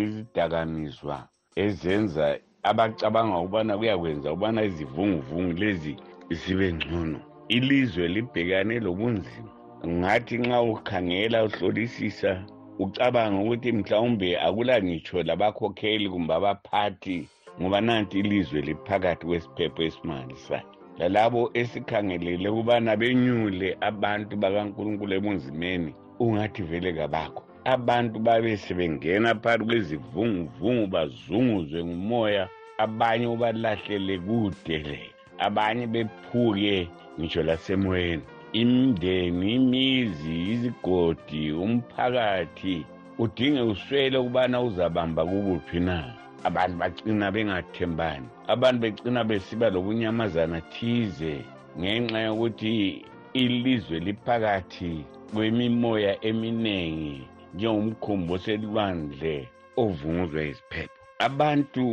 izidakamizwa 0.01 1.27
ezenza 1.55 2.38
abacabanga 2.63 3.38
ukubana 3.39 3.77
kuyakwenza 3.77 4.31
ukubana 4.31 4.63
izivunguvungu 4.63 5.53
lezi 5.61 5.95
zibe 6.29 6.73
ngcono. 6.73 7.19
Ilizwe 7.47 8.07
libhekane 8.07 8.79
lobunzima. 8.79 9.49
Ngathi 9.88 10.38
nxa 10.38 10.61
ukhangela 10.61 11.43
uhlolisisa 11.43 12.43
ucabanga 12.79 13.41
ukuthi 13.41 13.71
mhlawumbe 13.71 14.39
akula 14.39 14.75
ngitsho 14.83 15.23
labakhokheli 15.23 16.09
kumbe 16.09 16.33
abaphathi 16.33 17.27
ngoba 17.61 17.81
nanti 17.81 18.19
ilizwe 18.19 18.61
liphakathi 18.61 19.25
kwesiphepho 19.25 19.81
esimangalisayo. 19.83 20.67
Lalabo 20.99 21.41
esikhangelele 21.53 22.49
ukubana 22.49 22.91
benyule 23.01 23.77
abantu 23.81 24.33
bakankulunkulu 24.38 25.13
ebunzimeni 25.17 25.91
ungathi 26.19 26.61
vele 26.69 26.93
kabakho 26.93 27.43
abantu 27.68 28.20
babe 28.20 28.57
sebengena 28.57 29.36
phakathi 29.36 29.65
kwezivunguvungu 29.65 30.88
bazunguzwe 30.88 31.80
ngumoya 31.84 32.43
abanye 32.78 33.28
ubalahlele 33.28 34.15
kude 34.26 34.78
le. 34.88 34.99
Abanye 35.45 35.86
bephuke 35.93 36.88
ngitsho 37.20 37.43
lasemoyeni. 37.43 38.24
Imindeni 38.53 39.55
imizi 39.55 40.36
izigodi 40.53 41.51
umphakathi 41.51 42.86
udinge 43.24 43.61
uswele 43.61 44.18
ukubana 44.18 44.61
uzabamba 44.61 45.22
kukuphi 45.26 45.80
na. 45.80 45.97
Abantu 46.43 46.76
bagcina 46.78 47.32
bengathembani. 47.32 48.28
Abantu 48.47 48.80
begcina 48.82 49.24
besiba 49.24 49.70
lokunyamazana 49.70 50.61
thize 50.72 51.36
ngenxa 51.80 52.20
yokuthi 52.28 53.05
ilizwe 53.34 53.99
liphakathi 53.99 54.93
kwemimoya 55.34 56.13
eminingi 56.30 57.28
njengomkhumbi 57.57 58.33
oselwandle 58.37 59.35
ovunguzwa 59.83 60.41
iziphepho 60.51 60.97
abantu 61.27 61.83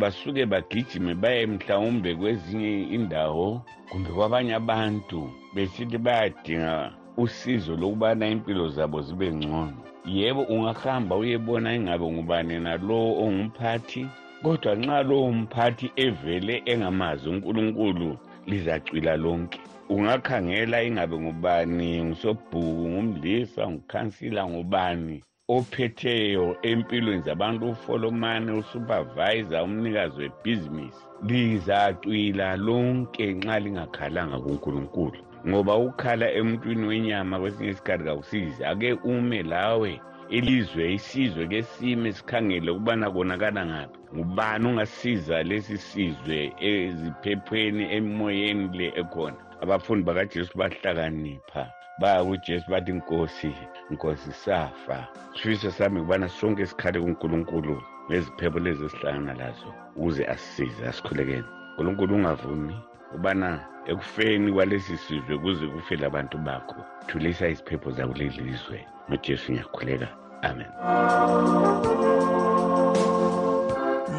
basuke 0.00 0.42
bagijime 0.52 1.12
baye 1.22 1.42
mhlawumbe 1.52 2.10
kwezinye 2.20 2.72
indawo 2.96 3.48
kumbe 3.88 4.10
kwabanye 4.16 4.54
abantu 4.62 5.20
besithi 5.54 5.98
bayadinga 6.06 6.74
usizo 7.16 7.72
lokubana 7.80 8.24
impilo 8.34 8.68
zabo 8.76 8.98
zibe 9.06 9.32
ngcono. 9.32 9.78
Yebo 10.16 10.42
ungahamba 10.54 11.16
uyebona 11.16 11.68
ingabe 11.76 12.06
ngubani 12.12 12.54
nalowo 12.64 13.10
ongumphathi 13.24 14.02
kodwa 14.42 14.72
nxa 14.80 14.98
lowo 15.08 15.28
mphathi 15.40 15.86
evele 16.04 16.54
engamazi 16.72 17.24
unkulunkulu 17.32 18.08
lizacwila 18.48 19.12
lonke. 19.24 19.60
Ungakhangela 19.88 20.82
ingabe 20.82 21.18
ngubani 21.18 22.04
ngusobhuku 22.04 22.88
ngumlisa 22.88 23.70
ngukhansila 23.70 24.46
ngubani 24.48 25.22
ophetheyo 25.48 26.56
empilweni 26.62 27.22
zabantu 27.22 27.68
ufolomane 27.70 28.52
usupervisor 28.52 29.62
umnikazi 29.64 30.20
webhizinisi. 30.20 31.02
Lizacwila 31.28 32.56
lonke 32.56 33.32
nxa 33.34 33.58
lingakhalanga 33.60 34.38
kunkulunkulu 34.38 35.18
ngoba 35.48 35.76
ukukhala 35.76 36.32
emntwini 36.32 36.86
wenyama 36.86 37.40
kwesinye 37.40 37.70
isikhathi 37.70 38.04
kakusizi 38.04 38.64
ake 38.64 38.92
ume 38.92 39.42
lawe 39.42 40.00
ilizwe 40.30 40.92
isizwe 40.94 41.46
ke 41.46 41.62
sime 41.62 42.12
sikhangele 42.12 42.70
ukubana 42.70 43.10
konakala 43.10 43.66
ngaphi. 43.66 43.98
Ngubani 44.16 44.66
ungasiza 44.68 45.42
lesi 45.42 45.78
sizwe 45.78 46.52
eziphephweni 46.60 47.94
emoyeni 47.96 48.78
le 48.78 48.92
ekhona? 48.96 49.36
Abafundi 49.64 50.04
bakajesu 50.04 50.58
bahlakanipha. 50.58 51.72
Baya 52.00 52.24
kujesu 52.24 52.70
bathi 52.70 52.92
nkosi 52.92 53.54
nkosi 53.90 54.32
safa. 54.32 55.08
Sifiso 55.34 55.70
sami 55.70 56.00
kubana 56.00 56.28
sonke 56.28 56.66
sikhale 56.66 57.00
kunkulunkulu 57.00 57.82
ngeziphepho 58.10 58.58
lezi 58.58 58.84
esihlangana 58.84 59.34
lazo 59.34 59.74
ukuze 59.96 60.26
asisize 60.26 60.86
asikhulekeni 60.88 61.44
nkulunkulu 61.74 62.14
ungavumi 62.14 62.76
ubana 63.14 63.60
ekufeni 63.86 64.52
kwalesi 64.52 64.96
sizwe 64.96 65.38
kuze 65.38 65.66
kufele 65.66 66.06
abantu 66.06 66.38
bakho. 66.38 66.76
Thulisa 67.06 67.48
iziphepho 67.48 67.90
zakuleli 67.90 68.40
lizwe. 68.42 68.86
Ngojesu 69.10 69.52
ngiyakhuleka. 69.52 70.08
Amen 70.42 70.68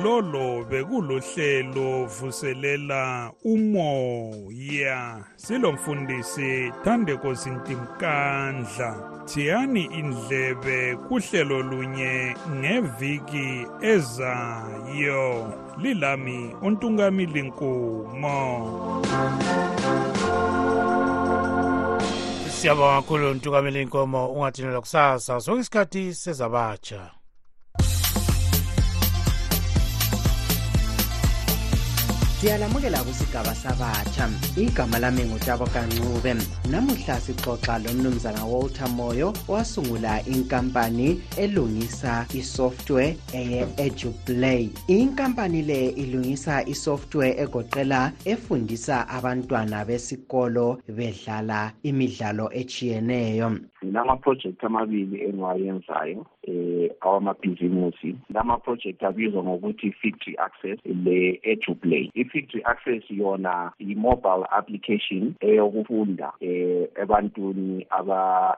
lolo 0.05 0.63
bekulohlelo 0.69 2.05
vuselela 2.05 3.31
umoya. 3.43 5.25
Silomfundisi 5.35 6.71
Thandeko 6.83 7.35
Sintimkandla 7.35 8.89
thiyani 9.25 9.83
indlebe 9.83 10.95
kuhlelo 11.07 11.61
lunye 11.61 12.35
ngeviki 12.49 13.67
ezayo. 13.81 15.53
Lilami 15.77 16.55
untungamili 16.61 17.41
nkumo 17.41 18.39
siyabonga 22.49 23.01
kakhulu 23.01 23.33
ntukamela 23.33 23.79
inkomo 23.79 24.31
ungathinelwa 24.31 24.81
kusasa? 24.81 25.39
Sonke 25.41 25.61
isikhathi 25.61 26.13
sezabatsha. 26.13 27.24
Siyalamukela 32.41 33.03
kusigaba 33.03 33.55
sabatsha 33.55 34.29
igama 34.57 34.99
lami 34.99 35.23
ngutabo 35.23 35.65
kancube 35.65 36.35
namuhla 36.71 37.19
sixoxa 37.19 37.79
lomnumzana 37.79 38.45
walter 38.45 38.89
moyo 38.89 39.33
wasungula 39.47 40.25
inkampani 40.25 41.21
elungisa 41.37 42.25
isoftware 42.33 43.17
eye-eduplay 43.33 44.69
inkampani 44.87 45.61
le 45.61 45.89
ilungisa 45.89 46.65
isoftware 46.67 47.39
egoqela 47.43 48.11
efundisa 48.25 49.07
abantwana 49.09 49.85
besikolo 49.85 50.81
bedlala 50.87 51.71
imidlalo 51.83 52.49
etshiyeneyo. 52.53 53.59
Nginamaprojekthi 53.85 54.65
amabili 54.65 55.21
engiwayenzayo 55.21 56.25
eh 56.43 56.91
awamabhizimusi. 57.01 58.15
Lama-project 58.33 59.03
abizwa 59.03 59.43
ngokuthi 59.43 59.91
factory 59.91 60.35
access 60.37 60.79
le-eduplay 60.85 62.11
i-factory 62.13 62.63
access 62.63 63.03
yona 63.09 63.71
i-mobile 63.79 64.45
application 64.51 65.33
eyokufunda 65.39 66.31
eh 66.41 66.87
ebantwini 67.01 67.85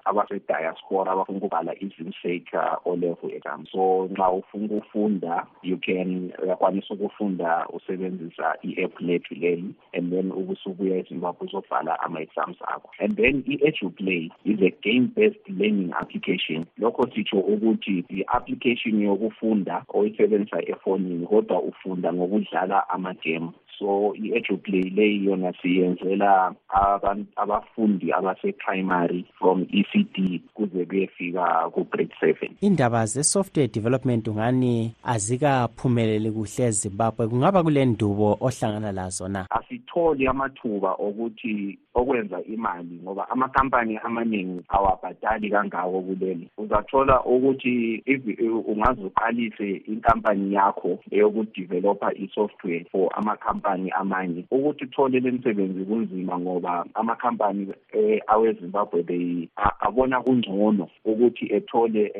abase-diaspora 0.05 1.11
abafuna 1.11 1.37
ukubhala 1.37 1.75
izimseka 1.79 2.77
o-level 2.85 3.31
exam. 3.31 3.65
So 3.71 4.09
nxa 4.11 4.31
ufuna 4.31 4.65
ukufunda 4.65 5.45
you 5.63 5.77
can 5.77 6.31
uyakwanisa 6.43 6.93
ukufunda 6.93 7.67
usebenzisa 7.67 8.55
i-app 8.61 9.01
lethu 9.01 9.35
leli 9.35 9.75
and 9.93 10.11
then 10.11 10.31
ubusubuya 10.31 10.97
ezimbabwe 10.97 11.47
uzobhala 11.47 11.99
ama-exams 11.99 12.57
akho. 12.61 12.89
And 12.99 13.15
then 13.15 13.43
i-eduplay 13.47 14.29
is 14.45 14.59
a 14.61 14.71
game 14.81 15.07
based 15.17 15.49
learning 15.49 15.91
application. 15.99 16.65
Lokho 16.79 17.07
sitsho 17.13 17.39
ukuthi 17.39 18.05
i-application 18.09 19.01
yokufunda 19.01 19.83
oyisebenzisa 19.93 20.61
efonini 20.69 21.27
kodwa 21.27 21.61
ufunda 21.61 22.13
ngokudlala 22.13 22.89
amagame. 22.89 23.49
So 23.79 24.13
i-eduplay 24.15 24.89
leyi 24.89 25.25
yona 25.25 25.53
siyenzela 25.61 26.55
abafundi 27.35 28.13
abase-primary 28.13 29.25
from 29.39 29.65
ecd 29.73 30.41
kuze 30.53 30.85
kuyefika 30.85 31.69
ku-grade 31.73 32.13
seven. 32.19 32.49
Indaba 32.61 33.05
ze-software 33.05 33.67
development 33.67 34.27
ungani 34.27 34.95
azikaphumeleli 35.03 36.31
kuhle 36.31 36.65
ezimbabwe? 36.65 37.27
Kungaba 37.27 37.63
kule 37.63 37.85
ndubo 37.85 38.37
ohlangana 38.41 38.91
lazo 38.91 39.27
na 39.27 39.47
asitholi 39.49 40.27
amathuba 40.27 40.91
okuthi 40.93 41.77
okwenza 41.93 42.43
imali 42.43 42.99
ngoba 43.03 43.29
amakampani 43.29 43.97
amaningi 43.97 44.61
awabhadali 44.69 45.49
kangako 45.49 46.01
kuleli 46.01 46.49
uzathola 46.57 47.23
ukuthi 47.23 48.03
ungaze 48.67 49.01
uqalise 49.01 49.81
inkampani 49.87 50.53
yakho 50.53 50.99
eyokudevelopha 51.11 52.13
i-software 52.13 52.85
for 52.91 53.09
amakhampani 53.13 53.66
amanye 53.69 54.45
ukuthi 54.51 54.83
uthole 54.83 55.19
le 55.19 55.31
msebenzi 55.31 55.85
kunzima 55.85 56.39
ngoba 56.39 56.85
amakhampani 56.93 57.67
awezimbabwe 58.27 59.49
abona 59.79 60.21
kungcono 60.21 60.87
ukuthi 61.05 61.53
ethole 61.53 62.11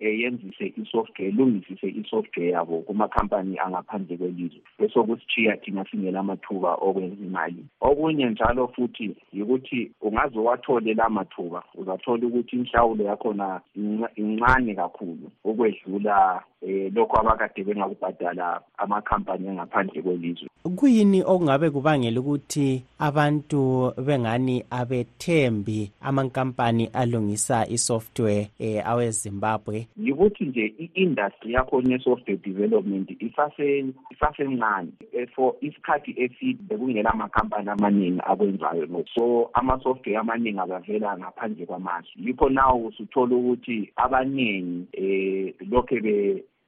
eyenzise 0.00 0.66
i-software 0.76 1.28
elungisise 1.28 1.88
i-software 1.88 2.50
yabo 2.50 2.80
kumakhampani 2.80 3.58
angaphandle 3.58 4.16
kwelizwe. 4.16 4.60
Besokusithiya 4.78 5.56
thina 5.56 5.84
singela 5.84 6.20
amathuba 6.20 6.74
okwenza 6.74 7.24
imali. 7.24 7.64
Okunye 7.80 8.30
njalo 8.30 8.68
futhi 8.68 9.16
yikuthi 9.32 9.90
ungaze 10.00 10.38
wathole 10.38 10.94
la 10.94 11.08
mathuba 11.08 11.62
uzathola 11.74 12.26
ukuthi 12.26 12.56
inhlawulo 12.56 13.04
yakhona 13.04 13.60
incane 14.16 14.74
kakhulu 14.74 15.30
ukwedlula 15.44 16.42
um 16.62 16.90
lokho 16.94 17.20
abakade 17.20 17.64
bengakubhadala 17.64 18.60
amakhampani 18.78 19.48
angaphandle 19.48 20.02
kwelizwe. 20.02 20.48
Kuyini 20.62 21.22
okungabe 21.22 21.70
kubangela 21.70 22.20
ukuthi 22.20 22.82
abantu 22.98 23.92
bengani 24.06 24.64
abethembi 24.70 25.90
amankampani 26.00 26.86
alungisa 26.92 27.66
isoftware 27.68 28.48
eh, 28.58 28.86
awezimbabwe? 28.86 29.86
Yikuthi 29.96 30.44
nje 30.44 30.74
i-industry 30.78 31.52
yakhona 31.52 31.92
ye-software 31.92 32.38
development 32.44 33.10
isasencane 33.20 34.88
eh, 35.12 35.28
for 35.34 35.54
isikhathi 35.60 36.14
eside 36.16 36.58
bekungela 36.68 37.10
amakhampani 37.10 37.68
amaningi 37.68 38.20
akwenzayo 38.24 38.86
no 38.86 39.04
so 39.14 39.50
ama-software 39.54 40.16
amaningi 40.18 40.58
abavela 40.58 41.18
ngaphandle 41.18 41.66
kwamazwe 41.66 42.12
yikho 42.24 42.48
naw 42.48 42.86
usuthola 42.86 43.36
ukuthi 43.36 43.92
abaningi 43.96 44.86
um 44.98 45.70
lokhe 45.70 46.00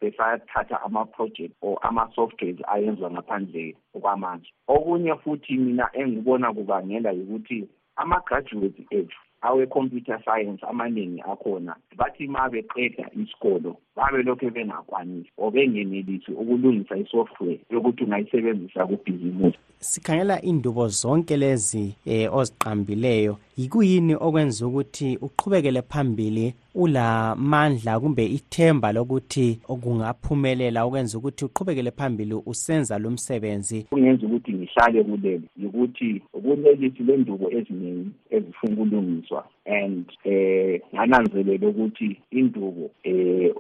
besathatha 0.05 0.83
ama-project 0.83 1.53
or 1.63 1.79
ama-softwares 1.83 2.59
ayenzwa 2.67 3.11
ngaphandle 3.11 3.77
kwamanje. 4.01 4.51
Okunye 4.69 5.15
futhi 5.23 5.57
mina 5.57 5.89
engibona 5.93 6.53
kubangela 6.53 7.13
ukuthi 7.13 7.69
ama-graduates 7.97 8.87
ethu 8.91 9.19
awe-computer 9.45 10.19
science 10.25 10.67
amaningi 10.67 11.21
akhona 11.21 11.77
bathi 11.97 12.27
ma 12.29 12.49
beqeda 12.49 13.11
isikolo 13.23 13.77
babe 13.97 14.23
lokhu 14.23 14.51
bengakwanisi 14.51 15.31
or 15.37 15.51
bengenelisi 15.53 16.33
ukulungisa 16.33 16.97
isoftware 16.97 17.61
yokuthi 17.71 18.05
ungayisebenzisa 18.05 18.87
kubhizimusi 18.87 19.59
sikhangela 19.85 20.43
indubo 20.43 20.89
zonke 20.89 21.37
lezi 21.37 21.95
eh, 22.07 22.35
oziqambileyo. 22.35 23.37
Yikuyini 23.57 24.15
okwenza 24.15 24.67
ukuthi 24.67 25.17
uqhubekele 25.17 25.83
phambili 25.83 26.55
ulamandla 26.75 28.01
kumbe 28.01 28.27
ithemba 28.27 28.93
lokuthi 28.93 29.61
kungaphumelela 29.67 30.85
okwenza 30.85 31.19
ukuthi 31.19 31.45
uqhubekele 31.45 31.91
phambili 31.91 32.35
usenza 32.47 32.99
lo 32.99 33.11
msebenzi. 33.11 33.87
Kungenza 33.91 34.27
ukuthi 34.27 34.53
ngihlale 34.53 35.05
kulelo 35.05 35.43
yikuthi 35.57 36.23
kulelisi 36.33 37.03
lendubo 37.03 37.51
eziningi 37.51 38.11
ezifuna 38.31 38.73
ukulungiswa 38.75 39.45
and 39.67 40.05
eh 40.25 40.81
ngananzelela 40.95 41.69
ukuthi 41.69 42.21
indubo 42.31 42.91
eh 43.03 43.55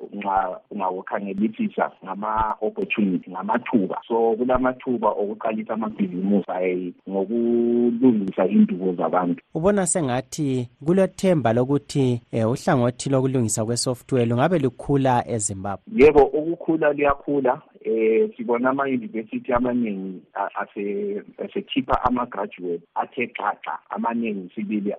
ungawukhangelisisa 0.70 1.90
ngama-opportunity 2.04 3.30
ngamathuba. 3.30 4.00
So 4.08 4.36
kulamathuba 4.36 5.08
okuqalisa 5.08 5.74
amabhizimusi 5.74 6.94
ngokulungisa 7.08 8.46
indubo 8.48 8.92
zabantu. 8.92 9.42
Ubona 9.54 9.86
sengathi 9.86 10.68
kulethemba 10.84 11.52
lokuthi 11.52 12.20
um 12.32 12.50
uhlangothi 12.50 13.03
lokulungisa 13.10 13.64
kwesoftware 13.64 14.26
lungabe 14.26 14.58
lukhula 14.58 15.28
ezimbabwe? 15.28 15.84
Yebo 15.96 16.22
ukukhula 16.22 16.92
luyakhula 16.92 17.62
eh 17.84 18.30
sibona 18.36 18.70
ama-university 18.70 19.52
amaningi 19.52 20.22
asekhipha 21.38 22.04
ama-graduate 22.04 22.82
athe 22.94 23.26
xaxa 23.26 23.78
amaningi 23.90 24.50
sibili 24.54 24.94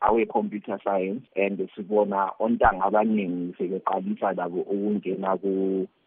awe-computer 0.00 0.78
science 0.82 1.22
and 1.36 1.68
sibona 1.76 2.30
ontanga 2.38 2.84
abaningi 2.84 3.54
sebeqalisa 3.58 4.32
labo 4.32 4.60
ukungena 4.60 5.36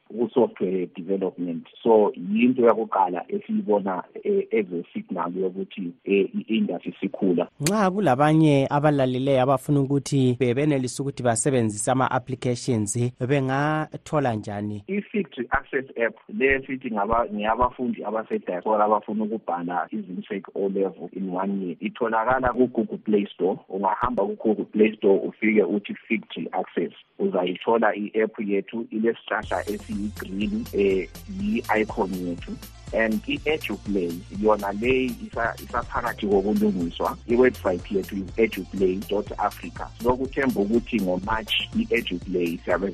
ku-software 0.10 0.88
development. 0.96 1.68
So 1.84 2.12
yinto 2.16 2.62
yakuqala 2.62 3.26
esiyibona 3.30 4.04
eze-signal 4.52 5.32
yokuthi 5.38 5.94
i-industry 6.06 6.96
sikhula. 7.02 7.48
Nxa 7.62 7.92
kulabanye 7.92 8.68
abalaleleyo 8.70 9.42
abafuna 9.42 9.80
ukuthi 9.82 10.38
bebenelise 10.40 11.02
ukuthi 11.02 11.24
basebenzise 11.24 11.92
ama-applications 11.92 13.12
bengathola 13.30 14.36
njani? 14.36 14.84
I-factory 14.88 15.48
access 15.52 15.86
app 16.06 16.16
le 16.30 16.62
sithi 16.68 16.92
ngeyabafundi 16.92 18.04
abasediaspora 18.04 18.86
abafuna 18.86 19.24
ukubhala 19.24 19.88
izimsek 19.92 20.48
o 20.56 20.70
level 20.70 21.10
in 21.14 21.30
one 21.30 21.62
year. 21.62 21.76
Itholakala 21.80 22.54
ku-google 22.54 22.98
play 22.98 23.26
store. 23.34 23.60
Ungahamba 23.70 24.24
ku-google 24.24 24.66
play 24.66 24.96
store 24.96 25.20
ufike 25.28 25.64
uthi 25.64 25.96
factory 26.08 26.50
access. 26.54 26.92
Uzayithola 27.20 27.96
i-app 27.96 28.40
yethu 28.40 28.88
ilesihlahla 28.92 29.64
esiyi-green 29.96 30.66
um 30.74 31.42
yi-icon 31.42 32.12
yethu 32.14 32.58
and 32.94 33.22
i-eduplay 33.28 34.12
yona 34.42 34.72
le 34.82 35.06
isaphakathi 35.06 36.28
kokulungiswa 36.28 37.18
iwebsite 37.28 37.96
yethu 37.96 38.16
i-eduplay 38.16 39.00
africa. 39.38 39.88
Sokuthemba 40.04 40.62
ukuthi 40.62 41.02
ngomarch 41.02 41.54
i-eduplay 41.80 42.60
siyabe 42.66 42.94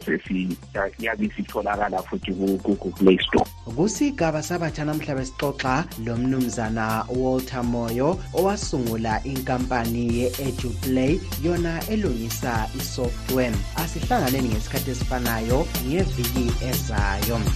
iyabe 1.00 1.26
isitholakala 1.26 2.04
futhi 2.04 2.32
ku-google 2.34 2.92
play 2.92 3.18
store. 3.18 3.46
Kusigaba 3.76 4.44
sabatsha 4.44 4.86
namhla 4.86 5.16
besixoxa 5.16 5.86
lo 6.06 6.18
mnumzana 6.18 7.06
walter 7.10 7.64
moyo 7.64 8.20
owasungula 8.34 9.24
inkampani 9.24 10.18
ye-eduplay 10.18 11.20
yona 11.44 11.82
elungisa 11.90 12.70
isoftware. 12.76 13.56
Asihlanganeni 13.76 14.50
ngesikhathi 14.50 14.92
esifanayo 14.92 15.68
ngeviki 15.88 16.66
ezayo 16.66 16.91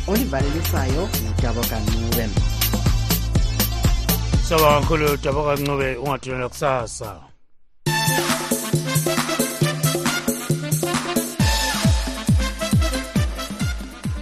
olivalelisayo 0.08 1.10
ngudabo 1.24 1.62
kancube. 1.62 2.30
Saba 4.44 4.82
kakhulu 4.82 5.18
dabo 5.18 5.44
kancube 5.44 5.96
ungathulela 5.96 6.50
kusasa. 6.50 7.22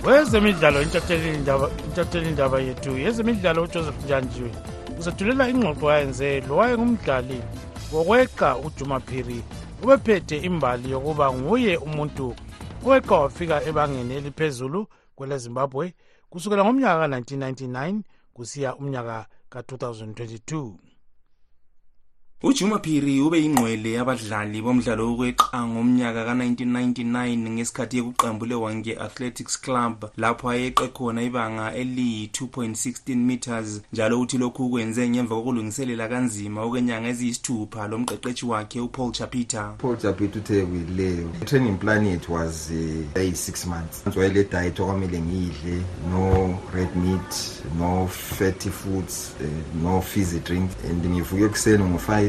Wezemidlalo 0.03 0.81
intatheli 0.81 2.29
indaba 2.29 2.59
yethu 2.59 2.97
yezemidlalo 2.97 3.63
ujoseph 3.63 4.03
njanjiwe 4.05 4.51
usethulela 4.99 5.49
ingxoxo 5.49 5.91
yayenze 5.91 6.41
lowaye 6.47 6.77
ngumdlali 6.77 7.41
wokweqa 7.93 8.57
ujumaphiri 8.57 9.43
ubephethe 9.83 10.37
imbali 10.37 10.91
yokuba 10.91 11.33
nguye 11.33 11.77
umuntu 11.77 12.35
oweqa 12.85 13.15
wafika 13.15 13.65
ebangeni 13.69 14.13
eliphezulu 14.15 14.87
kwelezimbabwe 15.15 15.93
kusukela 16.29 16.63
ngomnyaka 16.63 17.07
ka-1999 17.07 18.01
kusiya 18.33 18.75
umnyaka 18.75 19.27
ka-2022 19.49 20.73
ujuma 22.45 22.79
phiri 22.79 23.21
ube 23.21 23.39
yingqwele 23.41 23.91
yabadlali 23.91 24.61
bomdlalo 24.61 25.07
wokweqa 25.07 25.67
ngomnyaka 25.67 26.25
ka-1999 26.25 27.49
ngesikhathi 27.49 27.97
yekuqambule 27.97 28.55
wange 28.55 28.97
athletics 28.99 29.61
club 29.61 30.05
lapho 30.17 30.49
ayeqe 30.49 30.87
khona 30.87 31.23
ibanga 31.23 31.75
eliyi-2.16 31.75 33.15
meters 33.15 33.81
njalo 33.93 34.21
uthi 34.21 34.37
lokhu 34.37 34.69
kwenze 34.69 35.09
ngemva 35.09 35.35
kokulungiselela 35.35 36.07
kanzima 36.07 36.61
okwenyanga 36.61 37.07
eziyisithupha 37.09 37.87
lomqeqeshi 37.87 38.45
wakhe 38.45 38.79
upaul 38.79 39.11
chapita. 39.11 39.73
Paul 39.77 39.97
chapita 39.97 40.39
uthe 40.39 40.65
kuyileyo 40.65 41.29
i-training 41.41 41.77
plan 41.77 42.05
yethu 42.05 42.33
was 42.33 42.71
uh, 42.71 43.17
ayi-six 43.21 43.65
months. 43.65 44.17
Wayele 44.17 44.43
diet 44.43 44.79
okwamele 44.79 45.21
ngiyidle 45.21 45.83
no 46.11 46.59
red 46.73 46.95
meat 46.95 47.61
no 47.79 48.07
fatty 48.07 48.69
foods 48.69 49.31
uh, 49.39 49.83
no 49.83 50.01
fizzy 50.01 50.39
drink 50.39 50.71
and 50.89 51.05
ngivuke 51.05 51.43
ekuseni 51.43 51.83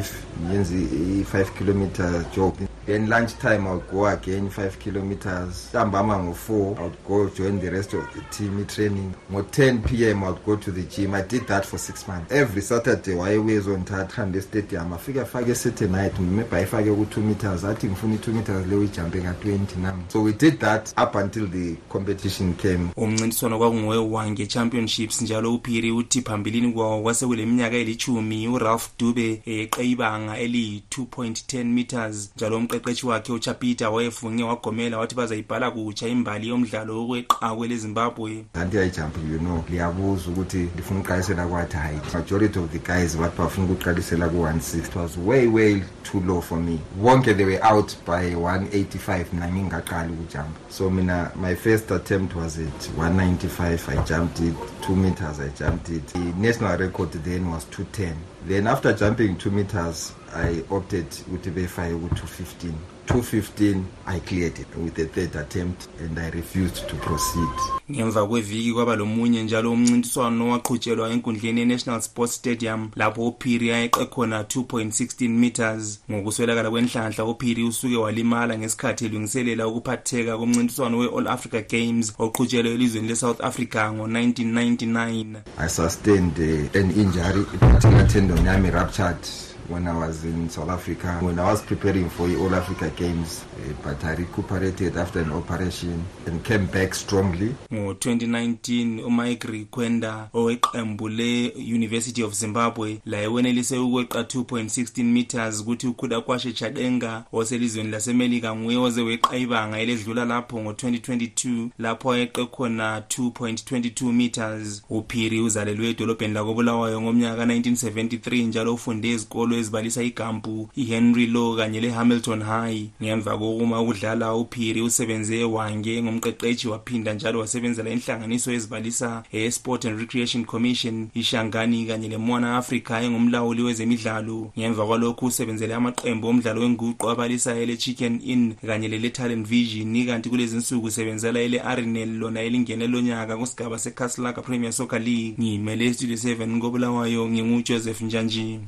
5 0.05 1.25
5 1.25 1.55
kilometer 1.57 2.25
jogging 2.35 2.69
then 2.87 3.09
lunchtime, 3.09 3.67
i 3.67 3.75
would 3.75 3.89
go 3.91 4.07
again 4.07 4.51
five 4.51 4.79
kilometers. 4.79 5.69
Ntambama 5.73 6.19
ngo-four 6.19 6.79
i 6.79 6.83
would 6.83 7.05
go 7.09 7.29
join 7.31 7.61
the 7.61 7.71
rest 7.71 7.95
of 7.95 8.05
the 8.15 8.21
team 8.31 8.61
i-training 8.61 9.15
ngo-10 9.33 9.83
p 9.85 10.05
m 10.11 10.25
i 10.25 10.29
would 10.31 10.45
go 10.45 10.57
to 10.57 10.71
the 10.71 10.83
gym. 10.83 11.15
I 11.15 11.23
did 11.23 11.47
that 11.47 11.67
for 11.67 11.79
six 11.79 12.09
months. 12.09 12.33
Every 12.33 12.63
saturday 12.63 13.15
wayebuye 13.15 13.57
ezondithatha 13.57 14.17
hambe 14.17 14.39
estadium 14.39 14.93
afike 14.93 15.21
afake 15.21 15.51
esaturnight 15.51 16.19
maybe 16.19 16.57
ayifake 16.57 16.95
ku-two 16.95 17.21
meters. 17.21 17.65
Athi 17.65 17.87
ngifuna 17.87 18.15
i-two 18.15 18.33
meters 18.33 18.67
leyo 18.67 18.85
ijampe 18.85 19.21
ka-twenty 19.21 19.81
nam 19.81 20.05
so 20.09 20.21
we 20.21 20.33
did 20.33 20.61
that 20.61 20.93
up 20.97 21.15
until 21.15 21.47
the 21.47 21.77
competition 21.89 22.55
came. 22.55 22.89
Umncintiswano 22.97 23.59
kwakungowe-wange 23.59 24.47
championships 24.47 25.23
njalo 25.23 25.55
uphiri 25.55 25.91
uthi 25.91 26.23
phambilini 26.23 26.73
kwawo 26.73 27.15
minyaka 27.47 27.77
elithumi 27.77 28.49
uralph 28.49 28.89
dube 28.99 29.43
eqe 29.47 29.85
ibanga 29.91 30.39
eliyi-2.10 30.39 31.65
meters 31.65 32.31
njalo 32.37 32.61
umqeqeshi 32.75 33.07
wakhe 33.07 33.33
uchapita 33.33 33.91
wayefunge 33.91 34.45
wagomela 34.45 34.99
wathi 34.99 35.15
bazayibhala 35.15 35.71
kutsha 35.71 36.09
imbali 36.09 36.49
yomdlalo 36.49 36.99
wokweqa 36.99 37.57
kwelezimbabwe 37.57 38.45
anti 38.55 38.77
yayijamp 38.77 39.17
you 39.33 39.39
know 39.39 39.65
liyabuza 39.71 40.31
ukuthi 40.31 40.69
lifuna 40.77 41.01
ukuqalisela 41.01 41.47
kwathi 41.47 41.77
height 41.77 42.15
majority 42.15 42.59
of 42.59 42.71
the 42.71 42.79
guys 42.79 43.17
bathi 43.17 43.39
bafuna 43.39 43.67
ukuqalisela 43.67 44.29
ku-160 44.29 44.79
it 44.79 44.97
was 44.97 45.17
way 45.17 45.47
way 45.47 45.83
too 46.03 46.21
low 46.21 46.41
for 46.41 46.59
me. 46.59 46.79
Bonke 47.03 47.37
they 47.37 47.45
were 47.45 47.63
out 47.63 47.97
by 48.07 48.35
185 48.35 49.33
mina 49.33 49.49
ngingaqali 49.49 50.13
ukujampa 50.13 50.61
so 50.69 50.91
mina 50.91 51.31
my 51.37 51.55
first 51.55 51.91
attempt 51.91 52.35
was 52.37 52.59
at 52.59 52.89
195 52.97 53.89
i 53.89 53.97
jumped 54.05 54.41
it. 54.41 54.55
2 54.89 54.97
meters 54.97 55.41
i 55.41 55.49
jumped 55.49 55.89
it. 55.91 56.07
The 56.07 56.19
national 56.19 56.79
record 56.79 57.13
then 57.13 57.51
was 57.51 57.65
210 57.65 58.34
then 58.47 58.67
after 58.67 58.93
jumping 58.93 59.37
2 59.37 59.51
meters 59.51 60.13
i 60.35 60.63
opted 60.71 61.07
ukuthi 61.29 61.51
befake 61.51 61.95
ku-215 61.95 62.94
215 63.07 63.85
i 64.07 64.21
cleared 64.21 64.59
it 64.59 64.67
with 64.77 64.95
the 64.95 65.07
third 65.07 65.37
attempt 65.37 65.89
and 66.01 66.19
i 66.19 66.31
refused 66.31 66.89
to 66.89 66.97
proceed. 66.97 67.49
Ngemva 67.91 68.27
kweviki 68.27 68.73
kwaba 68.73 68.97
lomunye 68.97 69.43
njalo 69.43 69.73
umncintiswano 69.73 70.49
owaqhutshelwa 70.49 71.11
enkundleni 71.11 71.61
ye-national 71.61 72.01
sports 72.01 72.35
stadium 72.35 72.91
lapho 72.97 73.29
uphiri 73.29 73.71
ayeqe 73.71 74.07
khona 74.07 74.43
2.16 74.43 75.29
meters. 75.29 76.01
Ngokuswelakala 76.11 76.71
kwenhlanhla 76.71 77.25
uphiri 77.25 77.65
usuke 77.65 77.97
walimala 77.97 78.59
ngesikhathi 78.59 79.05
elungiselela 79.05 79.67
ukuphatheka 79.69 80.39
komncintiswano 80.39 80.99
we-all 80.99 81.29
africa 81.29 81.63
games 81.71 82.13
oqhutshelwe 82.19 82.75
elizweni 82.75 83.09
le-south 83.09 83.41
africa 83.41 83.91
ngo-1999 83.93 85.37
i 85.59 85.69
sustained 85.69 86.39
uh, 86.39 86.81
an 86.81 86.91
injury 86.91 87.45
particular 87.61 88.09
tendon 88.09 88.47
yami 88.47 88.71
ruptured. 88.71 89.54
When 89.69 89.89
I 89.89 89.97
was 89.97 90.25
in 90.25 90.49
South 90.51 90.69
Africa, 90.69 91.19
when 91.21 91.39
I 91.39 91.51
was 91.51 91.63
preparing 91.63 92.09
for 92.11 92.27
the 92.29 92.37
All 92.37 92.55
Africa 92.55 92.91
Games, 92.97 93.45
uh, 93.57 93.73
but 93.83 94.05
I 94.05 94.15
recuperated 94.15 94.97
after 94.97 95.21
an 95.21 95.33
operation 95.33 96.05
and 96.27 96.45
came 96.45 96.67
back 96.67 96.95
strongly. 96.95 97.55
ngo-2019 97.73 99.05
umike 99.05 99.49
rikwenda 99.49 100.29
oweqembu 100.35 101.09
le-university 101.09 102.23
of 102.23 102.35
zimbabwe 102.35 103.01
laye 103.07 103.27
wenelise 103.27 103.79
ukweqa 103.79 104.21
2.16 104.21 105.05
meters 105.05 105.61
ukuthi 105.61 105.87
ukhula 105.87 106.21
kwashe 106.21 106.53
chadenga 106.53 107.25
oselizweni 107.33 107.91
lasemelika 107.91 108.57
nguye 108.57 108.77
oze 108.77 109.03
weqa 109.03 109.37
ibanga 109.37 109.79
eledlula 109.79 110.25
lapho 110.25 110.61
ngo-2022 110.61 111.69
lapho 111.79 112.13
ayeqe 112.13 112.45
khona 112.47 112.99
2.22 112.99 114.13
meters 114.13 114.83
uphiri 114.91 115.41
uzalelwe 115.41 115.89
edolobheni 115.89 116.35
lakobulawayo 116.35 117.01
ngomnyaka 117.01 117.37
ka-1973 117.37 118.47
njalo 118.47 118.75
ufunde 118.75 119.11
ezikolo 119.11 119.54
ezibalisa 119.57 120.03
igampu 120.03 120.69
ihenry 120.77 121.27
law 121.27 121.57
kanye 121.57 121.81
lehamilton 121.81 122.43
high. 122.43 122.87
Ngemva 123.03 123.39
kokuma 123.39 123.81
ukudlala 123.81 124.35
uphiri 124.35 124.83
usebenze 124.83 125.41
ewange 125.41 126.03
ngomqeqeshi 126.03 126.69
waphinda 126.69 127.15
njalo 127.15 127.39
wasebenzela 127.39 127.91
inhlanganiso 127.91 128.53
ezibalisa 128.53 129.23
e-sport 129.33 129.85
and 129.85 130.01
recreation 130.01 130.45
commission 130.45 131.09
ishangani 131.15 131.87
kanye 131.87 132.09
lemona 132.09 132.57
africa 132.57 132.91
engumlawuli 133.03 133.63
wezemidlalo. 133.63 134.53
Ngemva 134.59 134.87
kwalokhu 134.87 135.27
usebenzele 135.27 135.75
amaqembu 135.75 136.29
omdlalo 136.29 136.61
wenguqu 136.61 137.11
abalisa 137.11 137.57
ele-chicken 137.57 138.21
inn 138.25 138.55
kanye 138.67 138.89
lele-talent 138.89 139.47
vision. 139.47 139.97
Ikanti 139.97 140.29
kulezi 140.29 140.57
nsuku 140.57 140.87
usebenzela 140.87 141.41
ele-arinel 141.41 142.19
lona 142.19 142.41
elingene 142.41 142.87
lonyaka 142.87 143.37
kusigaba 143.37 143.79
secaslaga 143.79 144.43
premier 144.43 144.73
soccer 144.73 145.01
league. 145.01 145.35
Ngiyimele 145.41 145.87
estudio 145.87 146.17
7 146.17 146.59
kobulawayo 146.61 147.29
ngingujoseph 147.29 148.01
njanji 148.01 148.59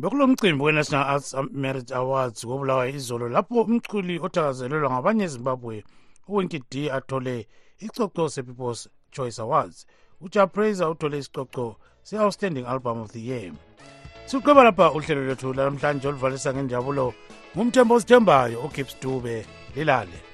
bekulo 0.00 0.26
mcimbi 0.26 0.64
we-national 0.64 1.04
arts 1.08 1.36
merit 1.52 1.92
awards 1.92 2.46
kobulawayo 2.46 2.96
izolo 2.96 3.28
lapho 3.28 3.62
umculi 3.62 4.18
othakazelelwa 4.18 4.90
ngabanye 4.90 5.24
ezimbabwe 5.24 5.84
uwinki 6.28 6.58
d 6.70 6.90
athole 6.90 7.46
icoco 7.78 8.28
se-people's 8.28 8.88
choice 9.10 9.38
awards. 9.42 9.86
Ujapraiser 10.20 10.88
uthole 10.88 11.18
isicoco 11.18 11.76
se-outstanding 12.02 12.66
album 12.66 13.00
of 13.00 13.12
the 13.12 13.20
year. 13.20 13.52
Siqweba 14.26 14.64
lapha 14.64 14.92
uhlelo 14.92 15.24
lwethu 15.24 15.52
lanamhlanje 15.52 16.08
oluvalisa 16.08 16.54
ngenjabulo 16.54 17.14
ngumthembo 17.54 17.94
osithembayo 17.94 18.60
ugibbs 18.64 18.96
dube. 19.00 19.46
Lilale 19.76 20.29